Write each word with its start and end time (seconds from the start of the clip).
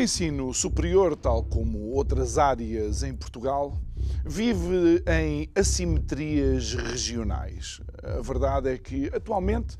O 0.00 0.02
ensino 0.02 0.54
superior, 0.54 1.14
tal 1.14 1.44
como 1.44 1.90
outras 1.90 2.38
áreas 2.38 3.02
em 3.02 3.14
Portugal, 3.14 3.78
vive 4.24 5.04
em 5.06 5.50
assimetrias 5.54 6.72
regionais. 6.72 7.82
A 8.02 8.22
verdade 8.22 8.70
é 8.70 8.78
que, 8.78 9.10
atualmente, 9.14 9.76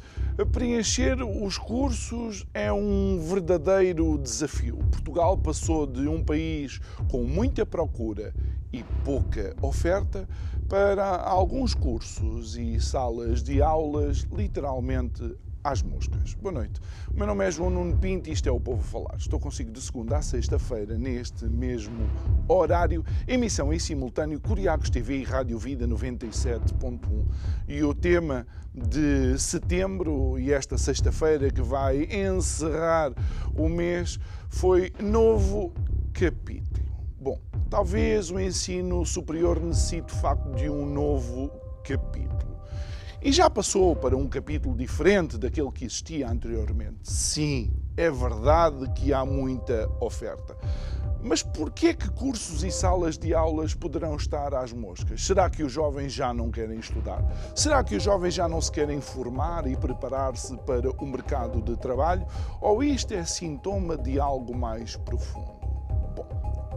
preencher 0.53 1.23
os 1.23 1.57
cursos 1.57 2.47
é 2.53 2.71
um 2.71 3.19
verdadeiro 3.19 4.19
desafio. 4.19 4.77
Portugal 4.91 5.39
passou 5.39 5.87
de 5.87 6.07
um 6.07 6.23
país 6.23 6.83
com 7.11 7.25
muita 7.25 7.65
procura 7.65 8.35
e 8.71 8.85
pouca 9.03 9.57
oferta 9.63 10.29
para 10.69 11.17
alguns 11.17 11.73
cursos 11.73 12.59
e 12.59 12.79
salas 12.79 13.43
de 13.43 13.63
aulas 13.63 14.27
literalmente 14.31 15.35
às 15.63 15.83
moscas. 15.83 16.35
Boa 16.35 16.53
noite. 16.53 16.81
O 17.13 17.17
meu 17.17 17.27
nome 17.27 17.47
é 17.47 17.51
João 17.51 17.71
Nuno 17.71 17.97
Pinto 17.97 18.29
e 18.29 18.33
isto 18.33 18.49
é 18.49 18.53
o 18.53 18.61
Povo 18.61 18.83
Falar. 18.83 19.17
Estou 19.17 19.39
consigo 19.39 19.71
de 19.71 19.81
segunda 19.81 20.17
a 20.17 20.23
sexta-feira, 20.23 20.99
neste 20.99 21.45
mesmo 21.47 22.09
horário, 22.49 23.05
emissão 23.27 23.73
em 23.73 23.79
simultâneo 23.79 24.41
Curiacos 24.41 24.91
TV 24.91 25.19
e 25.19 25.25
Rádio 25.25 25.59
Vida 25.59 25.87
97.1. 25.87 27.25
E 27.69 27.83
o 27.83 27.95
tema 27.95 28.47
de 28.75 29.39
setembro 29.39 30.39
e 30.39 30.53
esta 30.53 30.79
sexta-feira 30.79 31.51
que 31.51 31.63
vai 31.63 32.05
encerrar 32.05 33.13
o 33.55 33.69
mês 33.69 34.19
foi 34.49 34.93
Novo 35.01 35.73
Capítulo. 36.13 36.89
Bom, 37.21 37.39
talvez 37.69 38.31
o 38.31 38.41
ensino 38.41 39.05
superior 39.05 39.61
necessite 39.61 40.15
de 40.15 40.21
facto 40.21 40.51
de 40.57 40.71
um 40.71 40.87
novo 40.87 41.51
capítulo 41.85 42.50
e 43.23 43.31
já 43.31 43.51
passou 43.51 43.95
para 43.95 44.17
um 44.17 44.27
capítulo 44.27 44.75
diferente 44.75 45.37
daquele 45.37 45.71
que 45.71 45.85
existia 45.85 46.29
anteriormente. 46.29 46.99
Sim, 47.03 47.73
é 47.97 48.11
verdade 48.11 48.91
que 48.95 49.13
há 49.13 49.25
muita 49.25 49.91
oferta. 50.01 50.57
Mas 51.23 51.43
por 51.43 51.71
que 51.71 51.93
que 51.93 52.11
cursos 52.11 52.65
e 52.65 52.71
salas 52.71 53.19
de 53.19 53.35
aulas 53.35 53.75
poderão 53.75 54.17
estar 54.17 54.55
às 54.55 54.73
moscas? 54.73 55.23
Será 55.23 55.51
que 55.51 55.63
os 55.63 55.71
jovens 55.71 56.13
já 56.13 56.33
não 56.33 56.51
querem 56.51 56.79
estudar? 56.79 57.23
Será 57.55 57.85
que 57.85 57.95
os 57.95 58.03
jovens 58.03 58.33
já 58.33 58.49
não 58.49 58.61
se 58.61 58.73
querem 58.73 59.03
formar 59.03 59.67
e 59.67 59.77
preparar-se 59.77 60.57
para 60.59 60.91
o 60.91 61.07
mercado 61.07 61.61
de 61.61 61.77
trabalho? 61.77 62.27
Ou 62.59 62.83
isto 62.83 63.13
é 63.13 63.23
sintoma 63.25 63.99
de 63.99 64.19
algo 64.19 64.57
mais 64.57 64.97
profundo? 64.97 65.60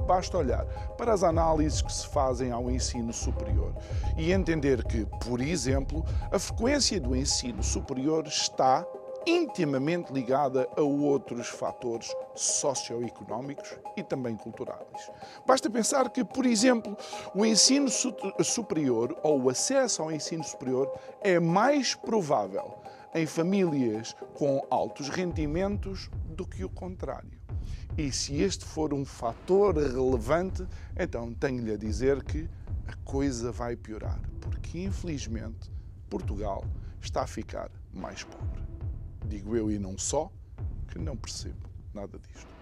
Basta 0.04 0.38
olhar 0.38 0.66
para 0.98 1.14
as 1.14 1.24
análises 1.24 1.82
que 1.82 1.92
se 1.92 2.08
fazem 2.08 2.52
ao 2.52 2.70
ensino 2.70 3.12
superior 3.14 3.74
e 4.18 4.32
entender 4.32 4.84
que, 4.84 5.06
por 5.26 5.42
exemplo, 5.42 6.06
a 6.32 6.38
frequência 6.38 7.00
do 7.00 7.16
ensino 7.16 7.64
superior 7.64 8.28
está 8.28 8.86
intimamente 9.26 10.12
ligada 10.12 10.68
a 10.76 10.82
outros 10.82 11.48
fatores 11.48 12.14
socioeconómicos 12.36 13.78
e 13.96 14.04
também 14.04 14.36
culturais. 14.36 15.12
Basta 15.46 15.70
pensar 15.70 16.10
que, 16.10 16.24
por 16.24 16.46
exemplo, 16.46 16.98
o 17.34 17.46
ensino 17.46 17.88
superior 18.44 19.18
ou 19.24 19.44
o 19.44 19.50
acesso 19.50 20.02
ao 20.02 20.12
ensino 20.12 20.44
superior 20.44 20.92
é 21.22 21.40
mais 21.40 21.96
provável 21.96 22.83
em 23.14 23.26
famílias 23.26 24.16
com 24.34 24.66
altos 24.70 25.10
rendimentos 25.10 26.10
do 26.36 26.46
que 26.46 26.64
o 26.64 26.70
contrário. 26.70 27.40
E 27.98 28.12
se 28.12 28.42
este 28.42 28.66
for 28.66 28.94
um 28.94 29.06
fator 29.06 29.78
relevante, 29.78 30.66
então 30.98 31.34
tenho-lhe 31.34 31.74
a 31.74 31.78
dizer 31.78 32.24
que 32.24 32.50
a 32.88 32.96
coisa 33.06 33.52
vai 33.52 33.76
piorar, 33.76 34.20
porque 34.42 34.80
infelizmente 34.80 35.72
Portugal 36.10 36.66
está 37.00 37.22
a 37.22 37.28
ficar 37.28 37.70
mais 37.94 38.24
pobre. 38.24 38.64
Digo 39.28 39.56
eu 39.56 39.72
e 39.72 39.78
não 39.78 39.98
só, 39.98 40.32
que 40.88 40.98
não 40.98 41.16
percebo 41.16 41.70
nada 41.94 42.18
disto. 42.20 42.54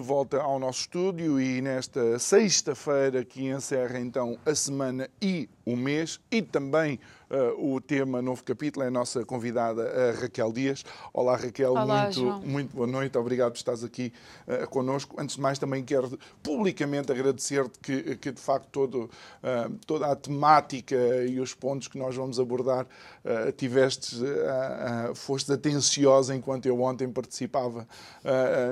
Volta 0.00 0.40
ao 0.40 0.58
nosso 0.58 0.80
estúdio 0.80 1.40
e 1.40 1.60
nesta 1.60 2.18
sexta-feira 2.18 3.24
que 3.24 3.46
encerra 3.46 3.98
então 3.98 4.38
a 4.44 4.54
semana 4.54 5.08
e 5.20 5.48
o 5.64 5.76
mês 5.76 6.20
e 6.30 6.42
também 6.42 6.98
uh, 7.30 7.74
o 7.74 7.80
tema 7.80 8.22
Novo 8.22 8.42
Capítulo 8.42 8.84
é 8.84 8.88
a 8.88 8.90
nossa 8.90 9.24
convidada 9.24 9.82
a 9.82 10.20
Raquel 10.20 10.52
Dias. 10.52 10.84
Olá 11.12 11.36
Raquel, 11.36 11.72
Olá, 11.72 12.04
muito, 12.04 12.20
João. 12.20 12.40
muito 12.40 12.76
boa 12.76 12.86
noite, 12.86 13.16
obrigado 13.18 13.52
por 13.52 13.58
estares 13.58 13.84
aqui 13.84 14.12
uh, 14.46 14.68
connosco. 14.68 15.20
Antes 15.20 15.36
de 15.36 15.42
mais 15.42 15.58
também 15.58 15.84
quero 15.84 16.18
publicamente 16.42 17.10
agradecer-te 17.10 17.78
que, 17.78 18.16
que 18.16 18.32
de 18.32 18.40
facto 18.40 18.68
todo, 18.70 19.04
uh, 19.04 19.72
toda 19.86 20.06
a 20.06 20.16
temática 20.16 20.96
e 21.26 21.40
os 21.40 21.54
pontos 21.54 21.88
que 21.88 21.98
nós 21.98 22.14
vamos 22.14 22.38
abordar 22.38 22.84
uh, 22.84 23.52
tiveste, 23.52 24.16
foste 25.14 25.52
atenciosa 25.52 26.34
enquanto 26.34 26.66
eu 26.66 26.80
ontem 26.80 27.08
participava 27.08 27.86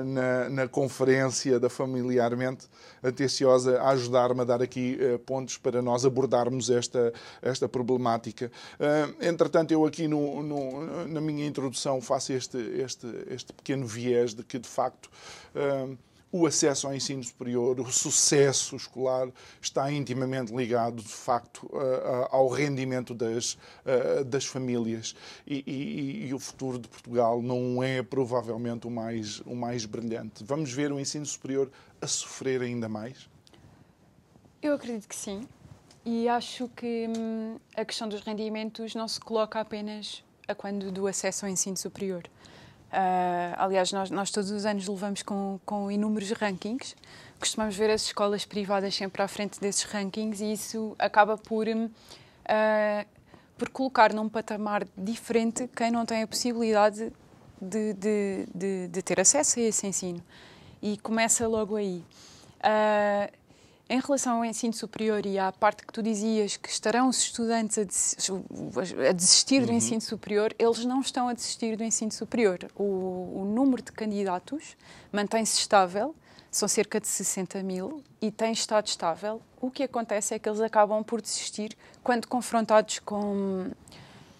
na, 0.05 0.49
na 0.49 0.67
conferência 0.67 1.59
da 1.59 1.69
Familiarmente, 1.69 2.67
atenciosa 3.01 3.79
a 3.81 3.89
ajudar-me 3.89 4.41
a 4.41 4.43
dar 4.43 4.61
aqui 4.61 4.97
pontos 5.25 5.57
para 5.57 5.81
nós 5.81 6.05
abordarmos 6.05 6.69
esta, 6.69 7.13
esta 7.41 7.67
problemática. 7.67 8.44
Uh, 8.45 9.25
entretanto, 9.25 9.71
eu 9.71 9.85
aqui 9.85 10.07
no, 10.07 10.41
no, 10.41 11.07
na 11.07 11.21
minha 11.21 11.45
introdução 11.45 12.01
faço 12.01 12.33
este, 12.33 12.57
este, 12.57 13.07
este 13.29 13.53
pequeno 13.53 13.85
viés 13.85 14.33
de 14.33 14.43
que, 14.43 14.59
de 14.59 14.67
facto, 14.67 15.09
uh, 15.55 15.97
o 16.31 16.45
acesso 16.45 16.87
ao 16.87 16.93
ensino 16.93 17.23
superior, 17.23 17.79
o 17.79 17.89
sucesso 17.89 18.75
escolar 18.75 19.29
está 19.61 19.89
intimamente 19.89 20.53
ligado, 20.53 21.01
de 21.01 21.07
facto, 21.07 21.69
ao 22.29 22.49
rendimento 22.49 23.13
das, 23.13 23.57
das 24.25 24.45
famílias. 24.45 25.15
E, 25.47 25.63
e, 25.65 26.27
e, 26.27 26.33
o 26.33 26.39
futuro 26.39 26.77
de 26.77 26.89
Portugal 26.89 27.41
não 27.41 27.81
é 27.81 28.03
provavelmente 28.03 28.85
o 28.85 28.89
mais, 28.91 29.39
o 29.45 29.55
mais 29.55 29.85
brilhante. 29.85 30.43
Vamos 30.43 30.73
ver 30.73 30.91
o 30.91 30.99
ensino 30.99 31.25
superior 31.25 31.71
a 32.01 32.07
sofrer 32.07 32.61
ainda 32.61 32.89
mais? 32.89 33.29
Eu 34.61 34.73
acredito 34.73 35.07
que 35.07 35.15
sim. 35.15 35.47
E 36.05 36.29
acho 36.29 36.69
que 36.69 37.07
hum, 37.09 37.57
a 37.75 37.83
questão 37.83 38.07
dos 38.07 38.21
rendimentos 38.21 38.93
não 38.93 39.07
se 39.07 39.19
coloca 39.19 39.59
apenas 39.59 40.23
a 40.47 40.53
quando 40.53 40.91
do 40.91 41.07
acesso 41.07 41.45
ao 41.45 41.51
ensino 41.51 41.75
superior. 41.75 42.23
Uh, 42.91 43.57
aliás, 43.57 43.91
nós, 43.91 44.11
nós, 44.11 44.29
todos 44.29 44.51
os 44.51 44.65
anos 44.67 44.87
levamos 44.87 45.23
com, 45.23 45.59
com 45.65 45.91
inúmeros 45.91 46.31
rankings, 46.31 46.95
costumamos 47.39 47.75
ver 47.75 47.89
as 47.89 48.03
escolas 48.03 48.45
privadas 48.45 48.93
sempre 48.93 49.21
à 49.23 49.27
frente 49.27 49.59
desses 49.59 49.83
rankings 49.83 50.41
e 50.41 50.53
isso 50.53 50.95
acaba 50.99 51.37
por, 51.37 51.67
uh, 51.67 53.05
por 53.57 53.69
colocar 53.69 54.13
num 54.13 54.29
patamar 54.29 54.87
diferente 54.95 55.67
quem 55.75 55.89
não 55.89 56.05
tem 56.05 56.21
a 56.21 56.27
possibilidade 56.27 57.11
de, 57.59 57.93
de, 57.93 58.47
de, 58.53 58.87
de 58.89 59.01
ter 59.01 59.19
acesso 59.19 59.59
a 59.59 59.63
esse 59.63 59.87
ensino. 59.87 60.23
E 60.81 60.97
começa 60.99 61.47
logo 61.47 61.75
aí. 61.75 62.05
Uh, 62.59 63.44
em 63.87 63.99
relação 63.99 64.37
ao 64.37 64.45
ensino 64.45 64.73
superior 64.73 65.25
e 65.25 65.37
à 65.37 65.51
parte 65.51 65.85
que 65.85 65.93
tu 65.93 66.01
dizias 66.01 66.57
que 66.57 66.69
estarão 66.69 67.07
os 67.07 67.19
estudantes 67.19 67.77
a, 67.77 69.11
desistir 69.11 69.61
do 69.61 69.69
uhum. 69.69 69.77
ensino 69.77 70.01
superior, 70.01 70.53
eles 70.57 70.83
não 70.85 71.01
estão 71.01 71.27
a 71.27 71.33
desistir 71.33 71.75
do 71.75 71.83
ensino 71.83 72.11
superior. 72.11 72.59
O, 72.75 72.83
o 72.83 73.45
número 73.45 73.83
de 73.83 73.91
candidatos 73.91 74.75
mantém-se 75.11 75.59
estável, 75.59 76.15
são 76.49 76.67
cerca 76.67 76.99
de 76.99 77.07
60 77.07 77.61
mil, 77.61 78.01
e 78.19 78.31
tem 78.31 78.51
estado 78.51 78.87
estável. 78.87 79.39
O 79.61 79.69
que 79.69 79.83
acontece 79.83 80.33
é 80.33 80.39
que 80.39 80.49
eles 80.49 80.61
acabam 80.61 81.03
por 81.03 81.21
desistir 81.21 81.77
quando 82.03 82.27
confrontados 82.27 82.99
com. 82.99 83.69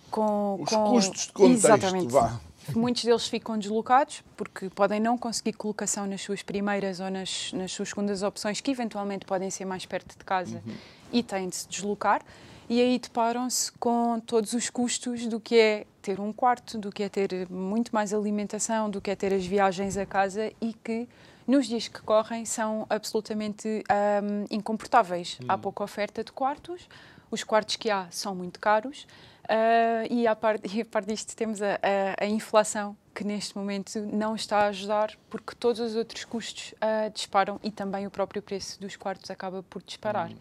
com 0.09 0.59
Os 0.61 0.69
com... 0.69 0.83
custos 0.85 1.27
de 1.27 1.33
contexto, 1.33 1.65
Exatamente. 1.67 2.11
vá. 2.11 2.39
Muitos 2.73 3.03
deles 3.03 3.27
ficam 3.27 3.57
deslocados 3.57 4.23
porque 4.35 4.69
podem 4.69 4.99
não 4.99 5.17
conseguir 5.17 5.53
colocação 5.53 6.07
nas 6.07 6.21
suas 6.21 6.41
primeiras 6.41 6.99
ou 6.99 7.09
nas, 7.09 7.51
nas 7.53 7.71
suas 7.71 7.89
segundas 7.89 8.23
opções, 8.23 8.61
que 8.61 8.71
eventualmente 8.71 9.25
podem 9.25 9.49
ser 9.49 9.65
mais 9.65 9.85
perto 9.85 10.17
de 10.17 10.23
casa 10.23 10.61
uhum. 10.65 10.73
e 11.11 11.21
têm 11.21 11.49
de 11.49 11.55
se 11.55 11.67
deslocar. 11.67 12.21
E 12.67 12.81
aí 12.81 12.97
deparam-se 12.97 13.71
com 13.73 14.19
todos 14.19 14.53
os 14.53 14.69
custos 14.71 15.27
do 15.27 15.39
que 15.39 15.55
é 15.55 15.85
ter 16.01 16.19
um 16.19 16.33
quarto, 16.33 16.79
do 16.79 16.91
que 16.91 17.03
é 17.03 17.09
ter 17.09 17.47
muito 17.49 17.93
mais 17.93 18.11
alimentação, 18.11 18.89
do 18.89 18.99
que 18.99 19.11
é 19.11 19.15
ter 19.15 19.31
as 19.33 19.45
viagens 19.45 19.97
a 19.97 20.05
casa 20.05 20.51
e 20.59 20.73
que 20.73 21.07
nos 21.45 21.67
dias 21.67 21.87
que 21.87 22.01
correm 22.01 22.43
são 22.43 22.87
absolutamente 22.89 23.83
um, 24.23 24.45
incomportáveis. 24.49 25.37
Há 25.47 25.57
pouca 25.57 25.83
oferta 25.83 26.23
de 26.23 26.31
quartos, 26.31 26.89
os 27.29 27.43
quartos 27.43 27.75
que 27.75 27.91
há 27.91 28.07
são 28.09 28.33
muito 28.33 28.59
caros 28.59 29.05
Uh, 29.45 30.11
e, 30.11 30.27
a 30.27 30.35
par, 30.35 30.59
e 30.73 30.81
a 30.81 30.85
par 30.85 31.03
disto 31.05 31.35
temos 31.35 31.61
a, 31.61 31.75
a, 31.75 32.23
a, 32.23 32.27
inflação, 32.27 32.97
que 33.13 33.23
neste 33.23 33.55
momento 33.57 33.99
não 34.01 34.35
está 34.35 34.59
a 34.59 34.67
ajudar, 34.67 35.13
porque 35.29 35.55
todos 35.55 35.79
os 35.79 35.95
outros 35.95 36.25
custos 36.25 36.73
uh, 36.73 37.09
disparam 37.13 37.59
e 37.63 37.71
também 37.71 38.07
o 38.07 38.11
próprio 38.11 38.41
preço 38.41 38.79
dos 38.79 38.95
quartos 38.95 39.29
acaba 39.29 39.63
por 39.63 39.83
disparar. 39.83 40.29
Uhum. 40.29 40.37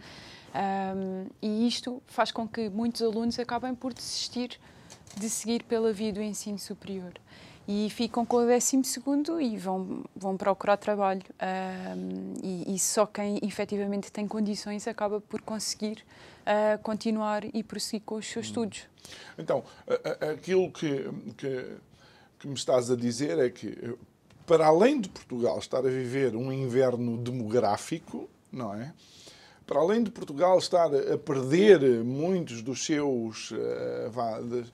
Um, 0.54 1.26
e 1.42 1.66
isto 1.66 2.02
faz 2.06 2.30
com 2.30 2.46
que 2.46 2.68
muitos 2.68 3.02
alunos 3.02 3.38
acabem 3.38 3.74
por 3.74 3.92
desistir 3.92 4.58
de 5.16 5.28
seguir 5.28 5.64
pela 5.64 5.92
via 5.92 6.12
do 6.12 6.22
ensino 6.22 6.58
superior. 6.58 7.12
E 7.66 7.88
ficam 7.90 8.26
com 8.26 8.36
o 8.36 8.46
décimo 8.46 8.84
segundo 8.84 9.40
e 9.40 9.56
vão, 9.56 10.04
vão 10.14 10.36
procurar 10.36 10.76
trabalho. 10.76 11.22
Um, 11.96 12.34
e, 12.42 12.74
e 12.74 12.78
só 12.78 13.06
quem 13.06 13.38
efetivamente 13.42 14.12
tem 14.12 14.28
condições 14.28 14.86
acaba 14.86 15.20
por 15.20 15.40
conseguir 15.40 16.04
uh, 16.44 16.82
continuar 16.82 17.44
e 17.54 17.62
prosseguir 17.62 18.02
com 18.04 18.16
os 18.16 18.26
seus 18.26 18.46
estudos. 18.46 18.86
Então, 19.38 19.64
aquilo 20.32 20.70
que, 20.70 21.10
que, 21.36 21.76
que 22.38 22.48
me 22.48 22.54
estás 22.54 22.90
a 22.90 22.96
dizer 22.96 23.38
é 23.38 23.50
que, 23.50 23.96
para 24.46 24.66
além 24.66 25.00
de 25.00 25.08
Portugal 25.08 25.58
estar 25.58 25.78
a 25.78 25.82
viver 25.82 26.34
um 26.36 26.52
inverno 26.52 27.18
demográfico, 27.18 28.28
não 28.50 28.74
é? 28.74 28.92
Para 29.66 29.80
além 29.80 30.02
de 30.02 30.10
Portugal 30.10 30.58
estar 30.58 30.94
a 30.94 31.16
perder 31.18 32.04
muitos 32.04 32.60
dos 32.62 32.84
seus, 32.84 33.50
uh, 33.50 34.66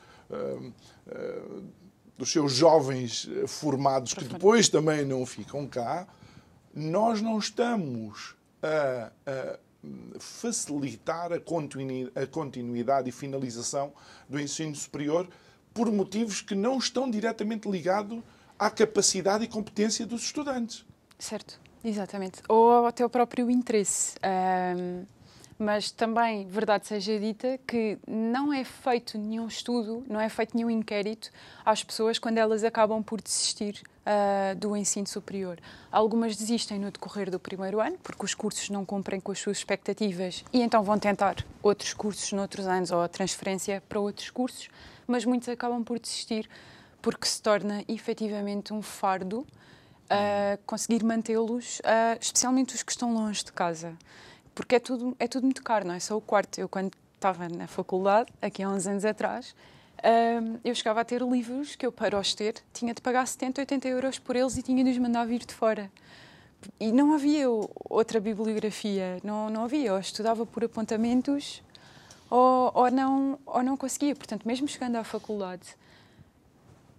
dos 2.18 2.30
seus 2.30 2.52
jovens 2.52 3.28
formados 3.46 4.14
que 4.14 4.24
depois 4.24 4.68
também 4.68 5.04
não 5.04 5.24
ficam 5.24 5.66
cá, 5.66 6.08
nós 6.74 7.20
não 7.20 7.38
estamos 7.38 8.34
a, 8.62 9.10
a 9.26 9.58
facilitar 10.18 11.32
a 11.32 12.26
continuidade 12.26 13.08
e 13.08 13.12
finalização 13.12 13.92
do 14.28 14.38
ensino 14.38 14.74
superior 14.74 15.28
por 15.72 15.90
motivos 15.90 16.42
que 16.42 16.54
não 16.54 16.78
estão 16.78 17.10
diretamente 17.10 17.68
ligados 17.68 18.20
à 18.58 18.70
capacidade 18.70 19.44
e 19.44 19.48
competência 19.48 20.04
dos 20.04 20.22
estudantes. 20.22 20.84
Certo, 21.18 21.60
exatamente. 21.82 22.42
Ou 22.48 22.86
até 22.86 23.04
o 23.04 23.10
próprio 23.10 23.50
interesse. 23.50 24.16
Um, 24.76 25.04
mas 25.60 25.90
também, 25.90 26.46
verdade 26.46 26.86
seja 26.86 27.20
dita, 27.20 27.60
que 27.66 27.98
não 28.08 28.50
é 28.50 28.64
feito 28.64 29.18
nenhum 29.18 29.46
estudo, 29.46 30.02
não 30.08 30.18
é 30.18 30.26
feito 30.30 30.56
nenhum 30.56 30.70
inquérito 30.70 31.30
às 31.62 31.84
pessoas 31.84 32.18
quando 32.18 32.38
elas 32.38 32.64
acabam 32.64 33.02
por 33.02 33.20
desistir 33.20 33.82
uh, 34.06 34.56
do 34.56 34.74
ensino 34.74 35.06
superior. 35.06 35.58
Algumas 35.92 36.34
desistem 36.34 36.78
no 36.78 36.90
decorrer 36.90 37.30
do 37.30 37.38
primeiro 37.38 37.78
ano, 37.78 37.98
porque 38.02 38.24
os 38.24 38.32
cursos 38.32 38.70
não 38.70 38.86
cumprem 38.86 39.20
com 39.20 39.32
as 39.32 39.38
suas 39.38 39.58
expectativas 39.58 40.42
e 40.50 40.62
então 40.62 40.82
vão 40.82 40.98
tentar 40.98 41.36
outros 41.62 41.92
cursos 41.92 42.32
noutros 42.32 42.66
anos 42.66 42.90
ou 42.90 43.02
a 43.02 43.08
transferência 43.08 43.82
para 43.86 44.00
outros 44.00 44.30
cursos, 44.30 44.70
mas 45.06 45.26
muitos 45.26 45.50
acabam 45.50 45.84
por 45.84 45.98
desistir 45.98 46.48
porque 47.02 47.26
se 47.26 47.42
torna 47.42 47.84
efetivamente 47.86 48.72
um 48.72 48.80
fardo 48.80 49.40
uh, 49.40 50.58
conseguir 50.64 51.04
mantê-los, 51.04 51.80
uh, 51.80 52.16
especialmente 52.18 52.74
os 52.74 52.82
que 52.82 52.92
estão 52.92 53.12
longe 53.12 53.44
de 53.44 53.52
casa. 53.52 53.94
Porque 54.54 54.76
é 54.76 54.78
tudo, 54.78 55.16
é 55.18 55.26
tudo 55.26 55.44
muito 55.44 55.62
caro, 55.62 55.86
não 55.86 55.94
é 55.94 56.00
só 56.00 56.16
o 56.16 56.20
quarto. 56.20 56.58
Eu, 56.58 56.68
quando 56.68 56.92
estava 57.14 57.48
na 57.48 57.66
faculdade, 57.66 58.32
aqui 58.40 58.62
há 58.62 58.68
uns 58.68 58.86
anos 58.86 59.04
atrás, 59.04 59.54
eu 60.64 60.74
chegava 60.74 61.00
a 61.00 61.04
ter 61.04 61.22
livros 61.22 61.76
que 61.76 61.84
eu, 61.84 61.92
para 61.92 62.18
os 62.18 62.34
ter, 62.34 62.54
tinha 62.72 62.94
de 62.94 63.00
pagar 63.00 63.26
70, 63.26 63.60
80 63.60 63.88
euros 63.88 64.18
por 64.18 64.36
eles 64.36 64.56
e 64.56 64.62
tinha 64.62 64.82
de 64.82 64.90
os 64.90 64.98
mandar 64.98 65.26
vir 65.26 65.44
de 65.44 65.54
fora. 65.54 65.90
E 66.78 66.92
não 66.92 67.14
havia 67.14 67.46
outra 67.48 68.20
bibliografia, 68.20 69.18
não, 69.22 69.48
não 69.48 69.64
havia. 69.64 69.88
Eu 69.88 69.98
estudava 69.98 70.44
por 70.44 70.64
apontamentos 70.64 71.62
ou, 72.28 72.70
ou, 72.74 72.90
não, 72.90 73.38
ou 73.46 73.62
não 73.62 73.76
conseguia. 73.76 74.14
Portanto, 74.14 74.46
mesmo 74.46 74.68
chegando 74.68 74.96
à 74.96 75.04
faculdade, 75.04 75.74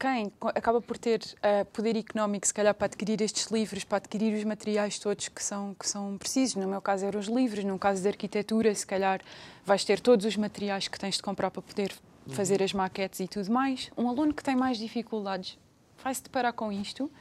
quem 0.02 0.34
acaba 0.56 0.82
por 0.82 0.98
ter 0.98 1.22
uh, 1.22 1.64
poder 1.66 1.96
económico, 1.96 2.48
se 2.48 2.54
calhar, 2.54 2.74
para 2.74 2.88
adquirir 2.88 3.22
estes 3.22 3.52
livros, 3.52 3.84
para 3.84 4.00
adquirir 4.00 4.36
os 4.36 4.44
materiais 4.44 4.98
todos 4.98 5.28
que 5.28 5.44
são, 5.44 5.76
que 5.76 5.88
são 5.88 6.18
precisos. 6.18 6.56
No 6.56 6.68
meu 6.68 6.82
caso, 6.82 7.06
eram 7.06 7.20
os 7.20 7.28
livros. 7.28 7.64
No 7.64 7.78
caso 7.78 8.02
de 8.02 8.08
arquitetura, 8.08 8.74
se 8.74 8.86
calhar, 8.86 9.22
vais 9.64 9.86
ter 9.86 10.00
todos 10.00 10.26
os 10.26 10.36
materiais 10.36 10.88
que 10.88 10.98
tens 10.98 11.18
de 11.18 11.22
comprar 11.22 11.52
para 11.52 11.62
poder 11.62 11.94
fazer 12.30 12.62
uhum. 12.62 12.66
as 12.66 12.74
maquetes 12.74 13.20
e 13.20 13.28
tudo 13.28 13.52
mais. 13.52 13.92
Um 13.96 14.10
aluno 14.10 14.34
que 14.34 14.44
tem 14.44 14.56
mais 14.56 14.80
dificuldades 14.80 15.56
vai 16.04 16.16
se 16.16 16.24
deparar 16.24 16.54
com 16.54 16.72
isto 16.72 17.12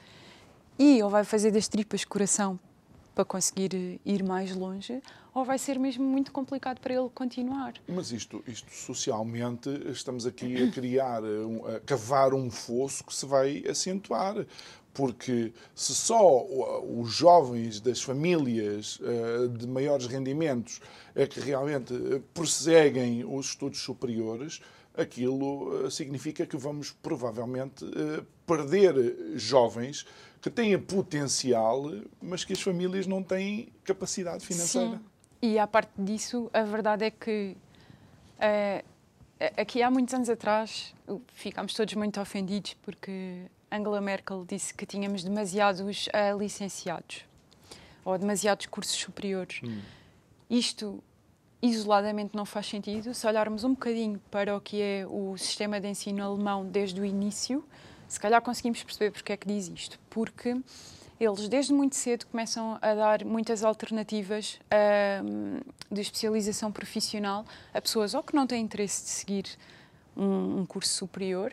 e 0.79 1.03
ou 1.03 1.11
vai 1.11 1.23
fazer 1.23 1.51
das 1.51 1.69
tripas 1.69 2.03
coração 2.07 2.59
para 3.15 3.27
conseguir 3.27 3.75
eh, 3.75 3.99
ir 4.07 4.23
mais 4.23 4.57
longe, 4.57 5.03
ou 5.35 5.45
vai 5.45 5.59
ser 5.59 5.79
mesmo 5.79 6.05
muito 6.05 6.33
complicado 6.33 6.81
para 6.81 6.95
ele 6.95 7.09
continuar. 7.15 7.75
Mas 7.89 8.13
isto, 8.13 8.43
isto 8.47 8.73
socialmente, 8.73 9.69
estamos 9.91 10.27
aqui 10.27 10.63
a 10.63 10.71
criar, 10.71 11.23
a 11.77 11.81
cavar 11.81 12.35
um 12.35 12.51
fosso 12.51 13.05
que 13.05 13.15
se 13.15 13.27
vai 13.27 13.65
acentuar. 13.69 14.47
Porque 14.93 15.53
se 15.73 15.95
só 15.95 16.45
os 16.83 17.13
jovens 17.13 17.81
das 17.81 18.03
famílias 18.03 18.99
eh, 19.01 19.47
de 19.47 19.65
maiores 19.65 20.07
rendimentos 20.07 20.81
é 21.15 21.29
que 21.29 21.39
realmente 21.39 21.95
perseguem 22.35 23.25
os 23.25 23.51
estudos 23.51 23.81
superiores, 23.81 24.61
aquilo 24.97 25.87
eh, 25.87 25.91
significa 25.91 26.45
que 26.45 26.57
vamos 26.57 26.91
provavelmente 26.91 27.85
eh, 27.85 28.25
perder 28.45 29.37
jovens 29.37 30.05
que 30.41 30.51
têm 30.51 30.79
potencial, 30.79 31.85
mas 32.21 32.45
que 32.45 32.53
as 32.53 32.61
famílias 32.61 33.07
não 33.07 33.23
têm 33.23 33.69
capacidade 33.85 34.45
financeira. 34.45 34.97
Sim. 34.97 35.10
E 35.43 35.59
à 35.59 35.67
parte 35.67 35.93
disso, 35.97 36.51
a 36.53 36.63
verdade 36.63 37.05
é 37.05 37.11
que 37.11 37.57
é, 38.39 38.85
aqui 39.57 39.83
há 39.83 39.91
muitos 39.91 40.13
anos 40.13 40.29
atrás 40.29 40.95
ficámos 41.33 41.73
todos 41.75 41.95
muito 41.95 42.21
ofendidos 42.21 42.75
porque 42.83 43.47
Angela 43.71 44.01
Merkel 44.01 44.45
disse 44.47 44.75
que 44.75 44.85
tínhamos 44.85 45.25
demasiados 45.25 46.07
uh, 46.09 46.39
licenciados 46.39 47.25
ou 48.05 48.19
demasiados 48.19 48.67
cursos 48.67 48.97
superiores. 48.97 49.61
Hum. 49.63 49.81
Isto 50.49 51.03
isoladamente 51.63 52.37
não 52.37 52.45
faz 52.45 52.67
sentido. 52.67 53.15
Se 53.15 53.27
olharmos 53.27 53.65
um 53.65 53.71
bocadinho 53.71 54.21
para 54.31 54.57
o 54.57 54.61
que 54.61 54.81
é 54.81 55.07
o 55.09 55.37
sistema 55.37 55.81
de 55.81 55.89
ensino 55.89 56.25
alemão 56.25 56.67
desde 56.67 57.01
o 57.01 57.05
início, 57.05 57.65
se 58.09 58.19
calhar 58.19 58.43
conseguimos 58.43 58.83
perceber 58.83 59.11
porque 59.11 59.33
é 59.33 59.37
que 59.37 59.47
diz 59.47 59.69
isto. 59.69 59.99
Porque 60.09 60.57
eles, 61.21 61.49
desde 61.49 61.73
muito 61.73 61.95
cedo, 61.97 62.27
começam 62.27 62.79
a 62.81 62.95
dar 62.95 63.25
muitas 63.27 63.63
alternativas 63.63 64.59
uh, 64.73 65.63
de 65.91 66.01
especialização 66.01 66.73
profissional 66.73 67.45
a 67.75 67.81
pessoas 67.81 68.15
ou 68.15 68.23
que 68.23 68.35
não 68.35 68.47
têm 68.47 68.65
interesse 68.65 69.05
de 69.05 69.11
seguir 69.11 69.45
um, 70.17 70.61
um 70.61 70.67
curso 70.67 70.93
superior. 70.93 71.53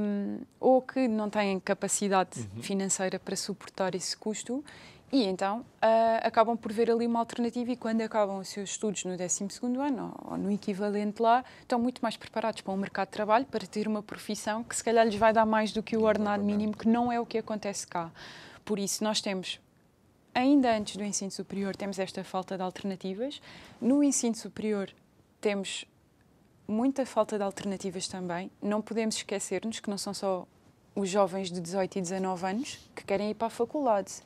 Um, 0.00 0.38
ou 0.60 0.80
que 0.80 1.08
não 1.08 1.28
têm 1.28 1.58
capacidade 1.58 2.38
uhum. 2.38 2.62
financeira 2.62 3.18
para 3.18 3.34
suportar 3.34 3.92
esse 3.96 4.16
custo 4.16 4.64
e 5.10 5.24
então 5.24 5.60
uh, 5.60 6.20
acabam 6.22 6.56
por 6.56 6.70
ver 6.72 6.90
ali 6.90 7.06
uma 7.06 7.18
alternativa 7.18 7.72
e 7.72 7.76
quando 7.76 8.02
acabam 8.02 8.38
os 8.38 8.48
seus 8.48 8.70
estudos 8.70 9.04
no 9.04 9.16
12 9.16 9.48
ano 9.78 10.14
ou, 10.22 10.32
ou 10.32 10.38
no 10.38 10.52
equivalente 10.52 11.22
lá, 11.22 11.44
estão 11.60 11.78
muito 11.78 12.00
mais 12.00 12.16
preparados 12.16 12.60
para 12.60 12.72
um 12.72 12.76
mercado 12.76 13.08
de 13.08 13.12
trabalho, 13.12 13.46
para 13.46 13.66
ter 13.66 13.88
uma 13.88 14.02
profissão 14.02 14.62
que 14.62 14.76
se 14.76 14.84
calhar 14.84 15.04
lhes 15.04 15.16
vai 15.16 15.32
dar 15.32 15.46
mais 15.46 15.72
do 15.72 15.82
que 15.82 15.96
o 15.96 16.02
ordenado 16.02 16.44
mínimo, 16.44 16.76
que 16.76 16.86
não 16.86 17.10
é 17.10 17.18
o 17.18 17.24
que 17.24 17.38
acontece 17.38 17.86
cá. 17.86 18.12
Por 18.68 18.78
isso, 18.78 19.02
nós 19.02 19.22
temos, 19.22 19.58
ainda 20.34 20.76
antes 20.76 20.94
do 20.94 21.02
ensino 21.02 21.30
superior, 21.30 21.74
temos 21.74 21.98
esta 21.98 22.22
falta 22.22 22.54
de 22.54 22.62
alternativas. 22.62 23.40
No 23.80 24.04
ensino 24.04 24.34
superior, 24.34 24.90
temos 25.40 25.86
muita 26.68 27.06
falta 27.06 27.38
de 27.38 27.44
alternativas 27.44 28.06
também. 28.08 28.50
Não 28.60 28.82
podemos 28.82 29.16
esquecer-nos 29.16 29.80
que 29.80 29.88
não 29.88 29.96
são 29.96 30.12
só 30.12 30.46
os 30.94 31.08
jovens 31.08 31.50
de 31.50 31.62
18 31.62 31.96
e 31.96 32.02
19 32.02 32.46
anos 32.46 32.78
que 32.94 33.04
querem 33.04 33.30
ir 33.30 33.34
para 33.34 33.46
a 33.46 33.50
faculdade 33.50 34.20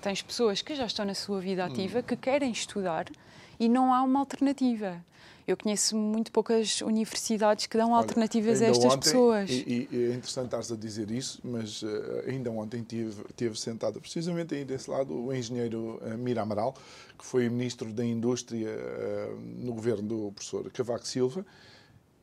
tens 0.00 0.22
pessoas 0.22 0.62
que 0.62 0.74
já 0.74 0.86
estão 0.86 1.04
na 1.04 1.14
sua 1.14 1.40
vida 1.40 1.64
ativa, 1.64 1.98
hum. 1.98 2.02
que 2.02 2.16
querem 2.16 2.50
estudar 2.50 3.06
e 3.58 3.68
não 3.68 3.92
há 3.92 4.02
uma 4.02 4.20
alternativa. 4.20 5.02
Eu 5.48 5.56
conheço 5.56 5.96
muito 5.96 6.30
poucas 6.30 6.82
universidades 6.82 7.66
que 7.66 7.78
dão 7.78 7.92
Olha, 7.92 8.02
alternativas 8.02 8.60
a 8.60 8.66
estas 8.66 8.84
ontem, 8.84 8.98
pessoas. 8.98 9.48
E, 9.48 9.88
e, 9.90 9.96
é 10.10 10.14
interessante 10.14 10.54
estar 10.54 10.74
a 10.74 10.76
dizer 10.76 11.10
isso, 11.10 11.40
mas 11.42 11.80
uh, 11.80 11.88
ainda 12.26 12.50
ontem 12.50 12.82
tive, 12.82 13.24
tive 13.34 13.58
sentado 13.58 13.98
precisamente 13.98 14.54
aí 14.54 14.62
desse 14.62 14.90
lado 14.90 15.14
o 15.14 15.34
engenheiro 15.34 15.98
uh, 16.02 16.18
Mira 16.18 16.42
Amaral, 16.42 16.74
que 17.18 17.24
foi 17.24 17.48
ministro 17.48 17.90
da 17.94 18.04
Indústria 18.04 18.68
uh, 18.68 19.40
no 19.40 19.72
governo 19.72 20.06
do 20.06 20.32
professor 20.32 20.70
Cavaco 20.70 21.08
Silva, 21.08 21.46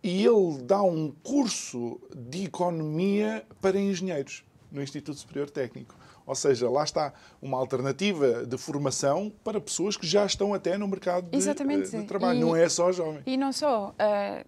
e 0.03 0.23
ele 0.23 0.61
dá 0.61 0.83
um 0.83 1.11
curso 1.23 1.99
de 2.15 2.43
economia 2.43 3.43
para 3.59 3.79
engenheiros 3.79 4.43
no 4.71 4.83
Instituto 4.83 5.17
Superior 5.17 5.49
Técnico. 5.49 5.95
Ou 6.25 6.33
seja, 6.35 6.69
lá 6.69 6.83
está 6.83 7.13
uma 7.41 7.57
alternativa 7.57 8.45
de 8.45 8.57
formação 8.57 9.31
para 9.43 9.61
pessoas 9.61 9.95
que 9.95 10.07
já 10.07 10.25
estão 10.25 10.53
até 10.53 10.77
no 10.77 10.87
mercado 10.87 11.29
de, 11.29 11.37
Exatamente. 11.37 11.91
de 11.91 12.03
trabalho. 12.05 12.37
E- 12.39 12.41
não 12.41 12.55
é 12.55 12.67
só 12.67 12.91
jovem. 12.91 13.21
E 13.25 13.37
não 13.37 13.51
só. 13.53 13.93
ah, 13.99 14.43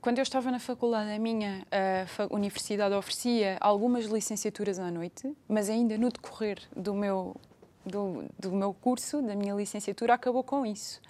quando 0.00 0.18
eu 0.18 0.22
estava 0.22 0.50
na 0.50 0.58
faculdade, 0.60 1.10
a 1.10 1.18
minha 1.18 1.66
fa- 2.06 2.28
universidade 2.30 2.94
oferecia 2.94 3.58
algumas 3.60 4.06
licenciaturas 4.06 4.78
à 4.78 4.90
noite, 4.90 5.30
mas 5.48 5.68
ainda 5.68 5.98
no 5.98 6.08
decorrer 6.10 6.58
do 6.74 6.94
meu, 6.94 7.36
do, 7.84 8.24
do 8.38 8.52
meu 8.52 8.72
curso, 8.72 9.20
da 9.20 9.34
minha 9.34 9.54
licenciatura, 9.54 10.14
acabou 10.14 10.42
com 10.44 10.64
isso. 10.64 11.00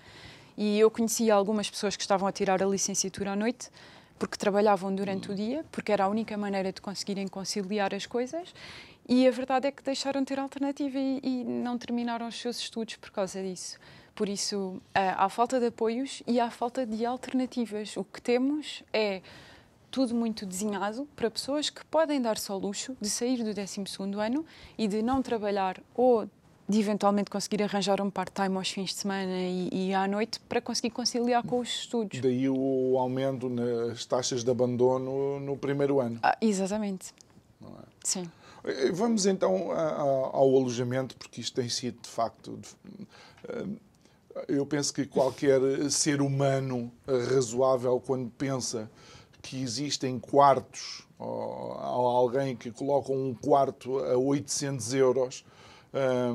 E 0.57 0.81
eu 0.81 0.91
conhecia 0.91 1.35
algumas 1.35 1.71
pessoas 1.71 1.95
que 1.97 2.03
estavam 2.03 2.27
a 2.27 2.33
tirar 2.33 2.61
a 2.63 2.67
licenciatura 2.67 3.33
à 3.33 3.37
noite 3.37 3.71
porque 4.19 4.37
trabalhavam 4.37 4.93
durante 4.93 5.31
o 5.31 5.35
dia, 5.35 5.65
porque 5.71 5.93
era 5.93 6.05
a 6.05 6.09
única 6.09 6.37
maneira 6.37 6.73
de 6.73 6.81
conseguirem 6.81 7.29
conciliar 7.29 7.95
as 7.95 8.05
coisas. 8.07 8.53
E 9.09 9.27
a 9.27 9.31
verdade 9.31 9.67
é 9.67 9.73
que 9.73 9.83
deixaram 9.83 10.21
de 10.21 10.27
ter 10.27 10.39
alternativa 10.39 10.99
e, 10.99 11.21
e 11.23 11.45
não 11.45 11.79
terminaram 11.79 12.29
os 12.29 12.39
seus 12.39 12.59
estudos 12.59 12.97
por 12.97 13.11
causa 13.11 13.43
disso. 13.43 13.79
Por 14.15 14.29
isso, 14.29 14.83
ah, 14.95 15.25
há 15.25 15.29
falta 15.29 15.59
de 15.59 15.67
apoios 15.67 16.23
e 16.27 16.39
há 16.39 16.51
falta 16.51 16.85
de 16.85 17.07
alternativas. 17.07 17.97
O 17.97 18.05
que 18.05 18.21
temos 18.21 18.83
é 18.93 19.23
tudo 19.91 20.15
muito 20.15 20.45
desenhado 20.45 21.09
para 21.17 21.31
pessoas 21.31 21.71
que 21.71 21.83
podem 21.87 22.21
dar-se 22.21 22.51
ao 22.51 22.59
luxo 22.59 22.97
de 23.01 23.09
sair 23.09 23.43
do 23.43 23.51
12º 23.51 24.19
ano 24.19 24.45
e 24.77 24.87
de 24.87 25.01
não 25.01 25.23
trabalhar 25.23 25.81
ou 25.95 26.29
de 26.69 26.79
eventualmente 26.79 27.31
conseguir 27.31 27.63
arranjar 27.63 28.03
um 28.03 28.11
part-time 28.11 28.57
aos 28.57 28.69
fins 28.69 28.91
de 28.91 28.97
semana 28.97 29.33
e, 29.33 29.71
e 29.73 29.95
à 29.95 30.07
noite 30.07 30.39
para 30.41 30.61
conseguir 30.61 30.91
conciliar 30.91 31.43
com 31.43 31.61
os 31.61 31.69
estudos. 31.69 32.21
Daí 32.21 32.47
o 32.47 32.99
aumento 32.99 33.49
nas 33.49 34.05
taxas 34.05 34.45
de 34.45 34.51
abandono 34.51 35.41
no 35.41 35.57
primeiro 35.57 35.99
ano. 35.99 36.19
Ah, 36.23 36.37
exatamente. 36.43 37.15
É? 37.63 37.67
Sim. 38.05 38.31
Eh, 38.69 38.91
Vamos 38.93 39.27
então 39.27 39.73
ao 39.73 40.57
alojamento, 40.57 41.17
porque 41.17 41.41
isto 41.41 41.55
tem 41.61 41.69
sido 41.69 42.01
de 42.03 42.09
facto. 42.09 42.59
eh, 43.49 43.67
Eu 44.49 44.65
penso 44.67 44.93
que 44.95 45.05
qualquer 45.07 45.61
ser 45.91 46.21
humano 46.23 46.93
razoável, 47.35 48.01
quando 48.01 48.31
pensa 48.31 48.91
que 49.43 49.61
existem 49.63 50.19
quartos, 50.19 51.07
ou 51.19 51.73
alguém 52.09 52.55
que 52.57 52.71
coloca 52.71 53.13
um 53.13 53.35
quarto 53.35 53.99
a 54.01 54.17
800 54.17 54.95
euros 54.95 55.45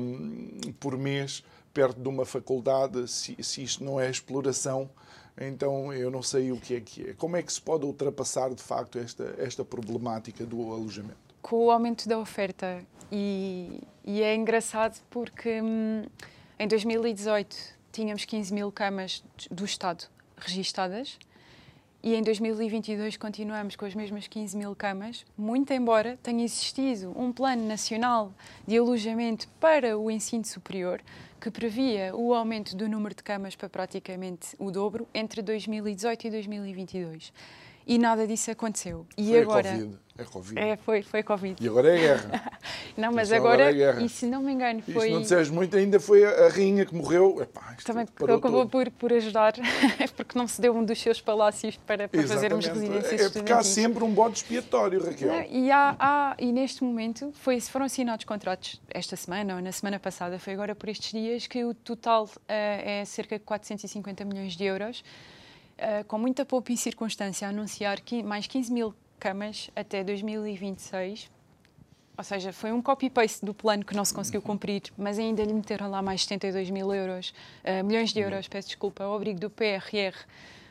hum, 0.00 0.58
por 0.80 0.96
mês 0.98 1.42
perto 1.72 2.00
de 2.00 2.08
uma 2.08 2.24
faculdade, 2.26 3.08
se, 3.08 3.36
se 3.42 3.62
isto 3.62 3.82
não 3.84 3.98
é 4.00 4.10
exploração, 4.10 4.90
então 5.40 5.92
eu 5.92 6.10
não 6.10 6.22
sei 6.22 6.52
o 6.52 6.60
que 6.60 6.74
é 6.76 6.80
que 6.80 7.10
é. 7.10 7.14
Como 7.14 7.36
é 7.36 7.42
que 7.42 7.52
se 7.52 7.60
pode 7.60 7.84
ultrapassar 7.86 8.54
de 8.54 8.62
facto 8.62 8.98
esta, 8.98 9.34
esta 9.38 9.64
problemática 9.64 10.44
do 10.46 10.72
alojamento? 10.72 11.23
Com 11.44 11.66
o 11.66 11.70
aumento 11.70 12.08
da 12.08 12.18
oferta. 12.18 12.82
E, 13.12 13.82
e 14.02 14.22
é 14.22 14.34
engraçado 14.34 14.98
porque 15.10 15.60
hum, 15.60 16.02
em 16.58 16.66
2018 16.66 17.54
tínhamos 17.92 18.24
15 18.24 18.52
mil 18.52 18.72
camas 18.72 19.22
do 19.50 19.64
Estado 19.64 20.04
registadas 20.38 21.18
e 22.02 22.14
em 22.14 22.22
2022 22.22 23.18
continuamos 23.18 23.76
com 23.76 23.84
as 23.84 23.94
mesmas 23.94 24.26
15 24.26 24.56
mil 24.56 24.74
camas, 24.74 25.24
muito 25.36 25.70
embora 25.72 26.18
tenha 26.22 26.44
existido 26.44 27.12
um 27.14 27.30
plano 27.30 27.66
nacional 27.68 28.32
de 28.66 28.78
alojamento 28.78 29.46
para 29.60 29.98
o 29.98 30.10
ensino 30.10 30.46
superior 30.46 31.02
que 31.38 31.50
previa 31.50 32.16
o 32.16 32.32
aumento 32.32 32.74
do 32.74 32.88
número 32.88 33.14
de 33.14 33.22
camas 33.22 33.54
para 33.54 33.68
praticamente 33.68 34.56
o 34.58 34.70
dobro 34.70 35.06
entre 35.12 35.42
2018 35.42 36.26
e 36.26 36.30
2022. 36.30 37.32
E 37.86 37.98
nada 37.98 38.26
disso 38.26 38.50
aconteceu. 38.50 39.06
E 39.16 39.28
Foi 39.30 39.40
agora. 39.42 39.70
Covid. 39.70 39.98
É 40.16 40.24
Covid. 40.24 40.58
É, 40.60 40.76
foi, 40.76 41.02
foi 41.02 41.22
Covid. 41.24 41.56
E 41.62 41.68
agora 41.68 41.92
é 41.92 41.98
guerra. 42.00 42.52
Não, 42.96 43.10
mas 43.12 43.26
Isso 43.28 43.34
agora 43.34 43.54
agora, 43.64 43.70
é 43.70 43.72
guerra. 43.74 44.02
e 44.02 44.08
se 44.08 44.26
não 44.26 44.40
me 44.44 44.52
engano, 44.52 44.80
foi. 44.80 45.10
não 45.10 45.20
disseres 45.20 45.50
muito, 45.50 45.76
ainda 45.76 45.98
foi 45.98 46.24
a, 46.24 46.46
a 46.46 46.48
rainha 46.48 46.86
que 46.86 46.94
morreu. 46.94 47.42
Epá, 47.42 47.74
isto 47.76 47.84
Também 47.88 48.06
acabou 48.36 48.68
por, 48.68 48.88
por 48.92 49.12
ajudar, 49.12 49.54
porque 50.16 50.38
não 50.38 50.46
se 50.46 50.60
deu 50.60 50.72
um 50.72 50.84
dos 50.84 51.00
seus 51.00 51.20
palácios 51.20 51.76
para, 51.78 52.08
para 52.08 52.22
fazermos 52.28 52.64
residências 52.64 53.20
É 53.20 53.28
porque 53.28 53.52
há 53.52 53.64
sempre 53.64 54.04
um 54.04 54.14
bode 54.14 54.36
expiatório, 54.36 55.04
Raquel. 55.04 55.26
Não, 55.32 55.42
E, 55.42 55.68
há, 55.72 55.96
há- 55.98 56.36
e 56.38 56.52
neste 56.52 56.84
momento 56.84 57.32
foi, 57.34 57.60
foram 57.60 57.86
assinados 57.86 58.24
contratos 58.24 58.80
esta 58.90 59.16
semana 59.16 59.56
ou 59.56 59.60
na 59.60 59.72
semana 59.72 59.98
passada, 59.98 60.38
foi 60.38 60.52
agora 60.52 60.76
por 60.76 60.88
estes 60.88 61.10
dias, 61.10 61.48
que 61.48 61.64
o 61.64 61.74
total 61.74 62.30
eh, 62.46 63.00
é 63.00 63.04
cerca 63.04 63.36
de 63.36 63.44
450 63.44 64.24
milhões 64.24 64.56
de 64.56 64.62
euros, 64.64 65.02
eh, 65.76 66.04
com 66.04 66.18
muita 66.18 66.44
poupa 66.44 66.72
e 66.72 66.76
circunstância 66.76 67.48
anunciar 67.48 68.00
que 68.00 68.22
mais 68.22 68.46
15 68.46 68.72
mil 68.72 68.94
camas 69.18 69.70
até 69.74 70.04
2026. 70.04 71.30
Ou 72.16 72.22
seja, 72.22 72.52
foi 72.52 72.70
um 72.70 72.80
copy-paste 72.80 73.44
do 73.44 73.52
plano 73.52 73.84
que 73.84 73.94
não 73.94 74.04
se 74.04 74.14
conseguiu 74.14 74.40
cumprir, 74.40 74.82
mas 74.96 75.18
ainda 75.18 75.42
lhe 75.42 75.52
meteram 75.52 75.90
lá 75.90 76.00
mais 76.00 76.22
72 76.22 76.70
mil 76.70 76.94
euros, 76.94 77.34
eh, 77.64 77.82
milhões 77.82 78.12
de 78.12 78.20
euros, 78.20 78.46
peço 78.46 78.68
desculpa, 78.68 79.02
ao 79.02 79.16
abrigo 79.16 79.40
do 79.40 79.50
PRR, 79.50 80.14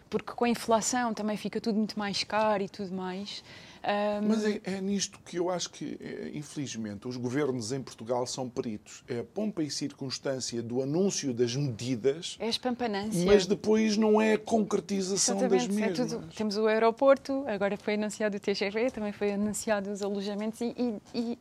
porque 0.09 0.31
com 0.31 0.45
a 0.45 0.49
inflação 0.49 1.13
também 1.13 1.35
fica 1.35 1.59
tudo 1.59 1.77
muito 1.77 1.99
mais 1.99 2.23
caro 2.23 2.63
e 2.63 2.69
tudo 2.69 2.95
mais. 2.95 3.43
Ahm, 3.83 4.27
Mas 4.27 4.45
é, 4.45 4.61
é 4.63 4.79
nisto 4.81 5.19
que 5.25 5.37
eu 5.37 5.49
acho 5.49 5.69
que, 5.69 5.97
eh, 5.99 6.31
infelizmente, 6.33 7.05
os 7.07 7.17
governos 7.17 7.73
em 7.73 7.81
Portugal 7.81 8.25
são 8.25 8.49
peritos. 8.49 9.03
É 9.09 9.19
a 9.19 9.23
pompa 9.25 9.61
e 9.61 9.69
circunstância 9.69 10.61
do 10.63 10.81
anúncio 10.81 11.33
das 11.33 11.53
medidas, 11.55 12.37
É 12.39 12.45
a 12.45 12.49
espampanância. 12.49 13.25
mas 13.25 13.45
depois 13.45 13.97
não 13.97 14.21
é 14.21 14.33
a 14.33 14.37
concretização 14.37 15.35
das 15.49 15.63
Exatamente, 15.63 15.83
é 15.83 15.87
mesmas. 15.89 16.11
tudo. 16.21 16.33
Temos 16.33 16.55
o 16.57 16.67
aeroporto, 16.67 17.43
agora 17.47 17.75
foi 17.75 17.95
anunciado 17.95 18.37
o 18.37 18.39
TGV, 18.39 18.89
também 18.91 19.11
foi 19.11 19.33
anunciado 19.33 19.91
os 19.91 20.01
alojamentos 20.01 20.61
e, 20.61 20.73
e- 20.77 20.99
e 21.13 21.39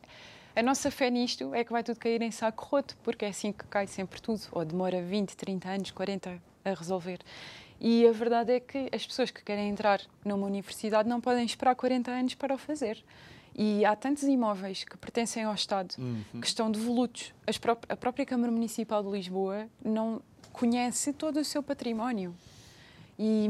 a 0.53 0.61
nossa 0.61 0.91
fé 0.91 1.09
nisto 1.09 1.53
é 1.55 1.63
que 1.63 1.71
vai 1.71 1.81
tudo 1.81 1.97
cair 1.97 2.21
em 2.21 2.29
saco 2.31 2.65
roto, 2.65 2.97
porque 3.03 3.23
é 3.23 3.29
assim 3.29 3.53
que 3.53 3.63
cai 3.67 3.87
sempre 3.87 4.21
tudo, 4.21 4.41
ou 4.51 4.65
demora 4.65 5.01
20, 5.01 5.35
30 5.37 5.69
anos, 5.69 5.91
40 5.91 6.41
a 6.65 6.73
resolver. 6.73 7.19
E 7.85 8.07
a 8.07 8.11
verdade 8.13 8.53
é 8.53 8.59
que 8.61 8.87
as 8.93 9.05
pessoas 9.05 9.29
que 9.29 9.43
querem 9.43 9.69
entrar 9.69 9.99
numa 10.23 10.47
universidade 10.47 11.07
não 11.09 11.19
podem 11.19 11.43
esperar 11.45 11.75
40 11.75 12.09
anos 12.09 12.33
para 12.33 12.55
o 12.55 12.57
fazer. 12.57 13.03
E 13.53 13.83
há 13.83 13.93
tantos 13.95 14.23
imóveis 14.23 14.85
que 14.85 14.95
pertencem 14.97 15.43
ao 15.43 15.53
Estado 15.53 15.93
que 16.41 16.47
estão 16.47 16.71
devolutos. 16.71 17.33
Pró- 17.59 17.77
a 17.89 17.95
própria 17.97 18.25
Câmara 18.25 18.51
Municipal 18.51 19.03
de 19.03 19.09
Lisboa 19.09 19.67
não 19.83 20.21
conhece 20.53 21.11
todo 21.11 21.41
o 21.41 21.43
seu 21.43 21.61
património. 21.61 22.33
E, 23.19 23.47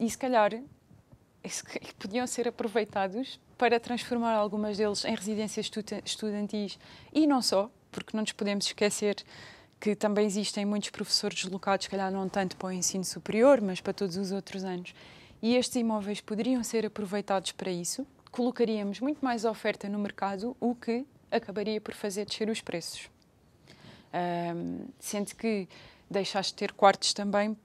e 0.00 0.10
se 0.10 0.18
calhar 0.18 0.50
podiam 1.98 2.26
ser 2.26 2.48
aproveitados 2.48 3.38
para 3.56 3.78
transformar 3.78 4.32
algumas 4.34 4.76
deles 4.78 5.04
em 5.04 5.14
residências 5.14 5.66
estuda- 5.66 6.02
estudantis 6.04 6.78
e 7.12 7.26
não 7.26 7.40
só, 7.40 7.70
porque 7.92 8.16
não 8.16 8.22
nos 8.22 8.32
podemos 8.32 8.66
esquecer 8.66 9.16
que 9.80 9.94
também 9.94 10.26
existem 10.26 10.64
muitos 10.64 10.90
professores 10.90 11.42
deslocados, 11.42 11.84
se 11.84 11.90
calhar 11.90 12.10
não 12.10 12.28
tanto 12.28 12.56
para 12.56 12.68
o 12.68 12.72
ensino 12.72 13.04
superior, 13.04 13.60
mas 13.60 13.80
para 13.80 13.92
todos 13.92 14.16
os 14.16 14.32
outros 14.32 14.64
anos. 14.64 14.94
E 15.42 15.56
estes 15.56 15.76
imóveis 15.76 16.20
poderiam 16.20 16.62
ser 16.64 16.86
aproveitados 16.86 17.52
para 17.52 17.70
isso, 17.70 18.06
colocaríamos 18.30 19.00
muito 19.00 19.24
mais 19.24 19.44
oferta 19.44 19.88
no 19.88 19.98
mercado, 19.98 20.56
o 20.58 20.74
que 20.74 21.04
acabaria 21.30 21.80
por 21.80 21.94
fazer 21.94 22.24
descer 22.24 22.48
os 22.48 22.60
preços. 22.60 23.10
Ahm, 24.12 24.86
sendo 24.98 25.34
que 25.34 25.68
deixaste 26.10 26.52
de 26.52 26.58
ter 26.58 26.72
quartos 26.72 27.12
também 27.12 27.56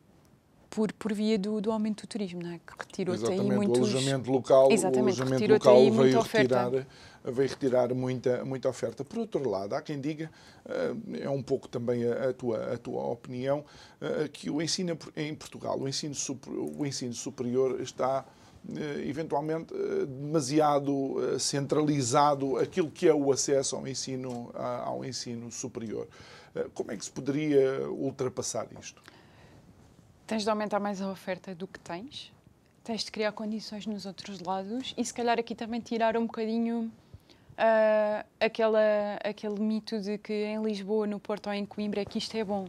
por, 0.70 0.94
por 0.94 1.14
via 1.14 1.38
do, 1.38 1.60
do 1.60 1.72
aumento 1.72 2.04
do 2.04 2.08
turismo, 2.08 2.42
não 2.44 2.52
é? 2.52 2.60
que 2.60 2.74
retirou-te 2.78 3.26
aí 3.32 3.42
muitos... 3.42 3.80
o 3.80 3.84
alojamento 3.98 4.32
local, 4.32 4.72
Exatamente, 4.72 5.20
o 5.20 5.24
alojamento 5.24 5.54
local 5.54 5.76
aí 5.76 5.92
muita 5.92 6.04
veio 6.04 6.20
oferta. 6.20 6.64
retirar, 6.64 6.88
veio 7.24 7.50
retirar 7.50 7.94
muita, 7.96 8.46
muita 8.46 8.70
oferta. 8.70 9.04
Por 9.04 9.20
outro 9.20 9.50
lado, 9.50 9.74
há 9.74 9.82
quem 9.82 10.00
diga, 10.00 10.30
eh, 10.68 10.94
é 11.22 11.30
um 11.30 11.42
pouco 11.42 11.68
também 11.68 12.06
a, 12.08 12.32
tua, 12.34 12.74
a 12.74 12.78
tua 12.78 13.04
opinião, 13.08 13.66
eh, 14.00 14.30
que 14.32 14.50
o 14.50 14.62
ensino 14.62 14.98
em 15.16 15.34
Portugal, 15.34 15.80
o 15.80 15.88
ensino, 15.88 16.14
super- 16.14 16.52
o 16.52 16.86
ensino 16.86 17.14
superior 17.14 17.82
está 17.82 18.24
eh, 18.76 19.04
eventualmente 19.08 19.74
demasiado 20.08 21.18
centralizado 21.40 22.58
aquilo 22.58 22.92
que 22.92 23.08
é 23.08 23.14
o 23.14 23.32
acesso 23.32 23.76
ao 23.76 23.88
ensino, 23.88 24.52
ao 24.54 25.04
ensino 25.04 25.52
superior. 25.52 26.08
Como 26.74 26.92
é 26.92 26.98
que 26.98 27.06
se 27.06 27.12
poderia 27.12 27.88
ultrapassar 27.90 28.68
isto? 28.80 29.02
Tens 30.30 30.44
de 30.44 30.50
aumentar 30.52 30.80
mais 30.80 31.02
a 31.02 31.10
oferta 31.10 31.56
do 31.56 31.66
que 31.66 31.80
tens, 31.80 32.32
tens 32.84 33.04
de 33.04 33.10
criar 33.10 33.32
condições 33.32 33.88
nos 33.88 34.06
outros 34.06 34.40
lados 34.40 34.94
e 34.96 35.04
se 35.04 35.12
calhar 35.12 35.40
aqui 35.40 35.56
também 35.56 35.82
tirar 35.82 36.16
um 36.16 36.28
bocadinho 36.28 36.92
ah, 37.58 38.24
aquela, 38.40 38.80
aquele 39.24 39.60
mito 39.60 40.00
de 40.00 40.20
que 40.20 40.32
em 40.32 40.62
Lisboa, 40.62 41.08
no 41.08 41.20
Porto 41.20 41.48
ou 41.48 41.54
em 41.54 41.66
Coimbra 41.66 42.02
é 42.02 42.06
que 42.06 42.20
isto 42.20 42.38
é 42.38 42.44
bom. 42.44 42.68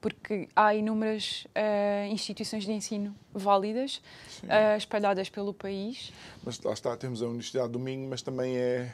Porque 0.00 0.48
há 0.56 0.74
inúmeras 0.74 1.46
ah, 1.54 2.08
instituições 2.08 2.64
de 2.64 2.72
ensino 2.72 3.14
válidas 3.32 4.02
ah, 4.48 4.76
espalhadas 4.76 5.28
pelo 5.28 5.54
país. 5.54 6.12
Mas 6.44 6.60
lá 6.60 6.72
está, 6.72 6.96
temos 6.96 7.22
a 7.22 7.26
Universidade 7.26 7.68
do 7.68 7.78
Minho, 7.78 8.10
mas 8.10 8.20
também 8.20 8.56
é, 8.56 8.92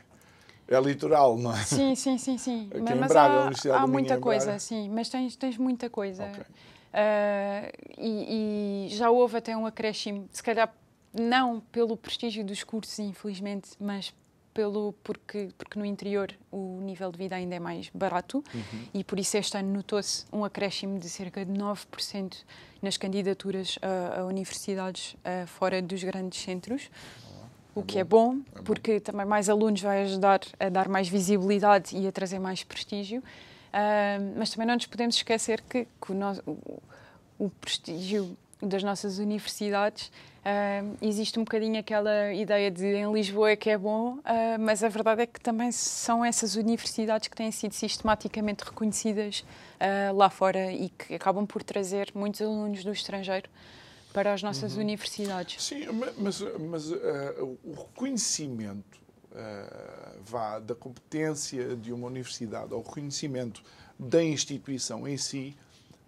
é 0.68 0.78
litoral, 0.82 1.38
não 1.38 1.56
é? 1.56 1.64
Sim, 1.64 1.94
sim, 1.94 2.18
sim, 2.18 2.36
sim. 2.36 2.68
Aqui 2.70 2.80
mas 2.82 2.90
em 2.90 3.00
mas 3.00 3.08
Braga, 3.10 3.32
a 3.32 3.36
há, 3.36 3.40
Universidade 3.40 3.78
há 3.78 3.80
do 3.80 3.88
Minho 3.88 4.00
muita 4.00 4.14
é 4.14 4.18
coisa, 4.18 4.58
sim. 4.58 4.90
Mas 4.90 5.08
tens, 5.08 5.34
tens 5.34 5.56
muita 5.56 5.88
coisa. 5.88 6.24
Ok. 6.24 6.44
Ah, 6.92 7.72
e, 7.96 8.86
e 8.86 8.88
já 8.90 9.10
houve 9.10 9.38
até 9.38 9.56
um 9.56 9.66
acréscimo, 9.66 10.28
se 10.30 10.42
calhar 10.42 10.72
não 11.12 11.60
pelo 11.60 11.96
prestígio 11.96 12.44
dos 12.44 12.62
cursos, 12.64 12.98
infelizmente, 12.98 13.70
mas 13.80 14.14
pelo 14.54 14.92
porque 15.02 15.48
porque 15.56 15.78
no 15.78 15.84
interior 15.84 16.30
o 16.50 16.78
nível 16.82 17.10
de 17.10 17.18
vida 17.18 17.36
ainda 17.36 17.54
é 17.54 17.58
mais 17.58 17.90
barato. 17.94 18.44
Uhum. 18.54 18.84
e 18.92 19.02
por 19.02 19.18
isso 19.18 19.36
este 19.36 19.56
ano 19.56 19.72
notou-se 19.72 20.26
um 20.32 20.44
acréscimo 20.44 20.98
de 20.98 21.08
cerca 21.08 21.44
de 21.44 21.52
9% 21.52 22.36
nas 22.82 22.96
candidaturas 22.96 23.78
a, 23.80 24.20
a 24.20 24.24
universidades 24.26 25.16
a, 25.24 25.46
fora 25.46 25.80
dos 25.80 26.02
grandes 26.04 26.42
centros. 26.42 26.90
O 27.74 27.80
é 27.80 27.84
que 27.84 27.98
é 27.98 28.04
bom, 28.04 28.34
é 28.54 28.58
bom, 28.58 28.64
porque 28.64 29.00
também 29.00 29.24
mais 29.24 29.48
alunos 29.48 29.80
vai 29.80 30.02
ajudar 30.02 30.40
a 30.60 30.68
dar 30.68 30.88
mais 30.88 31.08
visibilidade 31.08 31.96
e 31.96 32.06
a 32.06 32.12
trazer 32.12 32.38
mais 32.38 32.62
prestígio. 32.62 33.22
Uh, 33.72 34.34
mas 34.36 34.50
também 34.50 34.66
não 34.66 34.74
nos 34.74 34.84
podemos 34.84 35.16
esquecer 35.16 35.62
que, 35.62 35.86
que 36.00 36.12
o, 36.12 36.14
nosso, 36.14 36.42
o, 36.46 36.82
o, 37.38 37.48
prestígio 37.48 38.36
das 38.60 38.82
nossas 38.82 39.18
universidades 39.18 40.08
uh, 40.08 40.96
existe 41.00 41.38
um 41.38 41.44
bocadinho 41.44 41.80
aquela 41.80 42.34
ideia 42.34 42.70
de 42.70 42.84
em 42.84 43.10
Lisboa 43.10 43.52
é 43.52 43.56
que 43.56 43.70
é 43.70 43.78
bom, 43.78 44.16
uh, 44.16 44.22
mas 44.60 44.84
a 44.84 44.90
verdade 44.90 45.22
é 45.22 45.26
que 45.26 45.40
também 45.40 45.72
são 45.72 46.22
essas 46.22 46.54
universidades 46.54 47.28
que 47.28 47.34
têm 47.34 47.50
sido 47.50 47.72
sistematicamente 47.72 48.62
reconhecidas 48.62 49.44
lá 50.14 50.30
fora 50.30 50.70
e 50.70 50.90
que 50.90 51.12
acabam 51.12 51.44
por 51.44 51.60
trazer 51.64 52.12
muitos 52.14 52.40
alunos 52.40 52.84
do 52.84 52.92
estrangeiro 52.92 53.50
para 54.12 54.32
as 54.32 54.44
nossas 54.44 54.74
uhum. 54.74 54.82
universidades. 54.82 55.60
Sim, 55.64 55.86
mas, 56.18 56.40
mas 56.60 56.90
uh, 56.92 57.58
o 57.64 57.72
reconhecimento 57.72 59.01
uh, 59.32 60.20
vá 60.24 60.58
da 60.58 60.74
competência 60.74 61.76
de 61.76 61.92
uma 61.92 62.06
universidade 62.06 62.72
ao 62.72 62.82
reconhecimento 62.82 63.62
da 63.98 64.22
instituição 64.22 65.06
em 65.06 65.16
si, 65.16 65.56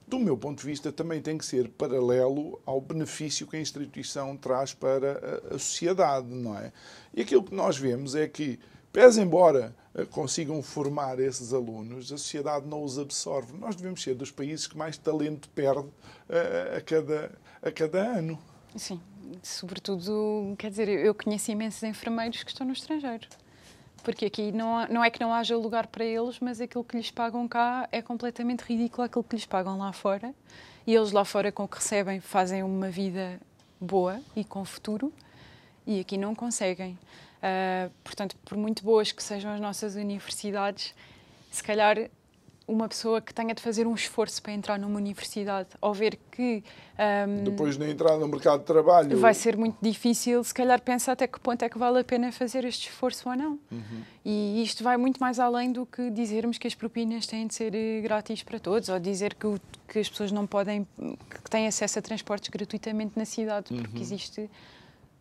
do 0.07 0.19
meu 0.19 0.37
ponto 0.37 0.61
de 0.61 0.67
vista, 0.67 0.93
também 0.93 1.21
tem 1.21 1.39
que 1.39 1.45
ser 1.45 1.69
paralelo 1.69 2.61
ao 2.67 2.81
benefício 2.81 3.47
que 3.47 3.57
a 3.57 3.61
instituição 3.61 4.37
traz 4.37 4.75
para 4.75 5.41
a, 5.55 5.59
sociedade, 5.59 6.29
não 6.29 6.57
é? 6.59 6.73
E 7.15 7.23
aquilo 7.23 7.43
que 7.43 7.55
nós 7.55 7.79
vemos 7.79 8.15
é 8.15 8.29
que, 8.29 8.61
pese 8.93 9.21
embora 9.23 9.75
eh, 9.95 10.05
consigam 10.05 10.63
formar 10.63 11.19
esses 11.19 11.55
alunos, 11.55 12.13
a 12.13 12.19
sociedade 12.19 12.67
não 12.67 12.85
os 12.85 12.99
absorve. 12.99 13.57
Nós 13.57 13.75
devemos 13.77 14.03
ser 14.03 14.15
dos 14.15 14.31
países 14.31 14.67
que 14.67 14.77
mais 14.77 14.99
talento 14.99 15.49
perde 15.49 15.89
a, 16.29 16.77
a 16.77 16.81
cada, 16.83 17.33
a 17.63 17.73
cada 17.73 18.19
ano. 18.19 18.39
Sim, 18.77 19.01
sobretudo, 19.43 20.55
quer 20.59 20.71
dizer, 20.71 20.89
eu 20.89 21.15
conheço 21.15 21.51
imensos 21.51 21.83
enfermeiros 21.83 22.43
que 22.43 22.51
estão 22.51 22.67
no 22.67 22.73
estrangeiro. 22.73 23.27
Porque 24.03 24.27
aqui 24.27 24.53
não, 24.53 24.87
não 24.89 25.05
é 25.05 25.11
que 25.11 25.19
não 25.21 25.33
haja 25.33 25.57
lugar 25.57 25.87
para 25.87 26.05
eles, 26.05 26.39
mas 26.39 26.61
aquilo 26.61 26.85
que 26.85 26.97
lhes 26.97 27.11
pagam 27.11 27.49
cá 27.49 27.89
é 27.91 28.03
completamente 28.03 28.61
ridículo 28.61 29.03
aquilo 29.03 29.25
que 29.25 29.35
lhes 29.35 29.47
pagam 29.47 29.79
lá 29.79 29.93
fora. 29.93 30.35
E 30.87 30.95
eles 30.95 31.13
lá 31.13 31.25
fora, 31.25 31.51
com 31.51 31.65
o 31.65 31.69
que 31.69 31.77
recebem, 31.77 32.21
fazem 32.21 32.63
uma 32.63 32.91
vida 32.91 33.41
boa 33.81 34.21
e 34.37 34.45
com 34.45 34.65
futuro, 34.65 35.13
e 35.87 36.01
aqui 36.01 36.19
não 36.19 36.35
conseguem. 36.35 36.99
Uh, 37.39 37.91
portanto, 38.03 38.37
por 38.45 38.57
muito 38.57 38.83
boas 38.85 39.13
que 39.13 39.23
sejam 39.23 39.53
as 39.53 39.61
nossas 39.61 39.95
universidades, 39.95 40.95
se 41.51 41.63
calhar 41.63 42.11
uma 42.67 42.89
pessoa 42.89 43.21
que 43.21 43.33
tenha 43.33 43.55
de 43.55 43.63
fazer 43.63 43.87
um 43.87 43.95
esforço 43.95 44.43
para 44.43 44.53
entrar 44.53 44.79
numa 44.79 44.97
universidade, 44.97 45.69
ao 45.81 45.93
ver 45.93 46.19
que. 46.31 46.65
Um, 47.29 47.45
Depois 47.45 47.77
de 47.77 47.91
entrar 47.91 48.17
no 48.17 48.27
mercado 48.27 48.61
de 48.61 48.67
trabalho. 48.67 49.19
Vai 49.19 49.35
ser 49.35 49.57
muito 49.57 49.77
difícil, 49.83 50.43
se 50.43 50.55
calhar, 50.55 50.81
pensar 50.81 51.13
até 51.13 51.27
que 51.27 51.39
ponto 51.39 51.63
é 51.63 51.69
que 51.69 51.79
vale 51.79 52.01
a 52.01 52.05
pena 52.05 52.33
fazer 52.33 52.65
este 52.65 52.89
esforço 52.89 53.29
ou 53.29 53.37
não. 53.37 53.59
Uhum. 53.71 54.03
E 54.25 54.63
isto 54.63 54.83
vai 54.83 54.97
muito 54.97 55.19
mais 55.21 55.39
além 55.39 55.71
do 55.71 55.85
que 55.85 56.11
dizermos 56.11 56.57
que 56.57 56.67
as 56.67 56.75
propinas 56.75 57.27
têm 57.27 57.47
de 57.47 57.55
ser 57.55 57.75
eh, 57.75 58.01
grátis 58.01 58.43
para 58.43 58.59
todos, 58.59 58.89
ou 58.89 58.99
dizer 58.99 59.35
que, 59.35 59.47
o, 59.47 59.61
que 59.87 59.99
as 59.99 60.09
pessoas 60.09 60.33
não 60.33 60.47
podem. 60.47 60.87
que 60.97 61.51
têm 61.51 61.67
acesso 61.67 61.99
a 61.99 62.03
transportes 62.03 62.49
gratuitamente 62.49 63.13
na 63.17 63.25
cidade, 63.25 63.75
uhum. 63.75 63.83
porque 63.83 64.01
existe 64.01 64.49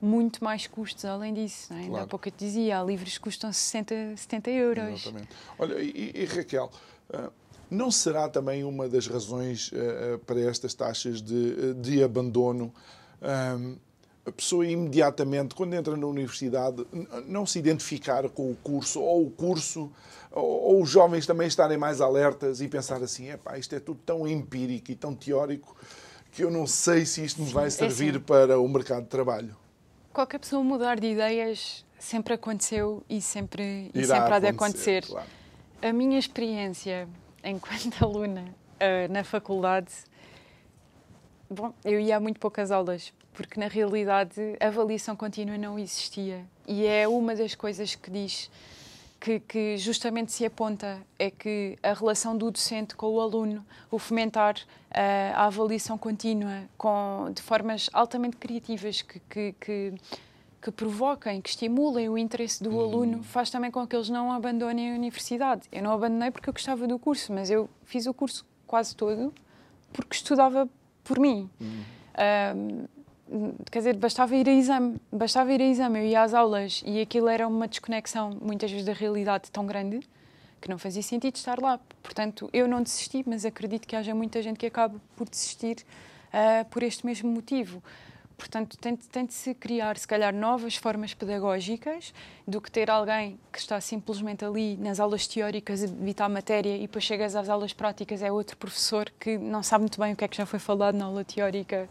muito 0.03 0.43
mais 0.43 0.67
custos 0.67 1.05
além 1.05 1.33
disso. 1.33 1.71
Não 1.71 1.79
é? 1.79 1.81
claro. 1.81 1.93
Ainda 1.95 2.05
há 2.05 2.07
pouco 2.07 2.27
eu 2.27 2.31
te 2.31 2.45
dizia, 2.45 2.79
há 2.79 2.83
livros 2.83 3.13
que 3.13 3.19
custam 3.21 3.51
60, 3.51 4.17
70 4.17 4.49
euros. 4.51 5.01
Exatamente. 5.01 5.29
Olha, 5.57 5.79
e, 5.79 6.11
e 6.13 6.25
Raquel, 6.25 6.69
não 7.69 7.89
será 7.89 8.29
também 8.29 8.63
uma 8.63 8.87
das 8.87 9.07
razões 9.07 9.71
ah, 9.73 10.15
ah, 10.15 10.19
para 10.25 10.39
estas 10.41 10.73
taxas 10.73 11.21
de, 11.21 11.73
de 11.75 12.03
abandono? 12.03 12.73
a 14.25 14.31
pessoa 14.31 14.65
imediatamente, 14.65 15.53
quando 15.53 15.73
entra 15.73 15.97
na 15.97 16.07
universidade, 16.07 16.85
não 17.25 17.45
se 17.45 17.59
identificar 17.59 18.27
com 18.29 18.51
o 18.51 18.55
curso, 18.55 19.01
ou 19.01 19.27
o 19.27 19.29
curso, 19.29 19.91
ou, 20.31 20.81
os 20.81 20.89
jovens 20.89 21.25
também 21.25 21.47
estarem 21.47 21.77
mais 21.77 21.99
alertas 21.99 22.61
e 22.61 22.67
pensar 22.67 23.03
assim: 23.03 23.29
epá, 23.29 23.57
isto 23.57 23.75
é 23.75 23.79
tudo 23.79 23.99
tão 24.05 24.27
empírico 24.27 24.91
e 24.91 24.95
tão 24.95 25.13
teórico 25.13 25.75
que 26.31 26.43
eu 26.43 26.49
não 26.49 26.65
sei 26.65 27.05
se 27.05 27.23
isto 27.23 27.41
me 27.41 27.51
vai 27.51 27.67
é 27.67 27.69
servir 27.69 28.15
é 28.15 28.19
para 28.19 28.59
o 28.59 28.67
mercado 28.67 29.03
de 29.03 29.09
trabalho. 29.09 29.55
Qualquer 30.11 30.39
pessoa 30.39 30.63
mudar 30.63 30.99
de 30.99 31.07
ideias 31.07 31.85
sempre 31.99 32.33
aconteceu 32.33 33.03
e 33.09 33.21
sempre, 33.21 33.91
e 33.93 34.05
sempre 34.05 34.33
há 34.33 34.39
de 34.39 34.47
acontecer. 34.47 35.05
Claro. 35.05 35.27
A 35.83 35.91
minha 35.91 36.17
experiência 36.17 37.09
enquanto 37.43 37.99
aluna 38.01 38.45
uh, 38.45 39.11
na 39.11 39.21
faculdade, 39.21 39.91
bom, 41.49 41.73
eu 41.83 41.99
ia 41.99 42.15
a 42.15 42.19
muito 42.21 42.39
poucas 42.39 42.71
aulas, 42.71 43.11
porque 43.33 43.59
na 43.59 43.67
realidade 43.67 44.39
a 44.61 44.67
avaliação 44.67 45.13
contínua 45.13 45.57
não 45.57 45.77
existia. 45.77 46.45
E 46.65 46.85
é 46.85 47.05
uma 47.05 47.35
das 47.35 47.53
coisas 47.53 47.95
que 47.95 48.09
diz 48.09 48.49
que, 49.19 49.41
que, 49.41 49.77
justamente 49.77 50.31
se 50.31 50.45
aponta 50.45 51.05
é 51.19 51.29
que 51.29 51.77
a 51.83 51.91
relação 51.91 52.37
do 52.37 52.49
docente 52.49 52.95
com 52.95 53.07
o 53.07 53.19
aluno, 53.19 53.65
o 53.91 53.99
fomentar 53.99 54.55
uh, 54.55 55.35
a 55.35 55.47
avaliação 55.47 55.97
contínua 55.97 56.63
com, 56.77 57.29
de 57.35 57.41
formas 57.41 57.89
altamente 57.91 58.37
criativas 58.37 59.01
que, 59.01 59.19
que, 59.29 59.55
que, 59.59 59.93
que 60.63 60.71
provoquem, 60.71 61.41
que 61.41 61.49
estimulem 61.49 62.07
o 62.07 62.17
interesse 62.17 62.63
do 62.63 62.75
hum. 62.75 62.79
aluno, 62.79 63.23
faz 63.23 63.49
também 63.49 63.69
com 63.69 63.85
que 63.85 63.95
eles 63.95 64.09
não 64.09 64.31
abandonem 64.31 64.93
a 64.93 64.95
universidade. 64.95 65.63
Eu 65.71 65.83
não 65.83 65.91
abandonei 65.91 66.31
porque 66.31 66.49
eu 66.49 66.53
gostava 66.53 66.87
do 66.87 66.97
curso, 66.97 67.33
mas 67.33 67.51
eu 67.51 67.69
fiz 67.83 68.07
o 68.07 68.13
curso 68.13 68.45
quase 68.65 68.95
todo 68.95 69.33
porque 69.91 70.15
estudava 70.15 70.67
por 71.03 71.19
mim. 71.19 71.49
Hum 71.61 72.87
quer 73.71 73.79
dizer, 73.79 73.97
bastava 73.97 74.35
ir 74.35 74.47
a 74.47 74.53
exame, 74.53 74.97
bastava 75.11 75.51
ir 75.53 75.61
a 75.61 75.65
exame, 75.65 75.99
eu 75.99 76.05
ia 76.05 76.21
às 76.21 76.33
aulas 76.33 76.83
e 76.85 77.01
aquilo 77.01 77.27
era 77.27 77.47
uma 77.47 77.67
desconexão 77.67 78.37
muitas 78.41 78.69
vezes 78.69 78.85
da 78.85 78.93
realidade 78.93 79.49
tão 79.51 79.65
grande 79.65 80.01
que 80.61 80.69
não 80.69 80.77
fazia 80.77 81.01
sentido 81.01 81.35
estar 81.35 81.59
lá. 81.59 81.79
Portanto, 82.01 82.49
eu 82.53 82.67
não 82.67 82.81
desisti, 82.81 83.23
mas 83.27 83.43
acredito 83.43 83.87
que 83.87 83.95
haja 83.95 84.15
muita 84.15 84.41
gente 84.41 84.57
que 84.57 84.65
acabe 84.65 84.97
por 85.15 85.27
desistir 85.27 85.77
uh, 86.29 86.63
por 86.69 86.83
este 86.83 87.05
mesmo 87.05 87.29
motivo. 87.29 87.83
Portanto, 88.37 88.77
tem, 88.77 88.95
de 89.25 89.33
se 89.33 89.53
criar, 89.53 89.97
se 89.97 90.07
calhar, 90.07 90.33
novas 90.33 90.75
formas 90.75 91.13
pedagógicas 91.13 92.13
do 92.47 92.59
que 92.59 92.71
ter 92.71 92.89
alguém 92.89 93.39
que 93.51 93.59
está 93.59 93.79
simplesmente 93.79 94.43
ali 94.43 94.75
nas 94.77 94.99
aulas 94.99 95.27
teóricas 95.27 95.83
a 95.83 95.87
debitar 95.87 96.29
matéria 96.29 96.75
e 96.75 96.81
depois 96.81 97.03
chegas 97.03 97.35
às 97.35 97.49
aulas 97.49 97.73
práticas 97.73 98.21
é 98.21 98.31
outro 98.31 98.57
professor 98.57 99.11
que 99.19 99.37
não 99.37 99.63
sabe 99.63 99.83
muito 99.83 99.99
bem 99.99 100.13
o 100.13 100.15
que 100.15 100.25
é 100.25 100.27
que 100.27 100.37
já 100.37 100.45
foi 100.45 100.59
falado 100.59 100.95
na 100.95 101.05
aula 101.05 101.23
teórica 101.23 101.87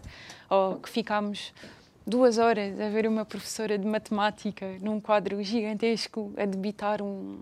ou 0.50 0.76
que 0.76 0.88
ficámos 0.88 1.52
duas 2.07 2.38
horas 2.38 2.78
a 2.81 2.88
ver 2.88 3.07
uma 3.07 3.24
professora 3.24 3.78
de 3.78 3.87
matemática 3.87 4.66
num 4.81 5.00
quadro 5.00 5.42
gigantesco 5.42 6.33
a 6.37 6.44
debitar 6.44 7.00
um, 7.00 7.38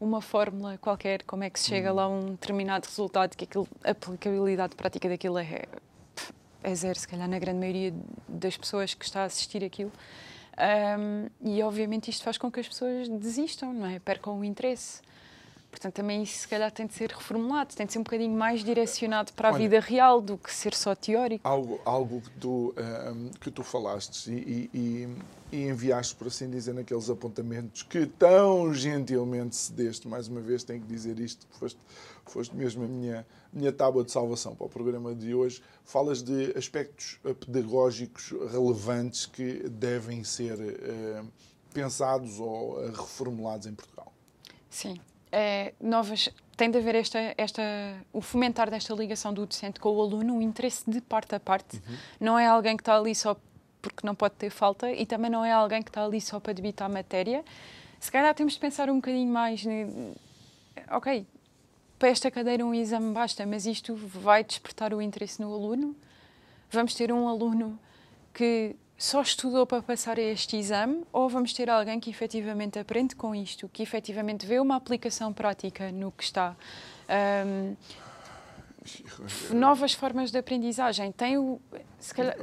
uma 0.00 0.20
fórmula 0.20 0.76
qualquer, 0.78 1.22
como 1.22 1.44
é 1.44 1.50
que 1.50 1.58
se 1.58 1.68
chega 1.68 1.92
lá 1.92 2.04
a 2.04 2.08
um 2.08 2.32
determinado 2.32 2.86
resultado, 2.86 3.36
que 3.36 3.44
aquilo, 3.44 3.66
a 3.84 3.90
aplicabilidade 3.90 4.74
prática 4.74 5.08
daquilo 5.08 5.38
é 5.38 5.66
é 6.62 6.74
zero, 6.74 6.98
se 6.98 7.08
calhar 7.08 7.28
na 7.28 7.38
grande 7.38 7.58
maioria 7.58 7.94
das 8.28 8.56
pessoas 8.56 8.94
que 8.94 9.04
está 9.04 9.22
a 9.22 9.24
assistir 9.24 9.64
aquilo. 9.64 9.92
Um, 10.52 11.28
e 11.40 11.62
obviamente 11.62 12.10
isto 12.10 12.22
faz 12.22 12.36
com 12.36 12.50
que 12.50 12.60
as 12.60 12.68
pessoas 12.68 13.08
desistam, 13.08 13.72
não 13.72 13.86
é? 13.86 13.98
Percam 13.98 14.38
o 14.38 14.44
interesse. 14.44 15.00
Portanto, 15.70 15.94
também 15.94 16.22
isso 16.22 16.40
se 16.40 16.48
calhar 16.48 16.70
tem 16.70 16.86
de 16.86 16.92
ser 16.92 17.10
reformulado, 17.10 17.74
tem 17.74 17.86
de 17.86 17.94
ser 17.94 17.98
um 17.98 18.02
bocadinho 18.02 18.36
mais 18.36 18.62
direcionado 18.62 19.32
para 19.32 19.48
a 19.48 19.52
Olha, 19.52 19.58
vida 19.58 19.80
real 19.80 20.20
do 20.20 20.36
que 20.36 20.52
ser 20.52 20.74
só 20.74 20.94
teórico. 20.94 21.48
Algo, 21.48 21.80
algo 21.84 22.20
que, 22.20 22.30
tu, 22.32 22.74
um, 22.76 23.30
que 23.40 23.50
tu 23.50 23.62
falaste 23.62 24.30
e, 24.30 24.70
e, 24.74 25.08
e, 25.52 25.68
enviaste, 25.68 26.16
por 26.16 26.28
assim 26.28 26.50
dizer, 26.50 26.72
naqueles 26.72 27.10
apontamentos 27.10 27.82
que 27.82 28.06
tão 28.06 28.72
gentilmente 28.72 29.54
cedeste, 29.54 30.08
mais 30.08 30.26
uma 30.26 30.40
vez 30.40 30.64
tenho 30.64 30.80
que 30.80 30.86
dizer 30.86 31.20
isto, 31.20 31.46
foste, 31.50 31.78
foste 32.24 32.56
mesmo 32.56 32.84
a 32.84 32.88
minha, 32.88 33.26
minha 33.52 33.70
tábua 33.70 34.02
de 34.02 34.10
salvação 34.10 34.56
para 34.56 34.66
o 34.66 34.68
programa 34.70 35.14
de 35.14 35.34
hoje. 35.34 35.62
Falas 35.84 36.22
de 36.22 36.56
aspectos 36.56 37.20
pedagógicos 37.40 38.32
relevantes 38.50 39.26
que 39.26 39.68
devem 39.68 40.24
ser 40.24 40.58
uh, 40.58 41.28
pensados 41.74 42.40
ou 42.40 42.90
reformulados 42.90 43.66
em 43.66 43.74
Portugal. 43.74 44.12
Sim, 44.70 44.98
é, 45.30 45.74
novas 45.80 46.30
tem 46.56 46.70
de 46.70 46.78
haver 46.78 46.94
esta, 46.94 47.34
esta, 47.36 47.62
o 48.12 48.20
fomentar 48.20 48.70
desta 48.70 48.94
ligação 48.94 49.32
do 49.34 49.46
docente 49.46 49.80
com 49.80 49.90
o 49.90 50.00
aluno, 50.00 50.34
um 50.34 50.42
interesse 50.42 50.88
de 50.88 51.00
parte 51.00 51.34
a 51.34 51.40
parte. 51.40 51.76
Uhum. 51.76 51.96
Não 52.20 52.38
é 52.38 52.46
alguém 52.46 52.76
que 52.76 52.82
está 52.82 52.96
ali 52.96 53.14
só 53.14 53.36
porque 53.82 54.06
não 54.06 54.14
pode 54.14 54.36
ter 54.36 54.48
falta 54.48 54.90
e 54.90 55.04
também 55.04 55.30
não 55.30 55.44
é 55.44 55.52
alguém 55.52 55.82
que 55.82 55.90
está 55.90 56.04
ali 56.04 56.20
só 56.20 56.38
para 56.38 56.52
debitar 56.52 56.88
a 56.88 56.92
matéria. 56.92 57.44
Se 57.98 58.10
calhar 58.10 58.34
temos 58.34 58.54
de 58.54 58.60
pensar 58.60 58.88
um 58.88 58.96
bocadinho 58.96 59.30
mais. 59.30 59.64
Ok, 60.90 61.26
para 61.98 62.08
esta 62.08 62.30
cadeira 62.30 62.64
um 62.64 62.72
exame 62.72 63.12
basta, 63.12 63.44
mas 63.44 63.66
isto 63.66 63.94
vai 63.94 64.42
despertar 64.42 64.94
o 64.94 65.02
interesse 65.02 65.42
no 65.42 65.52
aluno. 65.52 65.94
Vamos 66.70 66.94
ter 66.94 67.12
um 67.12 67.28
aluno 67.28 67.78
que 68.32 68.74
só 68.96 69.20
estudou 69.20 69.66
para 69.66 69.82
passar 69.82 70.18
este 70.18 70.56
exame 70.56 71.04
ou 71.12 71.28
vamos 71.28 71.52
ter 71.52 71.68
alguém 71.68 71.98
que 71.98 72.08
efetivamente 72.08 72.78
aprende 72.78 73.16
com 73.16 73.34
isto, 73.34 73.68
que 73.68 73.82
efetivamente 73.82 74.46
vê 74.46 74.60
uma 74.60 74.76
aplicação 74.76 75.32
prática 75.32 75.90
no 75.90 76.12
que 76.12 76.22
está. 76.22 76.56
Um, 77.46 77.76
novas 79.52 79.92
formas 79.92 80.30
de 80.30 80.38
aprendizagem. 80.38 81.12
Tem 81.12 81.38
o, 81.38 81.60
calhar? 82.12 82.36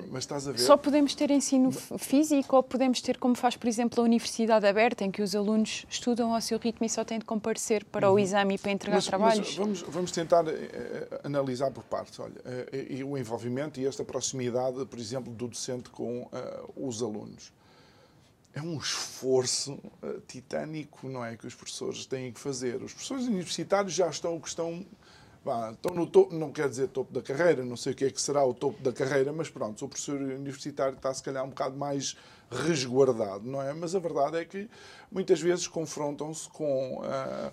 Só 0.57 0.77
podemos 0.77 1.13
ter 1.13 1.29
ensino 1.31 1.71
físico 1.71 2.55
ou 2.55 2.63
podemos 2.63 3.01
ter, 3.01 3.17
como 3.17 3.35
faz, 3.35 3.57
por 3.57 3.67
exemplo, 3.67 4.01
a 4.01 4.03
Universidade 4.05 4.65
Aberta, 4.65 5.03
em 5.03 5.11
que 5.11 5.21
os 5.21 5.35
alunos 5.35 5.85
estudam 5.89 6.33
ao 6.33 6.41
seu 6.41 6.57
ritmo 6.57 6.85
e 6.85 6.89
só 6.89 7.03
têm 7.03 7.19
de 7.19 7.25
comparecer 7.25 7.83
para 7.85 8.09
uhum. 8.09 8.15
o 8.15 8.19
exame 8.19 8.55
e 8.55 8.57
para 8.57 8.71
entregar 8.71 8.97
mas, 8.97 9.05
trabalhos? 9.05 9.47
Mas 9.47 9.55
vamos, 9.55 9.81
vamos 9.81 10.11
tentar 10.11 10.45
uh, 10.45 10.49
analisar 11.23 11.71
por 11.71 11.83
partes. 11.83 12.19
Olha, 12.19 12.33
uh, 12.33 13.05
o 13.05 13.17
envolvimento 13.17 13.79
e 13.79 13.85
esta 13.85 14.05
proximidade, 14.05 14.85
por 14.85 14.99
exemplo, 14.99 15.33
do 15.33 15.47
docente 15.47 15.89
com 15.89 16.21
uh, 16.21 16.87
os 16.87 17.01
alunos. 17.01 17.51
É 18.51 18.61
um 18.61 18.77
esforço 18.77 19.77
titânico, 20.27 21.07
não 21.07 21.23
é? 21.23 21.37
Que 21.37 21.45
os 21.45 21.53
professores 21.53 22.07
têm 22.07 22.31
que 22.31 22.39
fazer. 22.39 22.81
Os 22.81 22.91
professores 22.93 23.27
universitários 23.27 23.93
já 23.93 24.09
estão, 24.09 24.39
que 24.39 24.47
estão 24.47 24.83
estão 25.71 25.95
no 25.95 26.07
topo, 26.07 26.35
não 26.35 26.51
quer 26.51 26.69
dizer 26.69 26.87
topo 26.89 27.13
da 27.13 27.21
carreira, 27.21 27.63
não 27.63 27.77
sei 27.77 27.93
o 27.93 27.95
que 27.95 28.05
é 28.05 28.09
que 28.09 28.21
será 28.21 28.43
o 28.43 28.53
topo 28.53 28.81
da 28.81 28.91
carreira, 28.91 29.31
mas 29.31 29.49
pronto, 29.49 29.83
o 29.85 29.87
professor 29.87 30.19
universitário 30.19 30.95
está 30.95 31.13
se 31.13 31.23
calhar 31.23 31.43
um 31.43 31.49
bocado 31.49 31.77
mais 31.77 32.15
resguardado, 32.51 33.47
não 33.47 33.61
é? 33.61 33.73
Mas 33.73 33.95
a 33.95 33.99
verdade 33.99 34.37
é 34.37 34.45
que 34.45 34.69
muitas 35.11 35.39
vezes 35.39 35.67
confrontam-se 35.67 36.49
com 36.49 36.99
uh, 36.99 37.51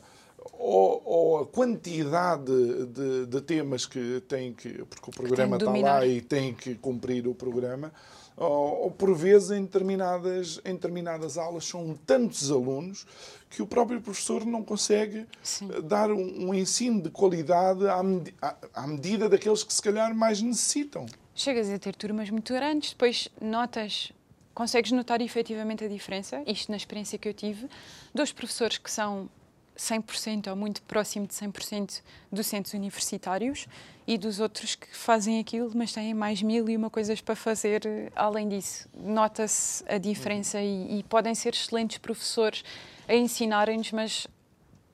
ou, 0.52 1.02
ou, 1.04 1.38
a 1.40 1.46
quantidade 1.46 2.52
de, 2.86 3.26
de, 3.26 3.40
temas 3.40 3.84
que 3.84 4.22
têm 4.28 4.52
que, 4.52 4.84
porque 4.84 5.10
o 5.10 5.12
programa 5.12 5.56
está 5.56 5.70
lá 5.70 6.06
e 6.06 6.20
tem 6.20 6.54
que 6.54 6.74
cumprir 6.76 7.26
o 7.26 7.34
programa, 7.34 7.92
ou, 8.36 8.84
ou, 8.84 8.90
por 8.90 9.14
vezes 9.14 9.50
em 9.50 9.62
determinadas, 9.62 10.60
em 10.64 10.74
determinadas 10.74 11.38
aulas 11.38 11.64
são 11.64 11.98
tantos 12.06 12.50
alunos 12.50 13.06
que 13.48 13.62
o 13.62 13.66
próprio 13.66 14.00
professor 14.00 14.44
não 14.44 14.62
consegue 14.62 15.26
Sim. 15.42 15.70
Eh, 15.72 15.80
dar 15.80 16.10
um, 16.10 16.48
um, 16.48 16.54
ensino 16.54 17.00
de 17.00 17.08
qualidade 17.08 17.86
à, 17.88 18.02
med 18.02 18.34
à, 18.42 18.56
à, 18.74 18.86
medida 18.86 19.28
daqueles 19.28 19.62
que 19.62 19.72
se 19.72 19.80
calhar 19.80 20.14
mais 20.14 20.42
necessitam. 20.42 21.06
Chegas 21.34 21.70
a 21.70 21.78
ter 21.78 21.94
turmas 21.94 22.28
muito 22.28 22.52
grandes, 22.52 22.90
depois 22.90 23.28
notas, 23.40 24.12
consegues 24.54 24.92
notar 24.92 25.20
efetivamente 25.20 25.84
a 25.84 25.88
diferença, 25.88 26.42
isto 26.46 26.70
na 26.70 26.76
experiência 26.76 27.18
que 27.18 27.28
eu 27.28 27.34
tive, 27.34 27.68
dos 28.14 28.32
professores 28.32 28.78
que 28.78 28.90
são 28.90 29.28
100% 29.76 30.48
ou 30.48 30.56
muito 30.56 30.82
próximo 30.82 31.26
de 31.26 31.34
100% 31.34 32.02
docentes 32.32 32.72
universitários 32.72 33.66
e 34.06 34.16
dos 34.16 34.40
outros 34.40 34.74
que 34.74 34.94
fazem 34.96 35.38
aquilo, 35.40 35.70
mas 35.74 35.92
têm 35.92 36.14
mais 36.14 36.40
mil 36.42 36.68
e 36.68 36.76
uma 36.76 36.88
coisas 36.88 37.20
para 37.20 37.34
fazer 37.34 37.82
além 38.14 38.48
disso. 38.48 38.88
Nota-se 38.94 39.84
a 39.88 39.98
diferença 39.98 40.60
e, 40.60 41.00
e, 41.00 41.02
podem 41.02 41.34
ser 41.34 41.54
excelentes 41.54 41.98
professores 41.98 42.64
a 43.08 43.14
ensinarem-nos, 43.14 43.92
mas 43.92 44.26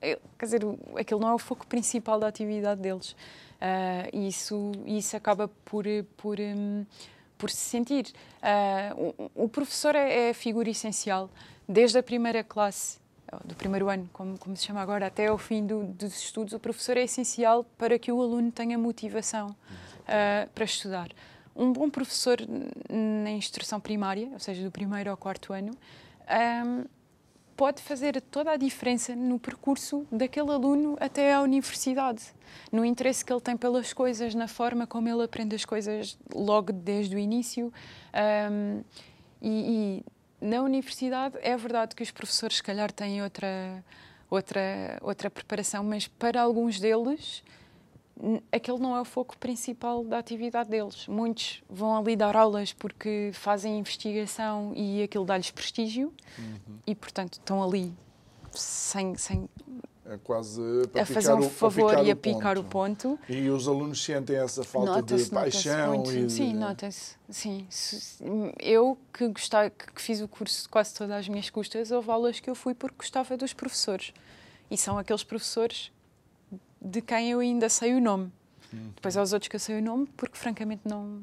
eh, 0.01 0.19
quer 0.37 0.45
dizer, 0.45 0.61
aquilo 0.97 1.19
não 1.19 1.29
é 1.29 1.33
o 1.33 1.39
foco 1.39 1.65
principal 1.67 2.19
da 2.19 2.27
atividade 2.27 2.81
deles. 2.81 3.11
Uh, 3.63 4.27
isso, 4.27 4.73
isso 4.85 5.15
acaba 5.15 5.47
por, 5.63 5.85
por, 6.17 6.37
um, 6.39 6.85
por 7.37 7.49
se 7.49 7.57
sentir. 7.57 8.07
Uh, 8.41 9.15
o, 9.35 9.45
o, 9.45 9.49
professor 9.49 9.95
é, 9.95 10.27
é 10.27 10.29
a 10.31 10.33
figura 10.33 10.69
essencial, 10.69 11.29
desde 11.67 11.97
a 11.97 12.03
primeira 12.03 12.43
classe 12.43 12.99
do 13.43 13.55
primeiro 13.55 13.89
ano, 13.89 14.09
como, 14.13 14.37
como 14.37 14.55
se 14.55 14.65
chama 14.65 14.81
agora, 14.81 15.07
até 15.07 15.27
ao 15.27 15.37
fim 15.37 15.65
do, 15.65 15.83
dos 15.85 16.15
estudos, 16.15 16.53
o 16.53 16.59
professor 16.59 16.97
é 16.97 17.03
essencial 17.03 17.63
para 17.77 17.97
que 17.97 18.11
o 18.11 18.21
aluno 18.21 18.51
tenha 18.51 18.77
motivação 18.77 19.49
uh, 19.49 20.49
para 20.53 20.63
estudar. 20.63 21.09
Um 21.55 21.71
bom 21.71 21.89
professor 21.89 22.39
na 22.89 23.31
instrução 23.31 23.79
primária, 23.79 24.29
ou 24.33 24.39
seja, 24.39 24.63
do 24.63 24.71
primeiro 24.71 25.09
ao 25.11 25.17
quarto 25.17 25.53
ano, 25.53 25.71
um, 26.65 26.85
pode 27.55 27.81
fazer 27.81 28.19
toda 28.21 28.51
a 28.51 28.57
diferença 28.57 29.15
no 29.15 29.39
percurso 29.39 30.07
daquele 30.11 30.51
aluno 30.51 30.97
até 30.99 31.33
à 31.33 31.41
universidade, 31.41 32.23
no 32.71 32.83
interesse 32.83 33.23
que 33.23 33.31
ele 33.31 33.41
tem 33.41 33.55
pelas 33.55 33.93
coisas, 33.93 34.33
na 34.33 34.47
forma 34.47 34.87
como 34.87 35.07
ele 35.07 35.23
aprende 35.23 35.55
as 35.55 35.63
coisas 35.63 36.17
logo 36.33 36.71
desde 36.71 37.15
o 37.15 37.19
início. 37.19 37.71
Um, 38.51 38.83
e, 39.41 40.01
e 40.01 40.05
na 40.43 40.61
universidade 40.61 41.37
é 41.41 41.55
verdade 41.55 41.95
que 41.95 42.03
os 42.03 42.11
professores, 42.11 42.57
se 42.57 42.63
calhar, 42.63 42.91
têm 42.91 43.23
outra, 43.23 43.83
outra, 44.29 44.99
outra 45.01 45.29
preparação, 45.29 45.83
mas 45.83 46.07
para 46.07 46.41
alguns 46.41 46.79
deles 46.79 47.43
aquele 48.51 48.77
não 48.77 48.95
é 48.95 49.01
o 49.01 49.05
foco 49.05 49.37
principal 49.37 50.03
da 50.03 50.19
atividade 50.19 50.69
deles. 50.69 51.07
Muitos 51.07 51.63
vão 51.69 51.97
ali 51.97 52.15
dar 52.15 52.35
aulas 52.35 52.73
porque 52.73 53.31
fazem 53.33 53.79
investigação 53.79 54.71
e 54.75 55.01
aquilo 55.01 55.25
dá-lhes 55.25 55.51
prestígio 55.51 56.13
uhum. 56.37 56.77
e, 56.85 56.93
portanto, 56.93 57.33
estão 57.33 57.63
ali 57.63 57.93
sem, 58.51 59.15
sem 59.15 59.49
é 60.05 60.17
quase 60.17 60.61
a 60.99 61.05
fazer 61.05 61.33
um 61.33 61.49
favor 61.49 62.05
e 62.05 62.11
a 62.11 62.15
picar 62.15 62.57
o 62.57 62.63
ponto. 62.63 63.17
E 63.29 63.49
os 63.49 63.67
alunos 63.67 64.03
sentem 64.03 64.35
essa 64.35 64.63
falta 64.63 65.01
de 65.01 65.25
paixão. 65.29 66.03
E. 66.03 66.29
Sim, 66.29 66.53
nota-se. 66.53 67.15
Sim. 67.29 67.67
Eu 68.59 68.97
que, 69.13 69.27
gostava, 69.29 69.69
que 69.69 70.01
fiz 70.01 70.21
o 70.21 70.27
curso 70.27 70.69
quase 70.69 70.93
todas 70.93 71.15
as 71.15 71.29
minhas 71.29 71.49
custas, 71.49 71.89
houve 71.91 72.11
aulas 72.11 72.39
que 72.39 72.49
eu 72.49 72.55
fui 72.55 72.73
porque 72.73 72.97
gostava 72.97 73.37
dos 73.37 73.53
professores. 73.53 74.13
E 74.69 74.77
são 74.77 74.97
aqueles 74.97 75.23
professores 75.23 75.91
de 76.81 77.01
quem 77.01 77.31
eu 77.31 77.39
ainda 77.39 77.69
sei 77.69 77.93
o 77.93 78.01
nome. 78.01 78.31
Hum. 78.73 78.91
Depois 78.95 79.15
aos 79.15 79.31
outros 79.31 79.47
que 79.47 79.55
eu 79.55 79.59
sei 79.59 79.79
o 79.79 79.81
nome, 79.81 80.07
porque 80.17 80.37
francamente 80.37 80.81
não, 80.83 81.21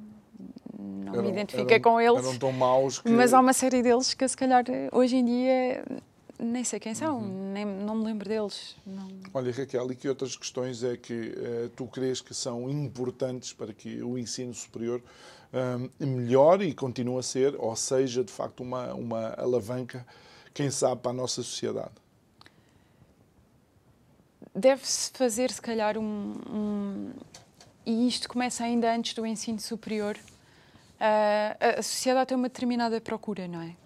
não 0.78 1.12
eram, 1.12 1.24
me 1.24 1.30
identifiquei 1.30 1.76
eram, 1.76 1.90
com 1.90 2.00
eles. 2.00 2.24
Eram 2.24 2.38
tão 2.38 2.52
maus 2.52 3.00
que... 3.00 3.10
Mas 3.10 3.34
há 3.34 3.40
uma 3.40 3.52
série 3.52 3.82
deles 3.82 4.14
que, 4.14 4.26
se 4.26 4.36
calhar, 4.36 4.64
hoje 4.92 5.16
em 5.16 5.24
dia 5.24 5.84
nem 6.40 6.64
sei 6.64 6.80
quem 6.80 6.94
são, 6.94 7.18
uhum. 7.18 7.52
nem, 7.52 7.64
não 7.64 7.94
me 7.94 8.04
lembro 8.04 8.28
deles. 8.28 8.76
Não... 8.86 9.08
Olha, 9.34 9.52
Raquel, 9.52 9.92
e 9.92 9.94
que 9.94 10.08
outras 10.08 10.34
questões 10.34 10.82
é 10.82 10.96
que 10.96 11.12
uh, 11.12 11.68
tu 11.76 11.86
crees 11.86 12.20
que 12.20 12.34
são 12.34 12.68
importantes 12.70 13.52
para 13.52 13.72
que 13.72 14.02
o 14.02 14.16
ensino 14.16 14.54
superior 14.54 15.02
uh, 15.52 16.04
melhore 16.04 16.66
e 16.66 16.74
continue 16.74 17.18
a 17.18 17.22
ser, 17.22 17.54
ou 17.58 17.76
seja, 17.76 18.24
de 18.24 18.32
facto, 18.32 18.62
uma, 18.62 18.94
uma 18.94 19.34
alavanca, 19.34 20.06
quem 20.54 20.70
sabe, 20.70 21.02
para 21.02 21.10
a 21.10 21.14
nossa 21.14 21.42
sociedade? 21.42 21.92
Deve-se 24.54 25.10
fazer, 25.12 25.50
se 25.50 25.60
calhar, 25.60 25.96
um, 25.98 26.34
um, 26.50 27.12
E 27.84 28.08
isto 28.08 28.28
começa 28.28 28.64
ainda 28.64 28.92
antes 28.92 29.14
do 29.14 29.26
ensino 29.26 29.60
superior. 29.60 30.16
Uh, 30.98 31.78
a 31.78 31.82
sociedade 31.82 32.28
tem 32.28 32.36
uma 32.36 32.48
determinada 32.48 33.00
procura, 33.00 33.46
não 33.46 33.60
é? 33.60 33.76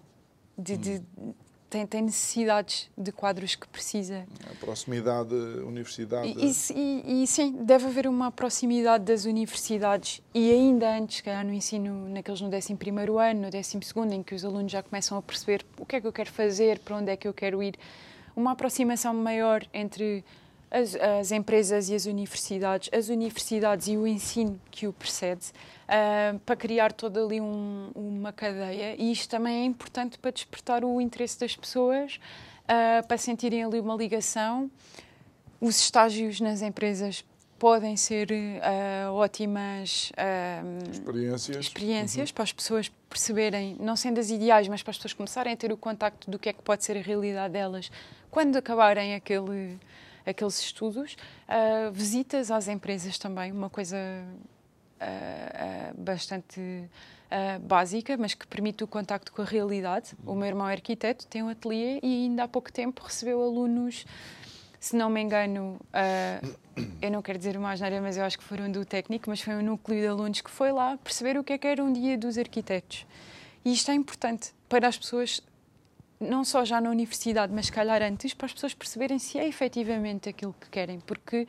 De, 0.57 0.77
de, 0.77 1.03
hum 1.17 1.33
tem, 1.69 1.85
tem 1.85 2.01
necessidades 2.01 2.89
de 2.97 3.11
quadros 3.11 3.55
que 3.55 3.67
precisa. 3.67 4.25
A 4.49 4.55
proximidade 4.55 5.33
universidade. 5.33 6.27
E, 6.37 6.51
e, 6.73 7.23
e, 7.23 7.27
sim, 7.27 7.53
deve 7.61 7.85
haver 7.85 8.07
uma 8.07 8.31
proximidade 8.31 9.03
das 9.03 9.25
universidades 9.25 10.21
e 10.33 10.51
ainda 10.51 10.97
antes, 10.97 11.21
calhar 11.21 11.45
no 11.45 11.53
ensino, 11.53 12.07
naqueles 12.09 12.41
no 12.41 12.47
11 12.47 12.73
ano, 13.19 13.41
no 13.41 13.51
12 13.51 14.15
em 14.15 14.23
que 14.23 14.35
os 14.35 14.45
alunos 14.45 14.71
já 14.71 14.81
começam 14.81 15.17
a 15.17 15.21
perceber 15.21 15.65
o 15.77 15.85
que 15.85 15.95
é 15.95 16.01
que 16.01 16.07
eu 16.07 16.13
quero 16.13 16.31
fazer, 16.31 16.79
para 16.79 16.97
onde 16.97 17.11
é 17.11 17.17
que 17.17 17.27
eu 17.27 17.33
quero 17.33 17.61
ir, 17.61 17.75
uma 18.35 18.51
aproximação 18.51 19.13
maior 19.13 19.65
entre 19.73 20.23
as, 20.75 20.95
as 20.95 21.31
empresas 21.31 21.89
e 21.89 21.95
as 21.95 22.05
universidades, 22.05 22.89
as 22.91 23.07
universidades 23.07 23.87
e 23.87 23.95
o 23.95 24.05
ensino 24.05 24.59
que 24.69 24.87
o 24.87 24.93
precede 24.93 25.45
uh, 25.85 26.37
para 26.39 26.55
criar 26.55 26.91
toda 26.91 27.23
ali 27.23 27.39
um, 27.39 27.91
uma 27.95 28.33
cadeia. 28.33 28.95
E 28.97 29.11
isto 29.11 29.29
também 29.29 29.61
é 29.61 29.65
importante 29.65 30.17
para 30.19 30.31
despertar 30.31 30.83
o 30.83 30.99
interesse 30.99 31.39
das 31.39 31.55
pessoas, 31.55 32.19
uh, 32.63 33.07
para 33.07 33.17
sentirem 33.17 33.63
ali 33.63 33.79
uma 33.79 33.95
ligação. 33.95 34.69
Os 35.61 35.79
estágios 35.79 36.41
nas 36.41 36.61
empresas 36.61 37.23
podem 37.57 37.95
ser 37.95 38.29
uh, 38.31 39.13
ótimas 39.13 40.11
uh, 40.11 40.91
experiências, 40.91 41.57
experiências 41.57 42.29
uhum. 42.29 42.35
para 42.35 42.43
as 42.43 42.51
pessoas 42.51 42.91
perceberem, 43.09 43.77
não 43.79 43.95
sendo 43.95 44.19
as 44.19 44.29
ideais, 44.29 44.67
mas 44.67 44.83
para 44.83 44.91
as 44.91 44.97
pessoas 44.97 45.13
começarem 45.13 45.53
a 45.53 45.55
ter 45.55 45.71
o 45.71 45.77
contacto 45.77 46.29
do 46.29 46.37
que 46.37 46.49
é 46.49 46.53
que 46.53 46.61
pode 46.61 46.83
ser 46.83 46.97
a 46.97 47.01
realidade 47.01 47.53
delas 47.53 47.89
quando 48.35 48.57
acabarem 48.57 49.15
aquele, 49.15 49.79
aqueles 50.25 50.59
estudos. 50.59 51.15
Uh, 51.47 51.91
visitas 51.91 52.51
às 52.51 52.67
empresas 52.67 53.17
também, 53.17 53.51
uma 53.51 53.69
coisa 53.69 53.97
uh, 53.97 56.01
bastante 56.01 56.59
uh, 56.59 57.59
básica, 57.59 58.17
mas 58.17 58.33
que 58.33 58.47
permite 58.47 58.83
o 58.83 58.87
contacto 58.87 59.31
com 59.31 59.41
a 59.41 59.45
realidade. 59.45 60.13
O 60.25 60.33
meu 60.33 60.47
irmão 60.47 60.67
é 60.67 60.73
arquiteto, 60.73 61.27
tem 61.27 61.43
um 61.43 61.49
ateliê 61.49 61.99
e 62.01 62.25
ainda 62.25 62.43
há 62.43 62.47
pouco 62.47 62.71
tempo 62.71 63.03
recebeu 63.03 63.41
alunos, 63.41 64.05
se 64.79 64.95
não 64.95 65.09
me 65.09 65.19
engano, 65.19 65.79
eu 67.01 67.09
não 67.09 67.19
quero 67.19 67.39
dizer 67.39 67.57
mais 67.57 67.81
nada, 67.81 67.99
mas 68.01 68.17
eu 68.17 68.23
acho 68.23 68.37
que 68.37 68.43
foram 68.43 68.71
do 68.71 68.85
técnico, 68.85 69.31
mas 69.31 69.41
foi 69.41 69.55
um 69.55 69.63
núcleo 69.63 69.99
de 69.99 70.05
alunos 70.05 70.41
que 70.41 70.51
foi 70.51 70.71
lá 70.71 70.95
perceber 70.97 71.39
o 71.39 71.43
que 71.43 71.53
é 71.53 71.57
que 71.57 71.65
era 71.65 71.83
um 71.83 71.91
dia 71.91 72.15
dos 72.15 72.37
arquitetos. 72.37 73.03
E 73.63 73.73
isto 73.73 73.89
é 73.89 73.95
importante 73.95 74.53
para 74.69 74.87
as 74.87 74.95
pessoas 74.95 75.41
não 76.19 76.43
só 76.43 76.63
já 76.63 76.79
na 76.79 76.89
universidade, 76.89 77.51
mas 77.53 77.69
calhar 77.69 78.01
antes, 78.01 78.33
para 78.33 78.45
as 78.45 78.53
pessoas 78.53 78.73
perceberem 78.73 79.19
se 79.19 79.37
é 79.37 79.47
efetivamente 79.47 80.29
aquilo 80.29 80.55
que 80.59 80.69
querem, 80.69 80.99
porque 80.99 81.47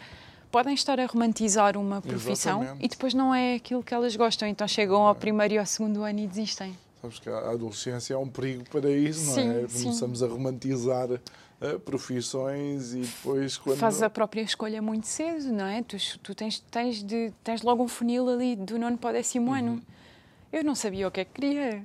podem 0.50 0.74
estar 0.74 0.98
a 0.98 1.06
romantizar 1.06 1.76
uma 1.76 2.00
profissão 2.00 2.62
Exatamente. 2.62 2.84
e 2.84 2.88
depois 2.88 3.14
não 3.14 3.34
é 3.34 3.54
aquilo 3.54 3.82
que 3.82 3.92
elas 3.92 4.16
gostam, 4.16 4.48
então 4.48 4.66
chegam 4.66 5.02
ao 5.02 5.14
primeiro 5.14 5.54
e 5.54 5.58
ao 5.58 5.66
segundo 5.66 6.02
ano 6.02 6.20
e 6.20 6.26
desistem. 6.26 6.76
Sabes 7.00 7.18
que 7.18 7.28
a 7.28 7.50
adolescência 7.50 8.14
é 8.14 8.16
um 8.16 8.28
perigo 8.28 8.64
para 8.70 8.90
isso, 8.90 9.34
sim, 9.34 9.48
não 9.48 9.64
é? 9.64 9.68
Sim. 9.68 9.84
Começamos 9.84 10.22
a 10.22 10.26
romantizar 10.26 11.10
uh, 11.10 11.80
profissões 11.84 12.94
e 12.94 13.00
depois 13.00 13.58
quando... 13.58 13.78
Fazes 13.78 14.02
a 14.02 14.10
própria 14.10 14.42
escolha 14.42 14.80
muito 14.82 15.06
cedo, 15.06 15.52
não 15.52 15.66
é? 15.66 15.82
Tu, 15.82 15.96
tu 16.22 16.34
tens, 16.34 16.58
tens, 16.70 17.02
de, 17.02 17.32
tens 17.44 17.62
logo 17.62 17.84
um 17.84 17.88
funil 17.88 18.28
ali 18.28 18.56
do 18.56 18.78
nono 18.78 18.98
para 18.98 19.10
o 19.10 19.12
décimo 19.12 19.50
uhum. 19.50 19.56
ano. 19.56 19.82
Eu 20.52 20.64
não 20.64 20.74
sabia 20.74 21.06
o 21.06 21.10
que 21.10 21.20
é 21.20 21.24
que 21.24 21.32
queria. 21.32 21.84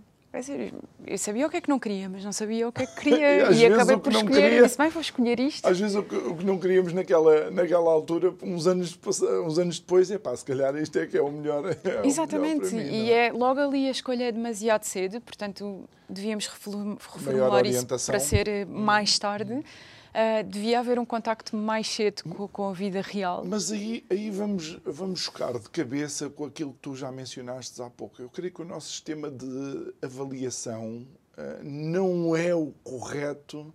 Eu 1.05 1.17
sabia 1.17 1.45
o 1.45 1.49
que 1.49 1.57
é 1.57 1.61
que 1.61 1.69
não 1.69 1.77
queria, 1.77 2.07
mas 2.07 2.23
não 2.23 2.31
sabia 2.31 2.65
o 2.65 2.71
que 2.71 2.83
é 2.83 2.85
que 2.85 2.95
queria. 3.01 3.51
e, 3.51 3.59
e 3.59 3.65
acabei 3.65 3.97
por 3.97 4.13
escolher 4.13 4.41
queria, 4.41 4.59
e 4.59 4.63
disse, 4.63 4.77
bem, 4.77 4.89
vou 4.89 5.01
escolher 5.01 5.39
isto. 5.41 5.67
Às 5.67 5.77
vezes 5.77 5.95
o 5.95 6.03
que, 6.03 6.15
o 6.15 6.35
que, 6.37 6.45
não 6.45 6.57
queríamos 6.57 6.93
naquela, 6.93 7.51
naquela 7.51 7.91
altura, 7.91 8.33
uns 8.41 8.65
anos, 8.65 8.97
uns 9.45 9.59
anos 9.59 9.79
depois, 9.79 10.09
é 10.09 10.17
pá, 10.17 10.35
se 10.35 10.45
calhar 10.45 10.73
isto 10.77 10.97
é 10.97 11.05
que 11.05 11.17
é 11.17 11.21
o 11.21 11.31
melhor. 11.31 11.63
É 11.83 12.07
Exatamente, 12.07 12.67
o 12.67 12.75
melhor 12.75 12.91
mim, 12.91 13.05
e 13.05 13.11
é? 13.11 13.27
é 13.27 13.31
logo 13.31 13.59
ali 13.59 13.87
a 13.87 13.91
escolha 13.91 14.25
é 14.25 14.31
demasiado 14.31 14.83
cedo, 14.83 15.19
portanto 15.19 15.83
devíamos 16.07 16.47
reformular 16.47 17.65
isso 17.65 17.85
para 17.85 18.19
ser 18.19 18.47
eh, 18.47 18.65
mais 18.65 19.17
tarde. 19.19 19.63
Uh, 20.11 20.43
devia 20.43 20.79
haver 20.79 20.99
um 20.99 21.05
contacto 21.05 21.55
mais 21.55 21.87
cedo 21.87 22.23
com, 22.23 22.47
com, 22.47 22.69
a 22.69 22.73
vida 22.73 22.99
real. 23.01 23.45
Mas 23.45 23.71
aí, 23.71 24.05
aí 24.09 24.29
vamos, 24.29 24.77
vamos 24.83 25.21
chocar 25.21 25.57
de 25.57 25.69
cabeça 25.69 26.29
com 26.29 26.45
aquilo 26.45 26.73
que 26.73 26.79
tu 26.79 26.95
já 26.97 27.09
mencionaste 27.09 27.81
há 27.81 27.89
pouco. 27.89 28.21
Eu 28.21 28.29
creio 28.29 28.53
que 28.53 28.61
o 28.61 28.65
nosso 28.65 28.89
sistema 28.89 29.31
de 29.31 29.93
avaliação 30.01 31.07
uh, 31.37 31.63
não 31.63 32.35
é 32.35 32.53
o 32.53 32.73
correto 32.83 33.73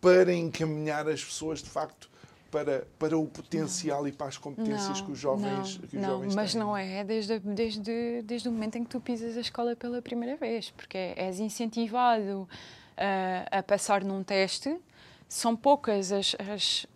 para 0.00 0.32
encaminhar 0.32 1.06
as 1.06 1.22
pessoas, 1.22 1.62
de 1.62 1.68
facto, 1.68 2.10
para, 2.50 2.86
para 2.98 3.16
o 3.16 3.26
potencial 3.26 4.00
não. 4.00 4.08
e 4.08 4.12
para 4.12 4.28
as 4.28 4.38
competências 4.38 4.98
não, 4.98 5.06
que 5.06 5.12
os 5.12 5.18
jovens, 5.18 5.78
não, 5.78 5.88
que 5.88 5.96
os 5.96 6.02
não, 6.02 6.08
jovens 6.10 6.34
mas 6.34 6.52
têm. 6.52 6.60
não 6.60 6.76
é 6.76 7.04
desde, 7.04 7.38
desde, 7.38 8.22
desde 8.22 8.48
o 8.48 8.52
momento 8.52 8.76
em 8.76 8.84
que 8.84 8.90
tu 8.90 9.00
pisas 9.00 9.36
a 9.36 9.40
escola 9.40 9.76
pela 9.76 10.02
primeira 10.02 10.36
vez, 10.36 10.70
porque 10.70 10.96
és 11.16 11.38
incentivado 11.38 12.48
a, 12.96 13.58
a 13.58 13.62
passar 13.62 14.02
num 14.02 14.22
teste 14.22 14.74
são 15.30 15.54
poucas 15.54 16.10
as, 16.10 16.34
as, 16.52 16.86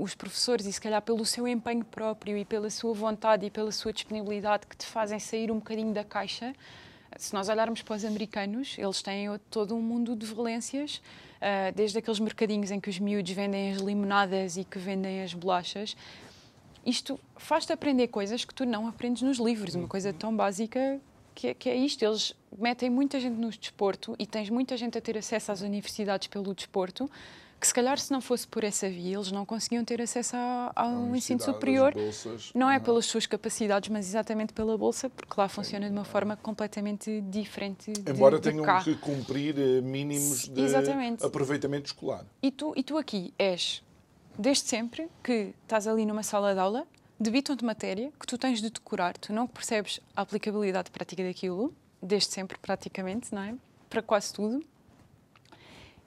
os 0.00 0.14
professores, 0.14 0.64
e 0.64 0.72
se 0.72 0.80
calhar 0.80 1.02
pelo 1.02 1.26
seu 1.26 1.46
empenho 1.46 1.84
próprio 1.84 2.38
e 2.38 2.42
pela 2.42 2.70
sua 2.70 2.94
vontade 2.94 3.44
e 3.44 3.50
pela 3.50 3.70
sua 3.70 3.92
disponibilidade, 3.92 4.66
que 4.66 4.74
te 4.74 4.86
fazem 4.86 5.18
sair 5.18 5.52
um 5.52 5.56
bocadinho 5.56 5.92
da 5.92 6.02
caixa. 6.02 6.54
Se 7.18 7.34
nós 7.34 7.50
olharmos 7.50 7.82
para 7.82 7.96
os 7.96 8.04
americanos, 8.04 8.76
eles 8.78 9.02
têm 9.02 9.28
todo 9.50 9.76
um 9.76 9.82
mundo 9.82 10.16
de 10.16 10.24
valências, 10.24 11.02
ah, 11.38 11.70
desde 11.76 11.98
aqueles 11.98 12.18
mercadinhos 12.18 12.70
em 12.70 12.80
que 12.80 12.88
os 12.88 12.98
miúdos 12.98 13.30
vendem 13.32 13.72
as 13.72 13.78
limonadas 13.78 14.56
e 14.56 14.64
que 14.64 14.78
vendem 14.78 15.22
as 15.22 15.34
bolachas. 15.34 15.94
Isto 16.86 17.20
faz-te 17.36 17.74
aprender 17.74 18.08
coisas 18.08 18.42
que 18.42 18.54
tu 18.54 18.64
não 18.64 18.88
aprendes 18.88 19.20
nos 19.20 19.36
livros, 19.36 19.74
uma 19.74 19.86
coisa 19.86 20.14
tão 20.14 20.34
básica 20.34 20.98
que 21.34 21.48
é, 21.48 21.54
que 21.54 21.68
é, 21.68 21.76
isto. 21.76 22.02
Eles 22.02 22.34
metem 22.58 22.88
muita 22.88 23.20
gente 23.20 23.36
no 23.36 23.50
desporto 23.50 24.16
e 24.18 24.26
tens 24.26 24.48
muita 24.48 24.78
gente 24.78 24.96
a 24.96 25.00
ter 25.00 25.18
acesso 25.18 25.52
às 25.52 25.60
universidades 25.60 26.28
pelo 26.28 26.54
desporto, 26.54 27.10
que 27.60 27.66
se 27.66 27.74
calhar 27.74 27.98
se 27.98 28.10
não 28.10 28.22
fosse 28.22 28.48
por 28.48 28.64
essa 28.64 28.88
via 28.88 29.16
eles 29.16 29.30
não 29.30 29.44
conseguiam 29.44 29.84
ter 29.84 30.00
acesso 30.00 30.34
ao 30.74 31.14
ensino 31.14 31.40
superior. 31.40 31.92
Bolsas, 31.92 32.50
não 32.54 32.70
é 32.70 32.80
pelas 32.80 33.04
suas 33.04 33.26
capacidades, 33.26 33.90
mas 33.90 34.06
exatamente 34.06 34.54
pela 34.54 34.78
bolsa, 34.78 35.10
porque 35.10 35.34
lá 35.36 35.46
funciona 35.46 35.86
de 35.86 35.92
uma 35.92 36.04
forma 36.04 36.36
completamente 36.36 37.20
diferente. 37.20 37.92
Embora 38.08 38.40
de, 38.40 38.50
tenham 38.50 38.64
cá. 38.64 38.82
que 38.82 38.94
cumprir 38.94 39.58
eh, 39.58 39.82
mínimos 39.82 40.48
de 40.48 40.62
exatamente. 40.62 41.24
aproveitamento 41.24 41.86
escolar. 41.86 42.24
E 42.42 42.50
tu, 42.50 42.72
e 42.74 42.82
tu 42.82 42.96
aqui 42.96 43.34
és, 43.38 43.82
desde 44.38 44.64
sempre, 44.64 45.10
que 45.22 45.52
estás 45.62 45.86
ali 45.86 46.06
numa 46.06 46.22
sala 46.22 46.54
de 46.54 46.60
aula, 46.60 46.86
debitam-te 47.18 47.62
matéria 47.62 48.10
que 48.18 48.26
tu 48.26 48.38
tens 48.38 48.62
de 48.62 48.70
decorar, 48.70 49.18
tu 49.18 49.34
não 49.34 49.46
percebes 49.46 50.00
a 50.16 50.22
aplicabilidade 50.22 50.90
prática 50.90 51.22
daquilo, 51.22 51.74
desde 52.02 52.32
sempre 52.32 52.56
praticamente, 52.56 53.34
não 53.34 53.42
é? 53.42 53.54
Para 53.90 54.00
quase 54.00 54.32
tudo 54.32 54.64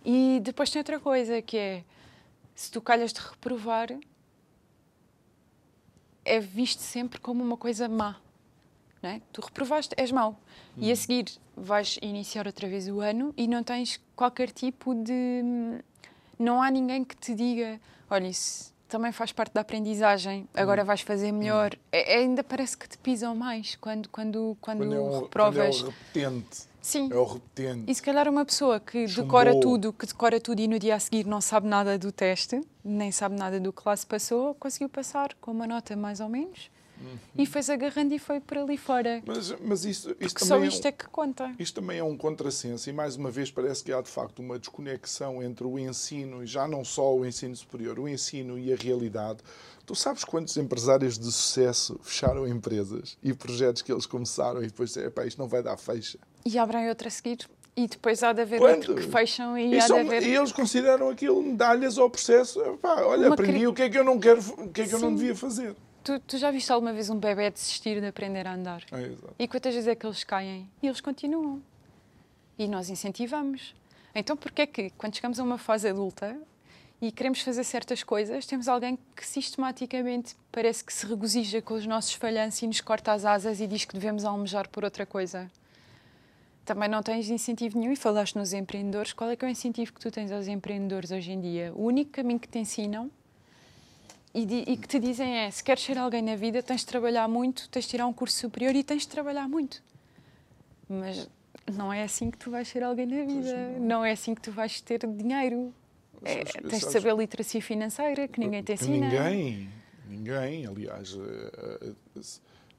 e 0.03 0.39
depois 0.41 0.69
tem 0.69 0.79
outra 0.79 0.99
coisa 0.99 1.41
que 1.41 1.57
é 1.57 1.83
se 2.55 2.71
tu 2.71 2.81
calhas 2.81 3.11
de 3.13 3.19
reprovar, 3.19 3.89
é 6.25 6.39
visto 6.39 6.79
sempre 6.79 7.19
como 7.19 7.43
uma 7.43 7.57
coisa 7.57 7.87
má. 7.87 8.17
Não 9.01 9.09
é? 9.09 9.21
Tu 9.33 9.41
reprovaste, 9.41 9.93
és 9.97 10.11
mau. 10.11 10.31
Hum. 10.77 10.83
E 10.83 10.85
a 10.85 10.89
uhum. 10.89 10.95
seguir 10.95 11.25
vais 11.55 11.99
iniciar 12.01 12.47
outra 12.47 12.67
vez 12.67 12.87
o 12.87 13.01
ano 13.01 13.33
e 13.35 13.47
não 13.47 13.63
tens 13.63 13.99
qualquer 14.15 14.51
tipo 14.51 14.95
de. 14.95 15.41
Não 16.39 16.61
há 16.61 16.71
ninguém 16.71 17.03
que 17.03 17.15
te 17.15 17.35
diga: 17.35 17.81
olha, 18.09 18.27
isso 18.27 18.73
também 18.87 19.11
faz 19.11 19.31
parte 19.31 19.53
da 19.53 19.61
aprendizagem, 19.61 20.47
agora 20.53 20.83
hum. 20.83 20.85
vais 20.85 21.01
fazer 21.01 21.31
melhor. 21.31 21.73
Hum. 21.75 21.79
É, 21.91 22.17
ainda 22.17 22.43
parece 22.43 22.77
que 22.77 22.87
te 22.87 22.97
pisam 22.97 23.35
mais 23.35 23.75
quando, 23.75 24.07
quando, 24.07 24.57
quando, 24.61 24.77
quando 24.79 24.95
é 24.95 24.99
um, 24.99 25.21
reprovas. 25.21 25.81
Quando 25.81 25.85
é 25.85 25.89
um 25.89 25.91
repetente. 25.91 26.72
Sim. 26.83 27.09
É 27.11 27.15
o 27.15 27.23
repetente. 27.23 27.89
E 27.89 27.95
se 27.95 28.01
calhar 28.01 28.27
uma 28.27 28.43
pessoa 28.43 28.77
que 28.77 29.07
Chumbou. 29.07 29.23
decora 29.23 29.59
tudo, 29.59 29.93
que 29.93 30.05
decora 30.05 30.37
tudo 30.39 30.59
e 30.59 30.67
no 30.67 30.77
dia 30.77 30.95
a 30.95 30.99
seguir 30.99 31.25
não 31.25 31.39
sabe 31.39 31.65
nada 31.65 31.97
do 31.97 32.11
teste, 32.11 32.61
nem 32.83 33.09
sabe 33.09 33.37
nada 33.37 33.57
do 33.57 33.71
que 33.71 33.81
lá 33.85 33.95
se 33.95 34.05
passou, 34.05 34.53
conseguiu 34.55 34.89
passar 34.89 35.33
com 35.35 35.51
uma 35.51 35.65
nota 35.65 35.95
mais 35.95 36.19
ou 36.19 36.27
menos 36.27 36.69
uhum. 37.03 37.17
e 37.37 37.45
fez 37.45 37.69
agarrando 37.69 38.13
e 38.13 38.19
foi 38.19 38.39
por 38.39 38.57
ali 38.57 38.77
fora. 38.77 39.21
Mas, 39.25 39.53
mas 39.61 39.85
isso, 39.85 40.15
isso 40.19 40.35
só 40.39 40.63
isto 40.63 40.85
é, 40.85 40.87
um, 40.87 40.89
é, 40.89 40.91
que 40.91 41.07
conta. 41.09 41.55
Isto 41.59 41.81
também 41.81 41.99
é 41.99 42.03
um 42.03 42.17
contrassenso 42.17 42.89
e 42.89 42.93
mais 42.93 43.15
uma 43.15 43.29
vez 43.29 43.51
parece 43.51 43.83
que 43.83 43.91
há 43.91 44.01
de 44.01 44.09
facto 44.09 44.39
uma 44.39 44.57
desconexão 44.57 45.43
entre 45.43 45.65
o 45.65 45.77
ensino 45.77 46.43
e 46.43 46.47
já 46.47 46.67
não 46.67 46.83
só 46.83 47.15
o 47.15 47.25
ensino 47.25 47.55
superior, 47.55 47.99
o 47.99 48.07
ensino 48.07 48.57
e 48.57 48.71
a 48.71 48.75
realidade. 48.75 49.39
Tu 49.85 49.95
sabes 49.95 50.23
quantos 50.23 50.55
empresários 50.55 51.19
de 51.19 51.25
sucesso 51.25 51.99
fecharam 52.01 52.47
empresas 52.47 53.17
e 53.21 53.33
projetos 53.33 53.81
que 53.81 53.91
eles 53.91 54.05
começaram 54.05 54.63
e 54.63 54.67
depois, 54.67 54.95
epá, 54.95 55.25
isto 55.25 55.37
não 55.37 55.47
vai 55.47 55.61
dar 55.61 55.75
fecha. 55.77 56.17
E 56.45 56.57
abrem 56.57 56.87
outra 56.87 57.09
a 57.09 57.11
seguir. 57.11 57.49
E 57.75 57.87
depois 57.87 58.21
há 58.21 58.31
de 58.31 58.41
haver 58.41 58.61
outro 58.61 58.95
que 58.95 59.01
fecham 59.01 59.57
e, 59.57 59.73
e 59.73 59.79
há 59.79 59.87
são, 59.87 59.97
de 59.97 60.07
haver... 60.07 60.23
E 60.23 60.35
eles 60.35 60.51
consideram 60.51 61.09
aquilo 61.09 61.41
medalhas 61.41 61.97
ao 61.97 62.09
processo. 62.09 62.61
Epá, 62.61 63.01
olha, 63.01 63.27
Uma 63.27 63.33
aprendi 63.33 63.59
cri... 63.59 63.67
o 63.67 63.73
que 63.73 63.81
é 63.81 63.89
que 63.89 63.97
eu 63.97 64.03
não 64.03 64.19
quero, 64.19 64.39
o 64.39 64.69
que 64.69 64.81
é 64.81 64.83
que 64.83 64.91
Sim. 64.91 64.95
eu 64.95 64.99
não 64.99 65.15
devia 65.15 65.35
fazer. 65.35 65.75
Tu, 66.03 66.19
tu, 66.19 66.37
já 66.37 66.51
viste 66.51 66.71
alguma 66.71 66.91
vez 66.91 67.09
um 67.09 67.17
bebê 67.17 67.49
desistir 67.49 68.01
de 68.01 68.07
aprender 68.07 68.45
a 68.45 68.53
andar? 68.53 68.83
É, 68.91 69.11
e 69.39 69.47
quantas 69.47 69.73
vezes 69.73 69.87
é 69.87 69.95
que 69.95 70.05
eles 70.05 70.23
caem? 70.23 70.69
E 70.81 70.87
eles 70.87 70.99
continuam. 70.99 71.61
E 72.59 72.67
nós 72.67 72.89
incentivamos. 72.89 73.73
Então, 74.13 74.35
porquê 74.35 74.63
é 74.63 74.67
que, 74.67 74.89
quando 74.91 75.15
chegamos 75.15 75.39
a 75.39 75.43
uma 75.43 75.57
fase 75.57 75.87
adulta, 75.87 76.37
e 77.01 77.11
queremos 77.11 77.41
fazer 77.41 77.65
certas 77.65 78.01
coisas, 78.01 78.45
temos 78.45 78.69
alguém 78.69 78.97
que 79.13 79.27
sistematicamente 79.27 80.37
parece 80.49 80.83
que 80.83 80.93
se 80.93 81.05
regozija 81.05 81.61
com 81.61 81.73
os 81.73 81.85
nossos 81.85 82.13
falhanços 82.13 82.61
e 82.61 82.67
nos 82.67 82.79
corta 82.79 83.11
as 83.11 83.25
asas 83.25 83.59
e 83.59 83.67
diz 83.67 83.83
que 83.83 83.93
devemos 83.93 84.23
almejar 84.23 84.69
por 84.69 84.85
outra 84.85 85.05
coisa. 85.05 85.51
Também 86.63 86.87
não 86.87 87.03
tens 87.03 87.29
incentivo 87.29 87.77
nenhum 87.77 87.91
e 87.91 87.97
falaste 87.97 88.37
nos 88.37 88.53
empreendedores. 88.53 89.11
Qual 89.11 89.29
é 89.29 89.35
que 89.35 89.43
é 89.43 89.47
o 89.49 89.51
incentivo 89.51 89.91
que 89.91 89.99
tu 89.99 90.09
tens 90.09 90.31
aos 90.31 90.47
empreendedores 90.47 91.11
hoje 91.11 91.33
em 91.33 91.41
dia? 91.41 91.73
O 91.75 91.83
único 91.83 92.11
caminho 92.11 92.39
que 92.39 92.47
te 92.47 92.57
ensinam 92.57 93.11
e, 94.33 94.73
e 94.73 94.77
que 94.77 94.87
te 94.87 94.99
dizem 94.99 95.37
é: 95.39 95.51
se 95.51 95.63
queres 95.63 95.83
ser 95.83 95.97
alguém 95.97 96.21
na 96.21 96.35
vida, 96.35 96.63
tens 96.63 96.81
de 96.81 96.87
trabalhar 96.87 97.27
muito, 97.27 97.69
tens 97.69 97.85
de 97.85 97.91
tirar 97.91 98.07
um 98.07 98.13
curso 98.13 98.37
superior 98.37 98.75
e 98.75 98.83
tens 98.83 99.03
de 99.03 99.09
trabalhar 99.09 99.47
muito. 99.47 99.83
Mas 100.89 101.29
não 101.71 101.93
é 101.93 102.03
assim 102.03 102.31
que 102.31 102.37
tu 102.37 102.51
vais 102.51 102.67
ser 102.67 102.83
alguém 102.83 103.05
na 103.05 103.25
vida. 103.25 103.55
Não. 103.55 103.79
não 103.79 104.05
é 104.05 104.11
assim 104.11 104.33
que 104.33 104.41
tu 104.41 104.51
vais 104.51 104.81
ter 104.81 105.05
dinheiro. 105.07 105.73
É, 106.23 106.43
tens 106.43 106.85
de 106.85 106.91
saber 106.91 107.15
literacia 107.15 107.61
financeira, 107.61 108.27
que 108.27 108.39
ninguém 108.39 108.63
te 108.63 108.73
ensina. 108.73 109.07
Ninguém, 109.07 109.69
ninguém. 110.07 110.65
Aliás, 110.65 111.17
eh, 111.17 111.93
eh, 112.15 112.21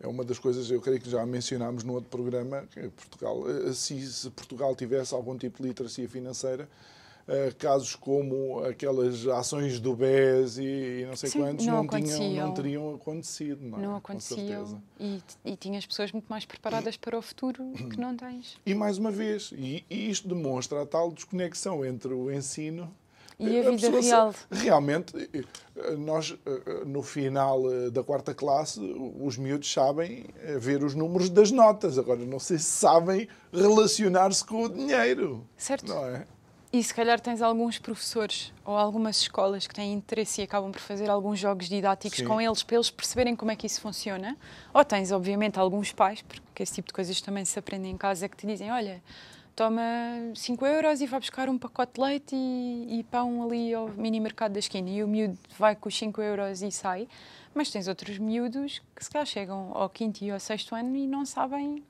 é 0.00 0.08
uma 0.08 0.24
das 0.24 0.38
coisas, 0.38 0.70
eu 0.70 0.80
creio 0.80 1.00
que 1.00 1.10
já 1.10 1.24
mencionámos 1.26 1.84
no 1.84 1.94
outro 1.94 2.10
programa, 2.10 2.64
que 2.70 2.88
Portugal, 2.88 3.44
eh, 3.48 3.72
se 3.72 4.30
Portugal 4.30 4.74
tivesse 4.74 5.14
algum 5.14 5.36
tipo 5.36 5.62
de 5.62 5.68
literacia 5.68 6.08
financeira, 6.08 6.68
casos 7.58 7.96
como 7.96 8.64
aquelas 8.64 9.26
ações 9.26 9.80
do 9.80 9.94
BES 9.94 10.58
e, 10.58 10.62
e 10.62 11.06
não 11.06 11.16
sei 11.16 11.30
Sim, 11.30 11.40
quantos 11.40 11.66
não, 11.66 11.84
não, 11.84 11.88
tinham, 11.88 12.46
não 12.46 12.54
teriam 12.54 12.94
acontecido. 12.94 13.64
Não, 13.64 13.78
é? 13.78 13.82
não 13.82 13.96
aconteciam. 13.96 14.82
E, 14.98 15.22
e 15.44 15.56
tinhas 15.56 15.86
pessoas 15.86 16.12
muito 16.12 16.26
mais 16.26 16.44
preparadas 16.44 16.96
para 16.96 17.18
o 17.18 17.22
futuro 17.22 17.72
que 17.72 17.98
não 17.98 18.16
tens. 18.16 18.58
E 18.64 18.74
mais 18.74 18.98
uma 18.98 19.10
vez, 19.10 19.52
e, 19.56 19.84
e 19.88 20.10
isto 20.10 20.28
demonstra 20.28 20.82
a 20.82 20.86
tal 20.86 21.10
desconexão 21.10 21.84
entre 21.84 22.12
o 22.12 22.30
ensino 22.30 22.92
e 23.38 23.58
a, 23.58 23.68
a 23.68 23.70
vida 23.72 24.00
real? 24.00 24.34
Realmente, 24.50 25.12
nós, 25.98 26.36
no 26.86 27.02
final 27.02 27.62
da 27.90 28.02
quarta 28.02 28.32
classe, 28.34 28.80
os 29.20 29.36
miúdos 29.36 29.72
sabem 29.72 30.26
ver 30.58 30.84
os 30.84 30.94
números 30.94 31.28
das 31.28 31.50
notas. 31.50 31.98
Agora, 31.98 32.20
não 32.24 32.38
sei 32.38 32.58
se 32.58 32.64
sabem 32.64 33.28
relacionar-se 33.52 34.44
com 34.44 34.64
o 34.64 34.68
dinheiro. 34.68 35.46
Certo. 35.56 35.88
Não 35.88 36.06
é? 36.06 36.26
E 36.74 36.82
se 36.82 36.92
calhar 36.92 37.20
tens 37.20 37.40
alguns 37.40 37.78
professores 37.78 38.52
ou 38.64 38.76
algumas 38.76 39.20
escolas 39.20 39.64
que 39.64 39.72
têm 39.72 39.92
interesse 39.92 40.40
e 40.40 40.44
acabam 40.44 40.72
por 40.72 40.80
fazer 40.80 41.08
alguns 41.08 41.38
jogos 41.38 41.68
didáticos 41.68 42.18
Sim. 42.18 42.24
com 42.24 42.40
eles 42.40 42.64
para 42.64 42.74
eles 42.74 42.90
perceberem 42.90 43.36
como 43.36 43.52
é 43.52 43.54
que 43.54 43.64
isso 43.64 43.80
funciona. 43.80 44.36
Ou 44.72 44.84
tens, 44.84 45.12
obviamente, 45.12 45.56
alguns 45.56 45.92
pais, 45.92 46.22
porque 46.22 46.64
esse 46.64 46.74
tipo 46.74 46.88
de 46.88 46.92
coisas 46.92 47.20
também 47.20 47.44
se 47.44 47.56
aprendem 47.56 47.92
em 47.92 47.96
casa, 47.96 48.28
que 48.28 48.36
te 48.36 48.44
dizem: 48.44 48.72
olha, 48.72 49.00
toma 49.54 49.80
5 50.34 50.66
euros 50.66 51.00
e 51.00 51.06
vai 51.06 51.20
buscar 51.20 51.48
um 51.48 51.56
pacote 51.56 51.92
de 51.94 52.00
leite 52.00 52.34
e, 52.34 52.98
e 52.98 53.04
pão 53.04 53.44
ali 53.44 53.72
ao 53.72 53.90
mini 53.90 54.18
mercado 54.18 54.54
da 54.54 54.58
esquina. 54.58 54.90
E 54.90 55.00
o 55.04 55.06
miúdo 55.06 55.38
vai 55.56 55.76
com 55.76 55.88
os 55.88 55.96
5 55.96 56.20
euros 56.20 56.60
e 56.60 56.72
sai. 56.72 57.06
Mas 57.54 57.70
tens 57.70 57.86
outros 57.86 58.18
miúdos 58.18 58.82
que 58.96 59.04
se 59.04 59.10
calhar 59.12 59.26
chegam 59.26 59.70
ao 59.74 59.88
quinto 59.88 60.24
e 60.24 60.30
ao 60.32 60.40
sexto 60.40 60.74
ano 60.74 60.96
e 60.96 61.06
não 61.06 61.24
sabem 61.24 61.84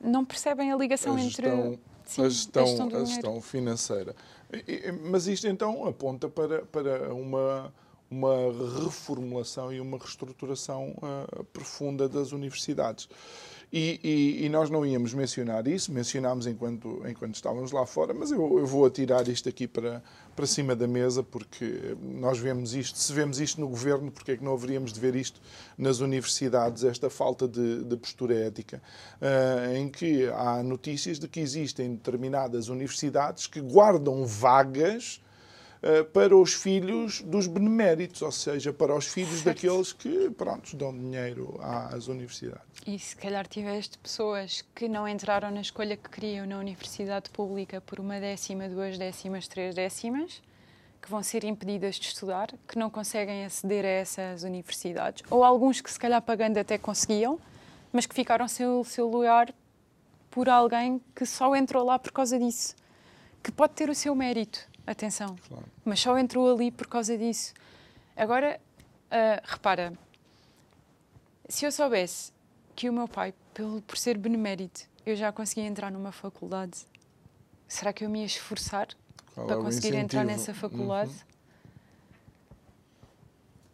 não 0.00 0.24
percebem 0.24 0.72
a 0.72 0.76
ligação 0.76 1.16
a 1.16 1.20
entre 1.20 1.78
sim, 2.08 2.22
a, 2.22 2.28
gestão, 2.28 2.62
a, 2.62 2.66
gestão, 2.66 2.86
a 2.88 3.04
gestão 3.04 3.40
financeira. 3.40 4.16
Mas 5.10 5.26
isto 5.26 5.46
então 5.46 5.86
aponta 5.86 6.28
para, 6.28 6.62
para 6.62 7.14
uma, 7.14 7.72
uma 8.10 8.34
reformulação 8.82 9.72
e 9.72 9.80
uma 9.80 9.98
reestruturação 9.98 10.94
uh, 10.96 11.44
profunda 11.44 12.08
das 12.08 12.32
universidades. 12.32 13.08
E, 13.70 14.00
e, 14.02 14.46
e, 14.46 14.48
nós 14.48 14.70
não 14.70 14.84
íamos 14.84 15.12
mencionar 15.12 15.66
isso, 15.68 15.92
mencionámos 15.92 16.46
enquanto, 16.46 17.02
enquanto 17.06 17.34
estávamos 17.34 17.70
lá 17.70 17.84
fora, 17.84 18.14
mas 18.14 18.30
eu, 18.30 18.58
eu, 18.58 18.66
vou 18.66 18.86
atirar 18.86 19.28
isto 19.28 19.46
aqui 19.46 19.68
para, 19.68 20.02
para 20.34 20.46
cima 20.46 20.74
da 20.74 20.86
mesa, 20.86 21.22
porque 21.22 21.94
nós 22.00 22.38
vemos 22.38 22.74
isto, 22.74 22.98
se 22.98 23.12
vemos 23.12 23.38
isto 23.38 23.60
no 23.60 23.68
governo, 23.68 24.10
porque 24.10 24.32
é 24.32 24.36
que 24.38 24.44
não 24.44 24.54
haveríamos 24.54 24.90
de 24.90 24.98
ver 24.98 25.14
isto 25.14 25.38
nas 25.76 26.00
universidades, 26.00 26.82
esta 26.82 27.10
falta 27.10 27.46
de, 27.46 27.84
de 27.84 27.96
postura 27.98 28.34
ética, 28.34 28.82
uh, 29.20 29.76
em 29.76 29.90
que 29.90 30.26
há 30.28 30.62
notícias 30.62 31.18
de 31.18 31.28
que 31.28 31.38
existem 31.38 31.94
determinadas 31.94 32.68
universidades 32.68 33.46
que 33.46 33.60
guardam 33.60 34.24
vagas 34.24 35.20
para 36.12 36.36
os 36.36 36.54
filhos 36.54 37.22
dos 37.22 37.46
beneméritos, 37.46 38.22
ou 38.22 38.32
seja, 38.32 38.72
para 38.72 38.94
os 38.94 39.06
filhos 39.06 39.40
certo. 39.40 39.44
daqueles 39.44 39.92
que, 39.92 40.30
pronto, 40.30 40.76
dão 40.76 40.92
dinheiro 40.92 41.58
às 41.62 42.08
universidades. 42.08 42.62
E 42.86 42.98
se 42.98 43.14
calhar 43.14 43.46
tiveste 43.46 43.98
pessoas 43.98 44.64
que 44.74 44.88
não 44.88 45.06
entraram 45.06 45.50
na 45.50 45.60
escolha 45.60 45.96
que 45.96 46.08
queriam 46.08 46.46
na 46.46 46.58
universidade 46.58 47.30
pública 47.30 47.80
por 47.80 48.00
uma 48.00 48.18
décima, 48.18 48.68
duas 48.68 48.98
décimas, 48.98 49.46
três 49.46 49.74
décimas, 49.74 50.42
que 51.00 51.10
vão 51.10 51.22
ser 51.22 51.44
impedidas 51.44 51.96
de 51.96 52.06
estudar, 52.06 52.52
que 52.66 52.78
não 52.78 52.90
conseguem 52.90 53.44
aceder 53.44 53.84
a 53.84 53.88
essas 53.88 54.42
universidades, 54.42 55.22
ou 55.30 55.44
alguns 55.44 55.80
que 55.80 55.90
se 55.90 55.98
calhar 55.98 56.20
pagando 56.20 56.58
até 56.58 56.76
conseguiam, 56.76 57.38
mas 57.92 58.04
que 58.04 58.14
ficaram 58.14 58.48
sem 58.48 58.66
o 58.66 58.84
seu 58.84 59.08
lugar 59.08 59.52
por 60.30 60.48
alguém 60.48 61.00
que 61.14 61.24
só 61.24 61.54
entrou 61.54 61.84
lá 61.84 61.98
por 61.98 62.12
causa 62.12 62.38
disso, 62.38 62.74
que 63.42 63.52
pode 63.52 63.74
ter 63.74 63.88
o 63.88 63.94
seu 63.94 64.14
mérito, 64.14 64.68
atenção. 64.90 65.36
Claro. 65.48 65.64
Mas 65.84 66.00
só 66.00 66.18
entrou 66.18 66.52
ali 66.52 66.70
por 66.70 66.86
causa 66.86 67.16
disso. 67.16 67.52
Agora, 68.16 68.60
uh, 69.06 69.42
repara, 69.44 69.92
se 71.48 71.64
eu 71.64 71.72
soubesse 71.72 72.32
que 72.74 72.88
o 72.88 72.92
meu 72.92 73.08
pai, 73.08 73.34
pelo, 73.54 73.80
por 73.82 73.96
ser 73.96 74.18
benemérito, 74.18 74.82
eu 75.04 75.16
já 75.16 75.32
conseguia 75.32 75.64
entrar 75.64 75.90
numa 75.90 76.12
faculdade, 76.12 76.86
será 77.66 77.92
que 77.92 78.04
eu 78.04 78.10
me 78.10 78.20
ia 78.20 78.26
esforçar 78.26 78.88
Qual 79.34 79.46
para 79.46 79.58
é 79.58 79.62
conseguir 79.62 79.94
entrar 79.94 80.24
nessa 80.24 80.52
faculdade? 80.52 81.10
Uhum. 81.10 81.38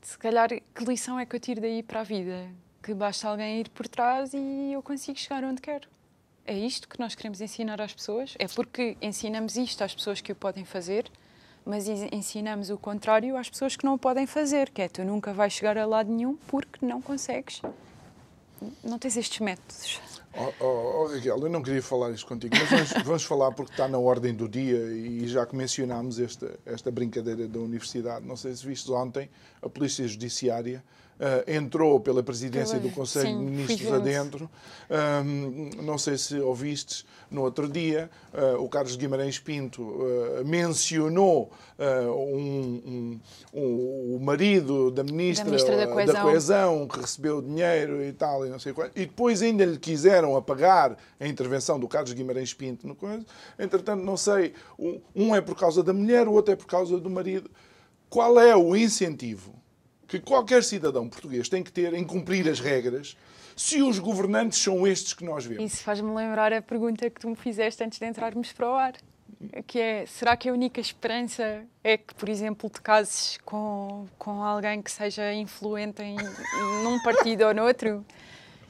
Se 0.02 0.18
calhar, 0.18 0.48
que 0.48 0.84
lição 0.84 1.18
é 1.18 1.24
que 1.24 1.34
eu 1.34 1.40
tiro 1.40 1.60
daí 1.60 1.82
para 1.82 2.00
a 2.00 2.04
vida? 2.04 2.50
Que 2.82 2.92
basta 2.92 3.28
alguém 3.28 3.60
ir 3.60 3.70
por 3.70 3.88
trás 3.88 4.34
e 4.34 4.72
eu 4.72 4.82
consigo 4.82 5.18
chegar 5.18 5.42
onde 5.42 5.62
quero. 5.62 5.88
É 6.46 6.56
isto 6.56 6.86
que 6.88 7.00
nós 7.00 7.14
queremos 7.14 7.40
ensinar 7.40 7.80
às 7.80 7.94
pessoas? 7.94 8.34
É 8.38 8.46
porque 8.46 8.96
ensinamos 9.00 9.56
isto 9.56 9.82
às 9.82 9.94
pessoas 9.94 10.20
que 10.20 10.30
o 10.30 10.34
podem 10.34 10.64
fazer, 10.64 11.10
mas 11.64 11.88
ensinamos 11.88 12.68
o 12.68 12.76
contrário 12.76 13.36
às 13.36 13.48
pessoas 13.48 13.76
que 13.76 13.84
não 13.84 13.94
o 13.94 13.98
podem 13.98 14.26
fazer, 14.26 14.68
que 14.68 14.82
é 14.82 14.88
tu 14.88 15.02
nunca 15.04 15.32
vais 15.32 15.54
chegar 15.54 15.78
a 15.78 15.86
lado 15.86 16.12
nenhum 16.12 16.36
porque 16.46 16.84
não 16.84 17.00
consegues. 17.00 17.62
Não 18.82 18.98
tens 18.98 19.16
estes 19.16 19.40
métodos. 19.40 20.00
Oh, 20.36 20.52
oh, 20.60 21.02
oh, 21.02 21.06
Raquel, 21.14 21.38
eu 21.38 21.48
não 21.48 21.62
queria 21.62 21.80
falar 21.80 22.10
isto 22.10 22.26
contigo, 22.26 22.54
mas 22.58 22.68
vamos, 22.68 22.92
vamos, 23.06 23.24
falar 23.24 23.52
porque 23.52 23.72
está 23.72 23.86
na 23.86 23.98
ordem 23.98 24.34
do 24.34 24.48
dia 24.48 24.76
e 24.76 25.26
já 25.28 25.46
que 25.46 25.54
mencionámos 25.54 26.18
esta, 26.18 26.58
esta 26.66 26.90
brincadeira 26.90 27.46
da 27.46 27.60
universidade, 27.60 28.26
não 28.26 28.36
sei 28.36 28.54
se 28.54 28.66
viste 28.66 28.90
ontem, 28.90 29.30
a 29.62 29.68
Polícia 29.68 30.06
Judiciária 30.06 30.82
Uh, 31.14 31.48
entrou 31.48 32.00
pela 32.00 32.24
presidência 32.24 32.78
do 32.80 32.90
Conselho 32.90 33.28
Sim, 33.28 33.38
de 33.38 33.44
Ministros 33.44 33.92
adentro. 33.92 34.50
Uh, 34.90 35.82
não 35.82 35.96
sei 35.96 36.18
se 36.18 36.40
ouvistes 36.40 37.06
no 37.30 37.42
outro 37.42 37.68
dia, 37.68 38.10
uh, 38.32 38.60
o 38.60 38.68
Carlos 38.68 38.96
Guimarães 38.96 39.38
Pinto 39.38 39.82
uh, 39.82 40.44
mencionou 40.44 41.52
um, 41.78 42.80
um, 42.86 43.20
um, 43.52 44.16
o 44.16 44.20
marido 44.20 44.90
da 44.90 45.02
ministra, 45.02 45.44
da, 45.44 45.50
ministra 45.50 45.76
da, 45.76 45.86
coesão. 45.86 46.14
da, 46.14 46.22
coesão. 46.22 46.88
que 46.88 47.00
recebeu 47.00 47.42
dinheiro 47.42 48.02
e 48.02 48.12
tal, 48.12 48.46
e 48.46 48.48
não 48.48 48.58
sei 48.58 48.72
qual. 48.72 48.88
E 48.94 49.06
depois 49.06 49.42
ainda 49.42 49.64
lhe 49.64 49.78
quiseram 49.78 50.36
apagar 50.36 50.96
a 51.18 51.26
intervenção 51.26 51.78
do 51.78 51.88
Carlos 51.88 52.12
Guimarães 52.12 52.54
Pinto 52.54 52.86
no 52.86 52.94
coisa. 52.94 53.24
Entretanto, 53.58 54.04
não 54.04 54.16
sei, 54.16 54.52
um 55.14 55.34
é 55.34 55.40
por 55.40 55.56
causa 55.56 55.82
da 55.82 55.92
mulher, 55.92 56.28
o 56.28 56.32
outro 56.32 56.52
é 56.52 56.56
por 56.56 56.66
causa 56.66 56.98
do 56.98 57.10
marido. 57.10 57.50
Qual 58.08 58.38
é 58.38 58.54
o 58.54 58.76
incentivo? 58.76 59.63
Que 60.20 60.26
qualquer 60.26 60.62
cidadão 60.62 61.08
português 61.08 61.48
tem 61.48 61.62
que 61.62 61.72
ter 61.72 61.94
em 61.94 62.04
cumprir 62.04 62.48
as 62.48 62.60
regras 62.60 63.16
se 63.56 63.82
os 63.82 63.98
governantes 63.98 64.58
são 64.58 64.86
estes 64.86 65.14
que 65.14 65.24
nós 65.24 65.44
vemos. 65.44 65.72
Isso 65.72 65.82
faz-me 65.82 66.12
lembrar 66.14 66.52
a 66.52 66.60
pergunta 66.60 67.08
que 67.08 67.20
tu 67.20 67.28
me 67.28 67.36
fizeste 67.36 67.82
antes 67.82 67.98
de 67.98 68.06
entrarmos 68.06 68.52
para 68.52 68.70
o 68.70 68.74
ar. 68.74 68.94
Que 69.66 69.78
é, 69.78 70.06
será 70.06 70.36
que 70.36 70.48
a 70.48 70.52
única 70.52 70.80
esperança 70.80 71.64
é 71.82 71.98
que, 71.98 72.14
por 72.14 72.28
exemplo, 72.28 72.70
te 72.70 72.80
cases 72.80 73.38
com, 73.44 74.06
com 74.18 74.42
alguém 74.42 74.80
que 74.80 74.90
seja 74.90 75.32
influente 75.34 76.02
em, 76.02 76.16
num 76.82 77.00
partido 77.02 77.44
ou 77.44 77.54
noutro? 77.54 78.04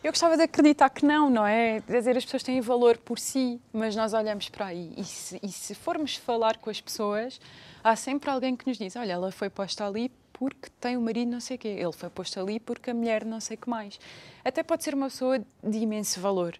Eu 0.02 0.10
gostava 0.10 0.36
de 0.36 0.42
acreditar 0.42 0.90
que 0.90 1.06
não, 1.06 1.30
não 1.30 1.46
é? 1.46 1.80
Quer 1.80 1.98
dizer, 1.98 2.16
as 2.16 2.24
pessoas 2.24 2.42
têm 2.42 2.60
valor 2.60 2.98
por 2.98 3.18
si, 3.18 3.60
mas 3.72 3.94
nós 3.94 4.12
olhamos 4.12 4.48
para 4.48 4.66
aí. 4.66 4.92
E 4.96 5.04
se, 5.04 5.38
e 5.42 5.48
se 5.48 5.74
formos 5.74 6.16
falar 6.16 6.58
com 6.58 6.68
as 6.68 6.80
pessoas, 6.80 7.40
há 7.82 7.94
sempre 7.94 8.28
alguém 8.28 8.56
que 8.56 8.66
nos 8.66 8.76
diz: 8.76 8.96
olha, 8.96 9.12
ela 9.12 9.30
foi 9.30 9.48
posta 9.48 9.86
ali 9.86 10.10
porque 10.50 10.70
tem 10.80 10.96
o 10.96 11.00
marido 11.00 11.30
não 11.30 11.40
sei 11.40 11.56
o 11.56 11.58
quê. 11.58 11.68
Ele 11.68 11.92
foi 11.92 12.10
posto 12.10 12.40
ali 12.40 12.58
porque 12.58 12.90
a 12.90 12.94
mulher 12.94 13.24
não 13.24 13.40
sei 13.40 13.56
o 13.56 13.60
que 13.60 13.68
mais. 13.68 13.98
Até 14.44 14.62
pode 14.62 14.84
ser 14.84 14.94
uma 14.94 15.06
pessoa 15.06 15.38
de 15.38 15.78
imenso 15.78 16.20
valor. 16.20 16.58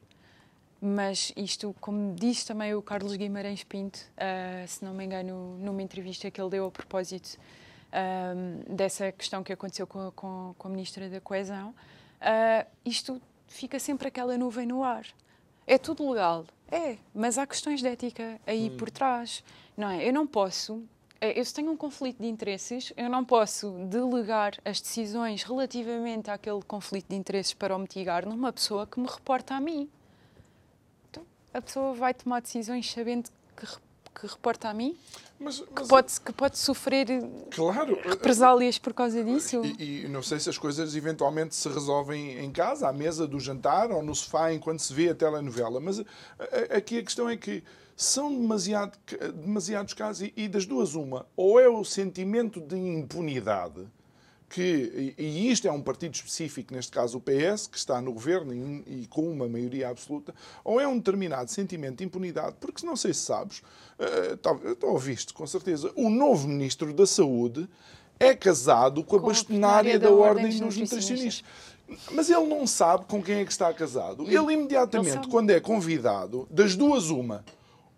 Mas 0.81 1.33
isto, 1.37 1.75
como 1.81 2.15
diz 2.15 2.45
também 2.45 2.75
o 2.75 2.83
Carlos 2.83 3.17
Guimarães 3.17 3.65
Pinto, 3.65 3.99
uh, 3.99 4.69
se 4.69 4.85
não 4.85 4.93
me 4.93 5.05
engano, 5.05 5.57
numa 5.59 5.83
entrevista 5.83 6.31
que 6.31 6.39
ele 6.39 6.51
deu 6.51 6.67
a 6.67 6.71
propósito 6.71 7.39
uh, 7.89 8.75
dessa 8.75 9.11
questão 9.11 9.43
que 9.43 9.53
aconteceu 9.53 9.87
com, 9.87 10.11
com, 10.11 10.55
com 10.59 10.69
a 10.69 10.71
Ministra 10.71 11.09
da 11.09 11.23
Coesão, 11.23 11.71
uh, 11.71 12.71
isto 12.85 13.21
fica 13.49 13.79
sempre 13.79 14.09
aquela 14.09 14.37
nuvem 14.37 14.67
no 14.67 14.85
ar. 14.85 15.07
É 15.67 15.79
tudo 15.79 16.07
legal, 16.11 16.45
é, 16.71 16.99
mas 17.15 17.39
há 17.39 17.47
questões 17.47 17.81
de 17.81 17.89
ética 17.89 18.39
aí 18.47 18.69
hum. 18.69 18.77
por 18.77 18.91
trás, 18.91 19.43
não 19.75 19.89
é? 19.89 20.07
Eu 20.07 20.13
não 20.13 20.27
posso 20.27 20.85
eu 21.21 21.45
se 21.45 21.55
tenho 21.55 21.71
um 21.71 21.77
conflito 21.77 22.21
de 22.21 22.27
interesses, 22.27 22.93
eu 22.97 23.09
não 23.09 23.25
posso 23.25 23.71
delegar 23.89 24.55
as 24.65 24.81
decisões 24.81 25.43
relativamente 25.43 26.31
àquele 26.31 26.63
conflito 26.63 27.09
de 27.09 27.17
interesses 27.17 27.55
para 27.55 27.75
o 27.75 27.79
mitigar 27.79 28.27
numa 28.27 28.53
pessoa 28.53 28.87
que 28.87 29.01
me 29.01 29.07
reporta 29.07 29.55
a 29.55 29.61
mim. 29.61 29.89
Então, 31.11 31.25
a 31.53 31.63
pessoa 31.63 31.95
vai 31.95 32.13
tomar 32.13 32.41
decisões 32.41 32.91
sabendo 32.91 33.31
que, 33.57 33.67
que 34.15 34.27
reporta 34.27 34.69
a 34.69 34.75
mim? 34.75 34.97
Mas, 35.39 35.61
mas, 35.61 35.69
que, 35.69 35.89
pode, 35.89 36.21
que 36.21 36.33
pode 36.33 36.59
sofrer 36.59 37.07
claro, 37.51 37.99
represálias 38.03 38.79
por 38.79 38.93
causa 38.93 39.25
disso? 39.25 39.63
E, 39.79 40.05
e, 40.05 40.09
não 40.09 40.23
sei 40.23 40.39
se 40.39 40.49
as 40.49 40.59
coisas 40.59 40.95
eventualmente 40.95 41.55
se 41.55 41.69
resolvem 41.69 42.39
em 42.39 42.53
casa, 42.53 42.89
à 42.89 42.93
mesa 42.93 43.27
do 43.27 43.41
jantar 43.41 43.91
ou 43.91 44.03
no 44.03 44.15
sofá 44.15 44.53
enquanto 44.53 44.81
se 44.81 44.93
vê 44.93 45.09
a 45.09 45.15
telenovela. 45.15 45.81
Mas 45.81 46.01
aqui 46.71 46.99
a 46.99 47.03
questão 47.03 47.29
é 47.29 47.37
que 47.37 47.65
são 47.97 48.35
demasiado, 48.35 48.99
demasiados 49.35 49.95
casos 49.95 50.31
e, 50.37 50.49
das 50.49 50.67
duas 50.67 50.95
uma. 50.95 51.27
Ou 51.37 51.61
é 51.61 51.69
o 51.69 51.85
sentimento 51.85 52.61
de 52.61 52.77
impunidade, 52.77 53.87
que, 54.49 55.15
e 55.19 55.51
isto 55.51 55.67
é 55.67 55.73
um 55.73 55.81
partido 55.81 56.15
específico, 56.15 56.73
neste 56.75 56.93
caso 56.93 57.19
o 57.19 57.21
PS, 57.21 57.67
que 57.67 57.77
está 57.77 58.01
no 58.01 58.13
governo 58.13 58.53
e, 58.55 59.03
e, 59.03 59.07
com 59.07 59.31
uma 59.31 59.49
maioria 59.49 59.89
absoluta, 59.89 60.35
ou 60.63 60.81
é 60.81 60.87
um 60.87 60.97
determinado 60.97 61.51
sentimento 61.51 61.99
de 61.99 62.05
impunidade, 62.05 62.57
porque 62.61 62.87
não 62.87 62.97
sei 62.97 63.13
se 63.13 63.21
sabes, 63.21 63.59
uh, 63.99 64.87
ouviste 64.87 65.33
com 65.33 65.47
certeza, 65.47 65.93
o 65.97 66.09
novo 66.09 66.47
Ministro 66.47 66.93
da 66.93 67.07
Saúde 67.07 67.69
é 68.19 68.35
casado 68.35 69.03
com 69.03 69.17
a 69.17 69.21
com 69.21 69.27
bastonária 69.27 69.99
da, 69.99 70.09
da 70.09 70.15
Ordem 70.15 70.59
dos 70.59 70.77
Nutricionistas. 70.77 71.43
Mas 72.13 72.31
ele 72.31 72.47
não 72.47 72.67
sabe 72.67 73.05
com 73.07 73.23
quem 73.23 73.41
é 73.41 73.45
que 73.45 73.53
está 73.53 73.73
casado. 73.73 74.25
Ele 74.25 74.55
imediatamente, 74.55 75.29
quando 75.29 75.51
é 75.51 75.61
convidado, 75.61 76.49
das 76.51 76.75
duas 76.75 77.11
uma, 77.11 77.45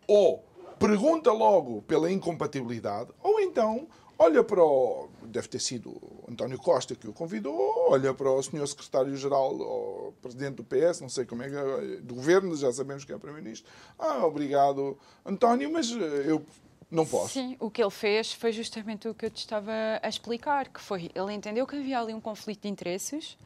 ou 0.07 0.45
pergunta 0.79 1.33
logo 1.33 1.83
pela 1.83 2.11
incompatibilidade, 2.11 3.11
ou 3.23 3.40
então 3.40 3.88
olha 4.19 4.43
para 4.43 4.62
o. 4.62 5.09
Deve 5.22 5.49
ter 5.49 5.61
sido 5.61 6.01
António 6.28 6.59
Costa 6.59 6.95
que 6.95 7.09
o 7.09 7.12
convidou, 7.12 7.91
olha 7.91 8.14
para 8.14 8.31
o 8.31 8.43
senhor 8.43 8.66
secretário-geral, 8.66 9.57
ou 9.59 10.12
presidente 10.22 10.57
do 10.57 10.64
PS, 10.64 11.01
não 11.01 11.09
sei 11.09 11.24
como 11.24 11.43
é 11.43 11.49
que 11.51 11.57
é, 11.57 11.97
do 12.01 12.14
governo, 12.14 12.57
já 12.57 12.72
sabemos 12.72 13.05
que 13.05 13.12
é 13.12 13.18
primeiro-ministro. 13.18 13.70
Ah, 13.99 14.24
obrigado, 14.24 14.97
António, 15.24 15.70
mas 15.70 15.91
eh, 15.91 16.24
eu 16.26 16.43
não 16.91 17.05
posso. 17.05 17.35
Sim, 17.35 17.57
o 17.59 17.70
que 17.70 17.83
ele 17.83 17.91
fez 17.91 18.33
foi 18.33 18.53
justamente 18.53 19.09
o 19.09 19.14
que 19.14 19.26
eu 19.26 19.31
te 19.31 19.39
estava 19.39 19.72
a 20.03 20.09
explicar, 20.09 20.68
que 20.68 20.81
foi, 20.81 21.11
ele 21.14 21.33
entendeu 21.33 21.66
que 21.66 21.76
havia 21.76 22.01
ali 22.01 22.14
um 22.14 22.20
conflito 22.20 22.62
de 22.62 22.68
interesses 22.68 23.37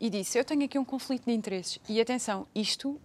e 0.00 0.10
disse, 0.10 0.38
eu 0.38 0.44
tenho 0.44 0.64
aqui 0.64 0.78
um 0.78 0.84
conflito 0.84 1.24
de 1.24 1.32
interesses. 1.32 1.78
E 1.88 2.00
atenção, 2.00 2.46
isto 2.54 3.00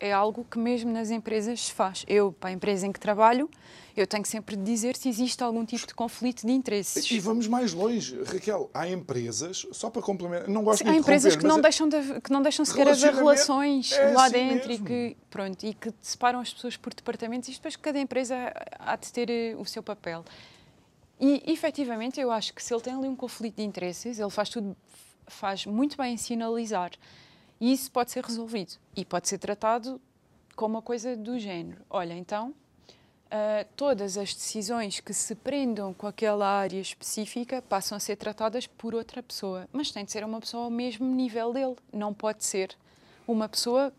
é 0.00 0.12
algo 0.12 0.44
que 0.50 0.58
mesmo 0.58 0.90
nas 0.90 1.10
empresas 1.10 1.66
se 1.66 1.72
faz. 1.72 2.04
Eu, 2.08 2.32
para 2.32 2.48
a 2.48 2.52
empresa 2.52 2.86
em 2.86 2.92
que 2.92 2.98
trabalho, 2.98 3.50
eu 3.94 4.06
tenho 4.06 4.24
sempre 4.24 4.56
de 4.56 4.62
dizer 4.62 4.96
se 4.96 5.10
existe 5.10 5.42
algum 5.42 5.64
tipo 5.64 5.86
de 5.86 5.94
conflito 5.94 6.46
de 6.46 6.52
interesses. 6.52 7.08
E 7.10 7.20
vamos 7.20 7.46
mais 7.46 7.74
longe, 7.74 8.18
Raquel. 8.24 8.70
Há 8.72 8.88
empresas, 8.88 9.66
só 9.72 9.90
para 9.90 10.00
complementar, 10.00 10.48
não 10.48 10.64
gosto 10.64 10.78
Sim, 10.78 10.84
de 10.84 10.90
Há 10.90 10.96
empresas 10.96 11.36
que 11.36 11.44
não, 11.44 11.58
é- 11.58 11.62
deixam 11.62 11.86
de, 11.86 12.20
que 12.22 12.32
não 12.32 12.40
deixam 12.40 12.64
sequer 12.64 12.88
haver 12.88 13.12
relações 13.14 13.92
é 13.92 14.12
lá 14.12 14.24
assim 14.24 14.32
dentro 14.32 14.68
mesmo. 14.68 14.86
e 14.86 14.88
que, 14.88 15.16
pronto, 15.28 15.66
e 15.66 15.74
que 15.74 15.92
separam 16.00 16.40
as 16.40 16.52
pessoas 16.52 16.78
por 16.78 16.94
departamentos 16.94 17.48
e 17.50 17.52
depois 17.52 17.76
cada 17.76 17.98
empresa 18.00 18.34
há 18.78 18.96
de 18.96 19.12
ter 19.12 19.28
eh, 19.28 19.54
o 19.58 19.66
seu 19.66 19.82
papel. 19.82 20.24
E, 21.20 21.42
efetivamente, 21.46 22.18
eu 22.18 22.30
acho 22.30 22.54
que 22.54 22.62
se 22.62 22.72
ele 22.72 22.80
tem 22.80 22.94
ali 22.94 23.06
um 23.06 23.14
conflito 23.14 23.56
de 23.56 23.62
interesses, 23.62 24.18
ele 24.18 24.30
faz 24.30 24.48
tudo, 24.48 24.74
faz 25.26 25.66
muito 25.66 25.94
bem 25.98 26.14
em 26.14 26.16
sinalizar. 26.16 26.92
E 27.60 27.72
isso 27.72 27.90
pode 27.90 28.10
ser 28.10 28.24
resolvido 28.24 28.74
e 28.96 29.04
pode 29.04 29.28
ser 29.28 29.38
tratado 29.38 30.00
como 30.56 30.76
uma 30.76 30.82
coisa 30.82 31.16
do 31.16 31.38
género. 31.38 31.82
Olha, 31.90 32.14
então, 32.14 32.54
Uh, 33.30 33.64
todas 33.76 34.18
as 34.18 34.34
decisões 34.34 34.98
que 34.98 35.14
se 35.14 35.36
prendam 35.36 35.94
com 35.94 36.08
aquela 36.08 36.48
área 36.48 36.80
específica 36.80 37.62
passam 37.62 37.94
a 37.94 38.00
ser 38.00 38.16
tratadas 38.16 38.66
por 38.66 38.92
outra 38.92 39.22
pessoa. 39.22 39.68
Mas 39.72 39.92
tem 39.92 40.04
de 40.04 40.10
ser 40.10 40.24
uma 40.24 40.40
pessoa 40.40 40.64
ao 40.64 40.70
mesmo 40.70 41.06
nível 41.06 41.52
dele. 41.52 41.76
Não 41.92 42.12
pode 42.12 42.42
ser 42.42 42.76
uma 43.28 43.48
pessoa 43.48 43.92